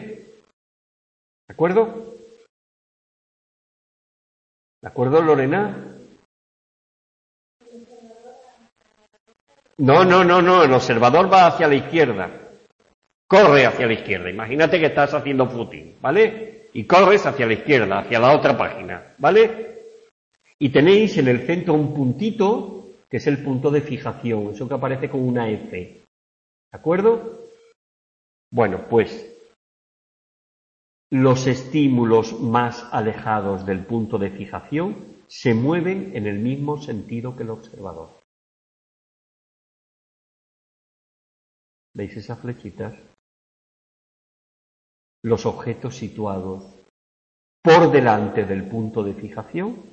¿De 1.47 1.53
acuerdo? 1.53 2.16
¿De 4.81 4.87
acuerdo, 4.87 5.21
Lorena? 5.21 5.95
No, 9.77 10.03
no, 10.03 10.23
no, 10.23 10.41
no, 10.41 10.63
el 10.63 10.73
observador 10.73 11.31
va 11.31 11.47
hacia 11.47 11.67
la 11.67 11.75
izquierda. 11.75 12.29
Corre 13.27 13.65
hacia 13.65 13.87
la 13.87 13.93
izquierda. 13.93 14.29
Imagínate 14.29 14.79
que 14.79 14.87
estás 14.87 15.13
haciendo 15.13 15.47
footing, 15.47 15.97
¿vale? 16.01 16.69
Y 16.73 16.85
corres 16.85 17.25
hacia 17.25 17.45
la 17.45 17.53
izquierda, 17.53 17.99
hacia 17.99 18.19
la 18.19 18.35
otra 18.35 18.57
página, 18.57 19.13
¿vale? 19.17 19.83
Y 20.59 20.69
tenéis 20.69 21.17
en 21.17 21.27
el 21.27 21.45
centro 21.45 21.73
un 21.73 21.93
puntito, 21.93 22.87
que 23.09 23.17
es 23.17 23.27
el 23.27 23.43
punto 23.43 23.69
de 23.69 23.81
fijación, 23.81 24.51
eso 24.53 24.67
que 24.67 24.73
aparece 24.73 25.09
con 25.09 25.21
una 25.21 25.49
F. 25.49 25.77
¿De 25.77 26.77
acuerdo? 26.77 27.43
Bueno, 28.51 28.85
pues 28.89 29.36
los 31.09 31.47
estímulos 31.47 32.39
más 32.39 32.85
alejados 32.91 33.65
del 33.65 33.85
punto 33.85 34.17
de 34.17 34.31
fijación 34.31 35.23
se 35.27 35.53
mueven 35.53 36.15
en 36.15 36.27
el 36.27 36.39
mismo 36.39 36.81
sentido 36.81 37.35
que 37.35 37.43
el 37.43 37.49
observador. 37.49 38.21
¿Veis 41.93 42.15
esas 42.15 42.39
flechitas? 42.39 42.93
Los 45.23 45.45
objetos 45.45 45.95
situados 45.95 46.75
por 47.63 47.91
delante 47.91 48.45
del 48.45 48.69
punto 48.69 49.03
de 49.03 49.13
fijación, 49.13 49.83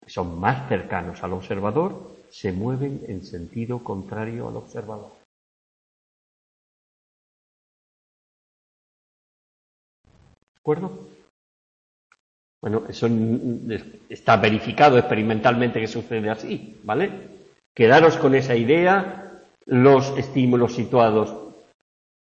que 0.00 0.10
son 0.10 0.40
más 0.40 0.68
cercanos 0.68 1.22
al 1.22 1.32
observador, 1.32 2.16
se 2.30 2.50
mueven 2.50 3.04
en 3.08 3.22
sentido 3.24 3.84
contrario 3.84 4.48
al 4.48 4.56
observador. 4.56 5.21
Acuerdo? 10.62 11.08
Bueno, 12.60 12.84
eso 12.88 13.08
está 14.08 14.36
verificado 14.36 14.96
experimentalmente 14.96 15.80
que 15.80 15.88
sucede 15.88 16.30
así, 16.30 16.78
¿vale? 16.84 17.10
Quedaros 17.74 18.16
con 18.16 18.36
esa 18.36 18.54
idea, 18.54 19.40
los 19.66 20.16
estímulos 20.16 20.74
situados 20.74 21.36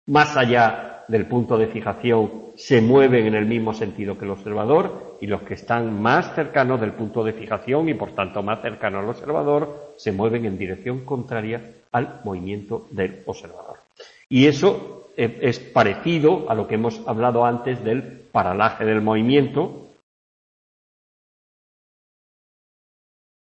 más 0.07 0.35
allá 0.37 1.05
del 1.07 1.27
punto 1.27 1.57
de 1.57 1.67
fijación 1.67 2.41
se 2.55 2.81
mueven 2.81 3.27
en 3.27 3.35
el 3.35 3.45
mismo 3.45 3.73
sentido 3.73 4.17
que 4.17 4.25
el 4.25 4.31
observador 4.31 5.17
y 5.21 5.27
los 5.27 5.43
que 5.43 5.53
están 5.53 6.01
más 6.01 6.33
cercanos 6.33 6.81
del 6.81 6.93
punto 6.93 7.23
de 7.23 7.33
fijación 7.33 7.89
y 7.89 7.93
por 7.93 8.15
tanto 8.15 8.41
más 8.41 8.61
cercanos 8.61 9.03
al 9.03 9.09
observador 9.09 9.93
se 9.97 10.11
mueven 10.11 10.45
en 10.45 10.57
dirección 10.57 11.05
contraria 11.05 11.75
al 11.91 12.21
movimiento 12.23 12.87
del 12.89 13.21
observador. 13.27 13.80
Y 14.31 14.47
eso 14.47 15.11
es 15.17 15.59
parecido 15.59 16.49
a 16.49 16.55
lo 16.55 16.65
que 16.65 16.75
hemos 16.75 17.05
hablado 17.05 17.43
antes 17.43 17.83
del 17.83 18.21
paralaje 18.31 18.85
del 18.85 19.01
movimiento. 19.01 19.89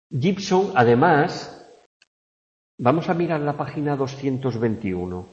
Gibson, 0.09 0.71
además, 0.77 1.69
vamos 2.79 3.09
a 3.09 3.15
mirar 3.15 3.41
la 3.41 3.57
página 3.57 3.97
221. 3.97 5.29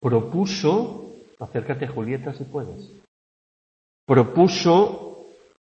Propuso, 0.00 1.14
acércate 1.38 1.86
Julieta 1.86 2.34
si 2.34 2.42
puedes, 2.42 2.90
propuso 4.04 5.03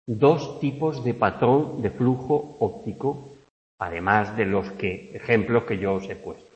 dos 0.07 0.61
tipos 0.61 1.05
de 1.05 1.15
patrón 1.15 1.83
de 1.83 1.91
flujo 1.91 2.57
óptico, 2.61 3.31
además 3.79 4.37
de 4.37 4.47
los 4.47 4.71
que, 4.73 5.15
ejemplos 5.15 5.65
que 5.65 5.79
yo 5.79 5.95
os 5.95 6.09
he 6.09 6.17
puesto. 6.17 6.51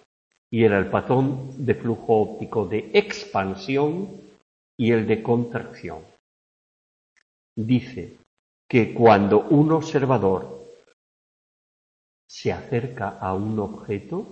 Y 0.51 0.65
era 0.65 0.79
el 0.79 0.91
patrón 0.91 1.65
de 1.65 1.75
flujo 1.75 2.21
óptico 2.21 2.67
de 2.67 2.91
expansión 2.95 4.21
y 4.77 4.93
el 4.93 5.07
de 5.07 5.23
contracción. 5.23 6.03
Dice 7.57 8.19
que 8.69 8.93
cuando 8.93 9.41
un 9.41 9.73
observador 9.73 10.57
se 12.29 12.53
acerca 12.53 13.19
a 13.21 13.33
un 13.35 13.59
objeto, 13.59 14.27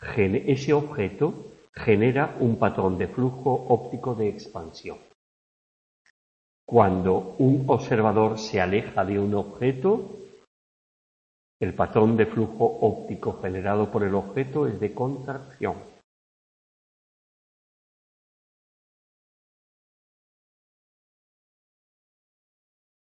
ese 0.00 0.72
objeto 0.72 1.52
genera 1.74 2.36
un 2.40 2.58
patrón 2.58 2.98
de 2.98 3.08
flujo 3.08 3.52
óptico 3.68 4.14
de 4.14 4.28
expansión. 4.28 4.98
Cuando 6.72 7.36
un 7.38 7.66
observador 7.68 8.38
se 8.38 8.58
aleja 8.58 9.04
de 9.04 9.18
un 9.20 9.34
objeto, 9.34 10.10
el 11.60 11.74
patrón 11.74 12.16
de 12.16 12.24
flujo 12.24 12.64
óptico 12.64 13.38
generado 13.42 13.90
por 13.92 14.02
el 14.04 14.14
objeto 14.14 14.66
es 14.66 14.80
de 14.80 14.94
contracción. 14.94 15.74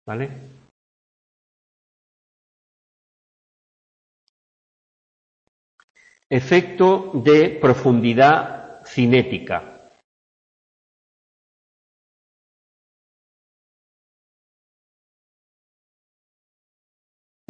¿Vale? 0.04 0.28
Efecto 6.28 7.12
de 7.14 7.60
profundidad 7.60 8.84
cinética. 8.84 9.71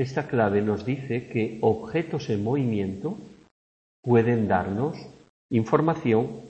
Esta 0.02 0.26
clave 0.26 0.60
nos 0.62 0.84
dice 0.84 1.28
que 1.28 1.58
objetos 1.60 2.28
en 2.28 2.42
movimiento 2.42 3.16
pueden 4.02 4.48
darnos 4.48 4.96
información 5.48 6.40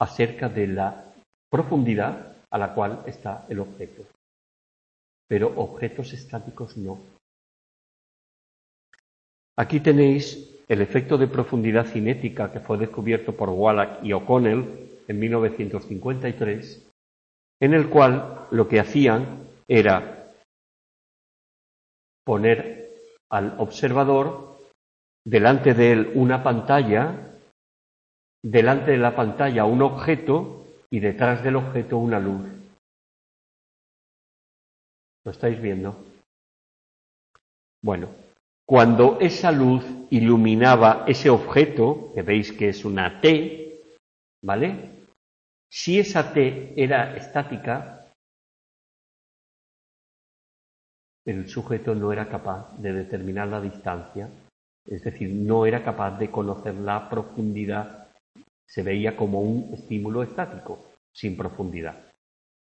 acerca 0.00 0.48
de 0.48 0.66
la 0.66 1.14
profundidad 1.48 2.34
a 2.50 2.58
la 2.58 2.74
cual 2.74 3.04
está 3.06 3.46
el 3.48 3.60
objeto, 3.60 4.02
pero 5.28 5.52
objetos 5.54 6.12
estáticos 6.14 6.76
no. 6.76 6.98
Aquí 9.56 9.78
tenéis 9.78 10.58
el 10.66 10.80
efecto 10.80 11.16
de 11.16 11.28
profundidad 11.28 11.86
cinética 11.86 12.50
que 12.50 12.58
fue 12.58 12.76
descubierto 12.76 13.36
por 13.36 13.50
Wallach 13.50 14.02
y 14.02 14.14
O'Connell 14.14 14.98
en 15.06 15.18
1953, 15.20 16.90
en 17.60 17.72
el 17.72 17.88
cual 17.88 18.48
lo 18.50 18.66
que 18.66 18.80
hacían 18.80 19.46
era 19.68 20.32
poner 22.24 22.75
al 23.30 23.54
observador 23.58 24.56
delante 25.24 25.74
de 25.74 25.92
él 25.92 26.12
una 26.14 26.42
pantalla, 26.42 27.38
delante 28.42 28.92
de 28.92 28.98
la 28.98 29.16
pantalla 29.16 29.64
un 29.64 29.82
objeto 29.82 30.64
y 30.90 31.00
detrás 31.00 31.42
del 31.42 31.56
objeto 31.56 31.98
una 31.98 32.20
luz. 32.20 32.46
¿Lo 35.24 35.32
estáis 35.32 35.60
viendo? 35.60 35.96
Bueno, 37.82 38.08
cuando 38.64 39.18
esa 39.20 39.50
luz 39.50 39.84
iluminaba 40.10 41.04
ese 41.06 41.30
objeto, 41.30 42.12
que 42.14 42.22
veis 42.22 42.52
que 42.52 42.68
es 42.68 42.84
una 42.84 43.20
T, 43.20 43.82
¿vale? 44.42 45.04
Si 45.68 45.98
esa 45.98 46.32
T 46.32 46.74
era 46.76 47.16
estática, 47.16 48.05
el 51.26 51.48
sujeto 51.48 51.94
no 51.94 52.12
era 52.12 52.28
capaz 52.28 52.78
de 52.78 52.92
determinar 52.92 53.48
la 53.48 53.60
distancia, 53.60 54.30
es 54.86 55.02
decir, 55.02 55.28
no 55.30 55.66
era 55.66 55.82
capaz 55.82 56.18
de 56.18 56.30
conocer 56.30 56.74
la 56.76 57.08
profundidad, 57.10 58.08
se 58.64 58.82
veía 58.84 59.16
como 59.16 59.40
un 59.40 59.74
estímulo 59.74 60.22
estático, 60.22 60.86
sin 61.12 61.36
profundidad, 61.36 61.96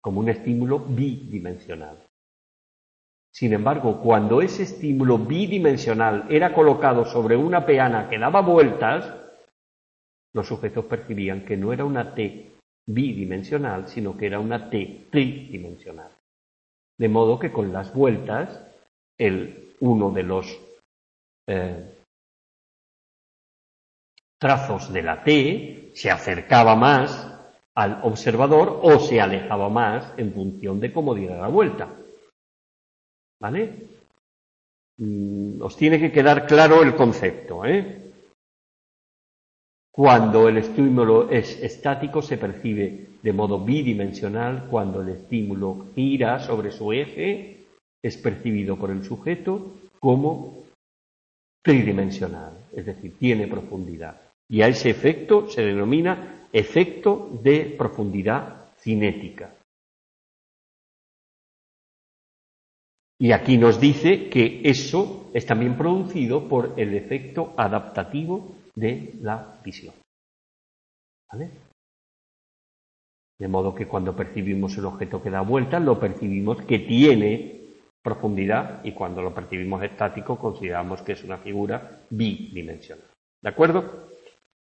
como 0.00 0.20
un 0.20 0.28
estímulo 0.28 0.78
bidimensional. 0.78 1.98
Sin 3.32 3.52
embargo, 3.52 4.00
cuando 4.00 4.42
ese 4.42 4.62
estímulo 4.62 5.18
bidimensional 5.18 6.26
era 6.30 6.54
colocado 6.54 7.04
sobre 7.04 7.36
una 7.36 7.66
peana 7.66 8.08
que 8.08 8.18
daba 8.18 8.42
vueltas, 8.42 9.12
los 10.34 10.46
sujetos 10.46 10.84
percibían 10.84 11.44
que 11.44 11.56
no 11.56 11.72
era 11.72 11.84
una 11.84 12.14
T 12.14 12.52
bidimensional, 12.86 13.88
sino 13.88 14.16
que 14.16 14.26
era 14.26 14.38
una 14.38 14.70
T 14.70 15.06
tridimensional. 15.10 16.10
De 17.02 17.08
modo 17.08 17.36
que 17.36 17.50
con 17.50 17.72
las 17.72 17.92
vueltas, 17.92 18.64
el, 19.18 19.74
uno 19.80 20.12
de 20.12 20.22
los 20.22 20.56
eh, 21.48 21.98
trazos 24.38 24.92
de 24.92 25.02
la 25.02 25.24
T 25.24 25.90
se 25.96 26.12
acercaba 26.12 26.76
más 26.76 27.28
al 27.74 27.98
observador 28.04 28.78
o 28.84 29.00
se 29.00 29.20
alejaba 29.20 29.68
más 29.68 30.16
en 30.16 30.32
función 30.32 30.78
de 30.78 30.92
cómo 30.92 31.12
diera 31.16 31.40
la 31.40 31.48
vuelta. 31.48 31.88
¿Vale? 33.40 33.88
Mm, 34.98 35.60
os 35.60 35.76
tiene 35.76 35.98
que 35.98 36.12
quedar 36.12 36.46
claro 36.46 36.84
el 36.84 36.94
concepto. 36.94 37.64
¿eh? 37.64 38.12
Cuando 39.90 40.48
el 40.48 40.58
estímulo 40.58 41.28
es 41.30 41.60
estático 41.64 42.22
se 42.22 42.38
percibe 42.38 43.11
de 43.22 43.32
modo 43.32 43.64
bidimensional, 43.64 44.66
cuando 44.68 45.00
el 45.02 45.10
estímulo 45.10 45.86
gira 45.94 46.40
sobre 46.40 46.72
su 46.72 46.92
eje 46.92 47.64
es 48.02 48.16
percibido 48.16 48.76
por 48.76 48.90
el 48.90 49.04
sujeto 49.04 49.74
como 50.00 50.64
tridimensional, 51.62 52.52
es 52.74 52.86
decir, 52.86 53.16
tiene 53.18 53.46
profundidad. 53.46 54.20
Y 54.48 54.62
a 54.62 54.68
ese 54.68 54.90
efecto 54.90 55.48
se 55.48 55.62
denomina 55.62 56.48
efecto 56.52 57.30
de 57.42 57.74
profundidad 57.78 58.72
cinética. 58.78 59.54
Y 63.20 63.30
aquí 63.30 63.56
nos 63.56 63.80
dice 63.80 64.28
que 64.28 64.62
eso 64.64 65.30
es 65.32 65.46
también 65.46 65.76
producido 65.76 66.48
por 66.48 66.74
el 66.76 66.94
efecto 66.94 67.54
adaptativo 67.56 68.56
de 68.74 69.14
la 69.20 69.60
visión. 69.64 69.94
¿Vale? 71.30 71.50
De 73.42 73.48
modo 73.48 73.74
que 73.74 73.88
cuando 73.88 74.14
percibimos 74.14 74.78
el 74.78 74.84
objeto 74.84 75.20
que 75.20 75.28
da 75.28 75.40
vuelta, 75.40 75.80
lo 75.80 75.98
percibimos 75.98 76.62
que 76.62 76.78
tiene 76.78 77.72
profundidad 78.00 78.84
y 78.84 78.92
cuando 78.92 79.20
lo 79.20 79.34
percibimos 79.34 79.82
estático 79.82 80.38
consideramos 80.38 81.02
que 81.02 81.14
es 81.14 81.24
una 81.24 81.38
figura 81.38 82.02
bidimensional. 82.08 83.04
¿De 83.42 83.48
acuerdo? 83.48 84.10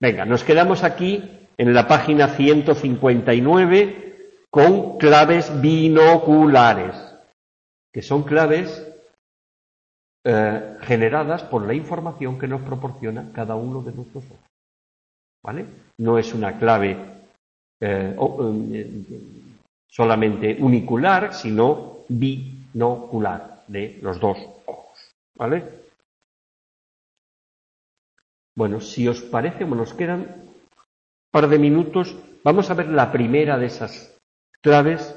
Venga, 0.00 0.24
nos 0.24 0.44
quedamos 0.44 0.82
aquí 0.82 1.22
en 1.58 1.74
la 1.74 1.86
página 1.86 2.28
159 2.28 4.30
con 4.48 4.96
claves 4.96 5.60
binoculares, 5.60 6.96
que 7.92 8.00
son 8.00 8.22
claves 8.22 8.90
eh, 10.24 10.76
generadas 10.80 11.44
por 11.44 11.66
la 11.66 11.74
información 11.74 12.38
que 12.38 12.48
nos 12.48 12.62
proporciona 12.62 13.30
cada 13.34 13.56
uno 13.56 13.82
de 13.82 13.92
nuestros 13.92 14.24
ojos. 14.24 14.38
¿Vale? 15.44 15.66
No 15.98 16.16
es 16.16 16.32
una 16.32 16.58
clave 16.58 17.13
eh, 17.80 18.16
eh, 18.16 19.04
solamente 19.88 20.56
unicular, 20.60 21.34
sino 21.34 22.04
binocular 22.08 23.64
de 23.66 23.98
los 24.02 24.20
dos 24.20 24.38
ojos. 24.66 24.98
¿Vale? 25.34 25.64
Bueno, 28.56 28.80
si 28.80 29.08
os 29.08 29.20
parece, 29.22 29.64
nos 29.64 29.94
quedan 29.94 30.20
un 30.20 30.54
par 31.30 31.48
de 31.48 31.58
minutos. 31.58 32.16
Vamos 32.44 32.70
a 32.70 32.74
ver 32.74 32.88
la 32.88 33.10
primera 33.10 33.58
de 33.58 33.66
esas 33.66 34.16
claves, 34.60 35.14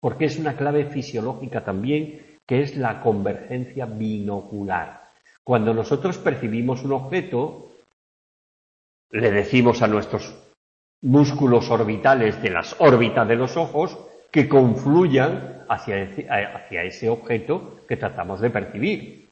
porque 0.00 0.24
es 0.24 0.38
una 0.38 0.56
clave 0.56 0.86
fisiológica 0.86 1.64
también 1.64 2.32
que 2.46 2.62
es 2.62 2.76
la 2.76 3.00
convergencia 3.00 3.86
binocular. 3.86 5.08
Cuando 5.44 5.72
nosotros 5.74 6.18
percibimos 6.18 6.82
un 6.82 6.92
objeto, 6.92 7.70
le 9.10 9.30
decimos 9.30 9.82
a 9.82 9.88
nuestros 9.88 10.34
músculos 11.02 11.70
orbitales 11.70 12.40
de 12.42 12.50
las 12.50 12.76
órbitas 12.78 13.26
de 13.28 13.36
los 13.36 13.56
ojos 13.56 13.98
que 14.30 14.48
confluyan 14.48 15.64
hacia 15.68 16.82
ese, 16.82 17.08
objeto 17.10 17.80
que 17.86 17.96
tratamos 17.96 18.40
de 18.40 18.50
percibir. 18.50 19.28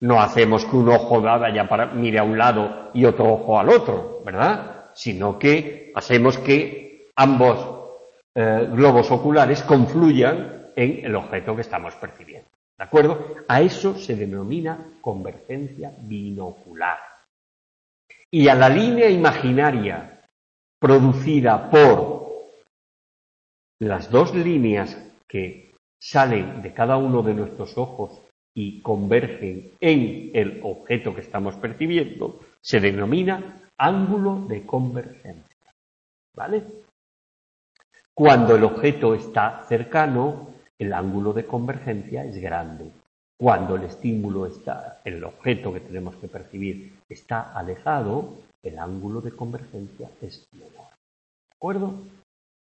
No 0.00 0.20
hacemos 0.20 0.64
que 0.64 0.76
un 0.76 0.88
ojo 0.88 1.22
vaya 1.22 1.68
para, 1.68 1.86
mire 1.86 2.18
a 2.18 2.24
un 2.24 2.36
lado 2.36 2.90
y 2.92 3.04
otro 3.04 3.32
ojo 3.32 3.58
al 3.58 3.68
otro, 3.68 4.22
¿verdad? 4.24 4.90
Sino 4.94 5.38
que 5.38 5.92
hacemos 5.94 6.38
que 6.38 7.08
ambos 7.16 7.82
eh, 8.34 8.68
globos 8.72 9.10
oculares 9.10 9.62
confluyan 9.62 10.70
en 10.74 11.04
el 11.04 11.14
objeto 11.14 11.54
que 11.54 11.62
estamos 11.62 11.94
percibiendo. 11.94 12.48
¿De 12.76 12.84
acuerdo? 12.84 13.36
A 13.46 13.60
eso 13.60 13.94
se 13.94 14.16
denomina 14.16 14.76
convergencia 15.00 15.92
binocular. 16.00 16.98
Y 18.30 18.48
a 18.48 18.54
la 18.54 18.68
línea 18.68 19.08
imaginaria 19.08 20.21
producida 20.82 21.70
por 21.70 22.32
las 23.80 24.10
dos 24.10 24.34
líneas 24.34 24.98
que 25.28 25.70
salen 26.02 26.60
de 26.60 26.74
cada 26.74 26.96
uno 26.96 27.22
de 27.22 27.34
nuestros 27.34 27.78
ojos 27.78 28.20
y 28.52 28.80
convergen 28.82 29.70
en 29.80 30.32
el 30.34 30.60
objeto 30.64 31.14
que 31.14 31.20
estamos 31.20 31.54
percibiendo, 31.54 32.40
se 32.60 32.80
denomina 32.80 33.62
ángulo 33.78 34.44
de 34.48 34.66
convergencia. 34.66 35.70
¿Vale? 36.36 36.64
Cuando 38.12 38.56
el 38.56 38.64
objeto 38.64 39.14
está 39.14 39.62
cercano, 39.68 40.48
el 40.80 40.92
ángulo 40.92 41.32
de 41.32 41.46
convergencia 41.46 42.24
es 42.24 42.38
grande. 42.38 42.90
Cuando 43.38 43.76
el 43.76 43.84
estímulo 43.84 44.46
está, 44.46 45.00
el 45.04 45.22
objeto 45.22 45.72
que 45.72 45.80
tenemos 45.80 46.16
que 46.16 46.26
percibir 46.26 46.98
está 47.08 47.52
alejado, 47.52 48.34
el 48.62 48.78
ángulo 48.78 49.20
de 49.20 49.32
convergencia 49.32 50.10
es 50.20 50.48
menor. 50.52 50.70
¿De 50.70 51.56
acuerdo? 51.56 51.94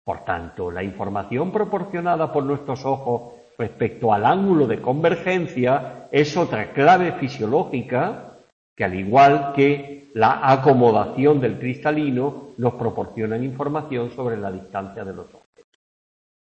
Por 0.05 0.25
tanto, 0.25 0.71
la 0.71 0.83
información 0.83 1.51
proporcionada 1.51 2.33
por 2.33 2.45
nuestros 2.45 2.85
ojos 2.85 3.33
respecto 3.59 4.13
al 4.13 4.27
ángulo 4.27 4.67
de 4.67 4.81
convergencia 4.81 6.09
es 6.13 6.37
otra 6.37 6.73
clave 6.73 7.13
fisiológica 7.13 8.37
que 8.77 8.85
al 8.85 8.95
igual 8.95 9.53
que 9.55 10.11
la 10.15 10.53
acomodación 10.53 11.41
del 11.41 11.59
cristalino 11.59 12.51
nos 12.59 12.75
proporcionan 12.75 13.43
información 13.43 14.11
sobre 14.11 14.37
la 14.37 14.53
distancia 14.53 15.05
de 15.05 15.15
los 15.15 15.27
ojos. 15.27 15.47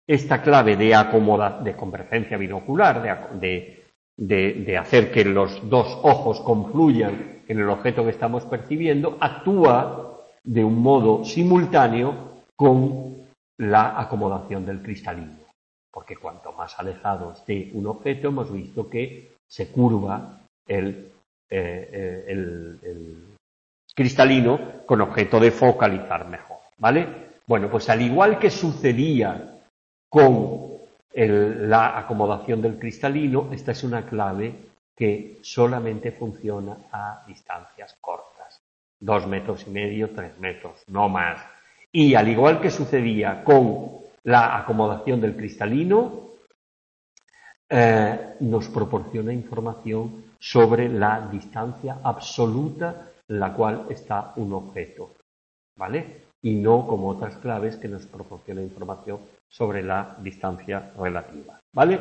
esta 0.07 0.43
clave 0.43 0.76
de 0.76 0.95
acomoda, 0.95 1.61
de 1.62 1.76
convergencia 1.76 2.36
binocular, 2.36 3.03
de, 3.03 3.38
de, 3.38 3.82
hacer 4.78 5.10
que 5.12 5.24
los 5.24 5.68
dos 5.68 5.98
ojos 6.02 6.40
confluyan 6.40 7.42
en 7.48 7.58
el 7.58 7.68
objeto 7.68 8.04
que 8.04 8.10
estamos 8.10 8.44
percibiendo, 8.44 9.16
actúa 9.20 10.20
de 10.44 10.64
un 10.64 10.80
modo 10.80 11.24
simultáneo 11.24 12.42
con 12.56 13.26
la 13.58 14.00
acomodación 14.00 14.64
del 14.66 14.82
cristalino. 14.82 15.38
Porque 15.90 16.16
cuanto 16.16 16.52
más 16.52 16.78
alejado 16.78 17.32
esté 17.32 17.70
un 17.74 17.86
objeto, 17.86 18.28
hemos 18.28 18.50
visto 18.52 18.88
que 18.88 19.32
se 19.46 19.68
curva 19.70 20.40
el, 20.66 21.10
eh, 21.50 22.24
el 22.28 23.36
cristalino 23.94 24.84
con 24.86 25.00
objeto 25.00 25.38
de 25.38 25.50
focalizar 25.50 26.28
mejor. 26.28 26.58
¿Vale? 26.78 27.32
Bueno, 27.46 27.70
pues 27.70 27.88
al 27.90 28.02
igual 28.02 28.38
que 28.38 28.50
sucedía 28.50 29.58
con 30.08 30.72
la 31.14 31.98
acomodación 31.98 32.62
del 32.62 32.78
cristalino, 32.78 33.48
esta 33.52 33.72
es 33.72 33.84
una 33.84 34.06
clave 34.06 34.54
que 34.96 35.38
solamente 35.42 36.12
funciona 36.12 36.76
a 36.90 37.24
distancias 37.26 37.96
cortas, 38.00 38.60
dos 38.98 39.26
metros 39.26 39.66
y 39.66 39.70
medio, 39.70 40.10
tres 40.10 40.38
metros, 40.38 40.82
no 40.88 41.08
más. 41.08 41.40
Y 41.90 42.14
al 42.14 42.28
igual 42.28 42.60
que 42.60 42.70
sucedía 42.70 43.44
con 43.44 44.02
la 44.24 44.56
acomodación 44.58 45.20
del 45.20 45.36
cristalino, 45.36 46.30
eh, 47.68 48.34
nos 48.40 48.68
proporciona 48.68 49.32
información 49.32 50.24
sobre 50.38 50.88
la 50.88 51.28
distancia 51.30 51.98
absoluta 52.02 53.12
en 53.28 53.40
la 53.40 53.52
cual 53.54 53.86
está 53.88 54.32
un 54.36 54.52
objeto, 54.52 55.14
¿vale? 55.76 56.24
Y 56.42 56.56
no 56.56 56.86
como 56.86 57.08
otras 57.08 57.36
claves 57.36 57.76
que 57.76 57.88
nos 57.88 58.04
proporciona 58.06 58.60
información 58.60 59.20
sobre 59.53 59.82
la 59.82 60.16
distancia 60.20 60.90
relativa. 60.98 61.61
¿Vale? 61.74 61.98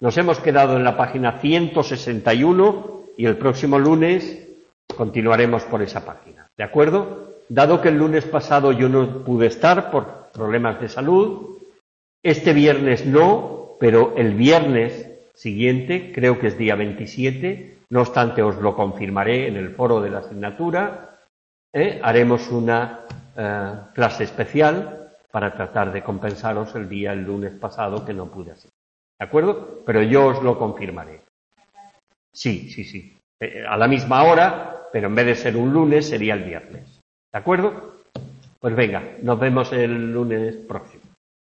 Nos 0.00 0.16
hemos 0.16 0.40
quedado 0.40 0.76
en 0.76 0.84
la 0.84 0.96
página 0.96 1.38
161 1.38 3.02
y 3.16 3.26
el 3.26 3.36
próximo 3.36 3.78
lunes 3.78 4.48
continuaremos 4.96 5.64
por 5.64 5.82
esa 5.82 6.04
página. 6.04 6.48
¿De 6.56 6.64
acuerdo? 6.64 7.34
Dado 7.48 7.80
que 7.82 7.90
el 7.90 7.98
lunes 7.98 8.24
pasado 8.24 8.72
yo 8.72 8.88
no 8.88 9.22
pude 9.22 9.46
estar 9.46 9.90
por 9.90 10.30
problemas 10.32 10.80
de 10.80 10.88
salud, 10.88 11.58
este 12.22 12.54
viernes 12.54 13.04
no, 13.04 13.76
pero 13.78 14.14
el 14.16 14.34
viernes 14.34 15.10
siguiente, 15.34 16.10
creo 16.14 16.38
que 16.38 16.46
es 16.46 16.56
día 16.56 16.74
27, 16.74 17.78
no 17.90 18.00
obstante 18.00 18.42
os 18.42 18.56
lo 18.56 18.74
confirmaré 18.74 19.48
en 19.48 19.56
el 19.56 19.74
foro 19.74 20.00
de 20.00 20.10
la 20.10 20.20
asignatura, 20.20 21.18
¿eh? 21.72 22.00
haremos 22.02 22.50
una 22.50 23.00
eh, 23.36 23.72
clase 23.94 24.24
especial 24.24 25.03
para 25.34 25.52
tratar 25.52 25.92
de 25.92 26.04
compensaros 26.04 26.76
el 26.76 26.88
día 26.88 27.12
el 27.12 27.24
lunes 27.24 27.54
pasado 27.54 28.04
que 28.04 28.14
no 28.14 28.30
pude 28.30 28.52
así. 28.52 28.68
¿De 29.18 29.26
acuerdo? 29.26 29.82
Pero 29.84 30.00
yo 30.00 30.26
os 30.26 30.40
lo 30.44 30.56
confirmaré. 30.56 31.22
Sí, 32.32 32.70
sí, 32.70 32.84
sí. 32.84 33.18
Eh, 33.40 33.64
a 33.68 33.76
la 33.76 33.88
misma 33.88 34.22
hora, 34.22 34.86
pero 34.92 35.08
en 35.08 35.14
vez 35.16 35.26
de 35.26 35.34
ser 35.34 35.56
un 35.56 35.72
lunes 35.72 36.08
sería 36.08 36.34
el 36.34 36.44
viernes. 36.44 37.00
¿De 37.32 37.38
acuerdo? 37.40 37.94
Pues 38.60 38.76
venga, 38.76 39.02
nos 39.22 39.40
vemos 39.40 39.72
el 39.72 40.12
lunes 40.12 40.54
próximo. 40.54 41.02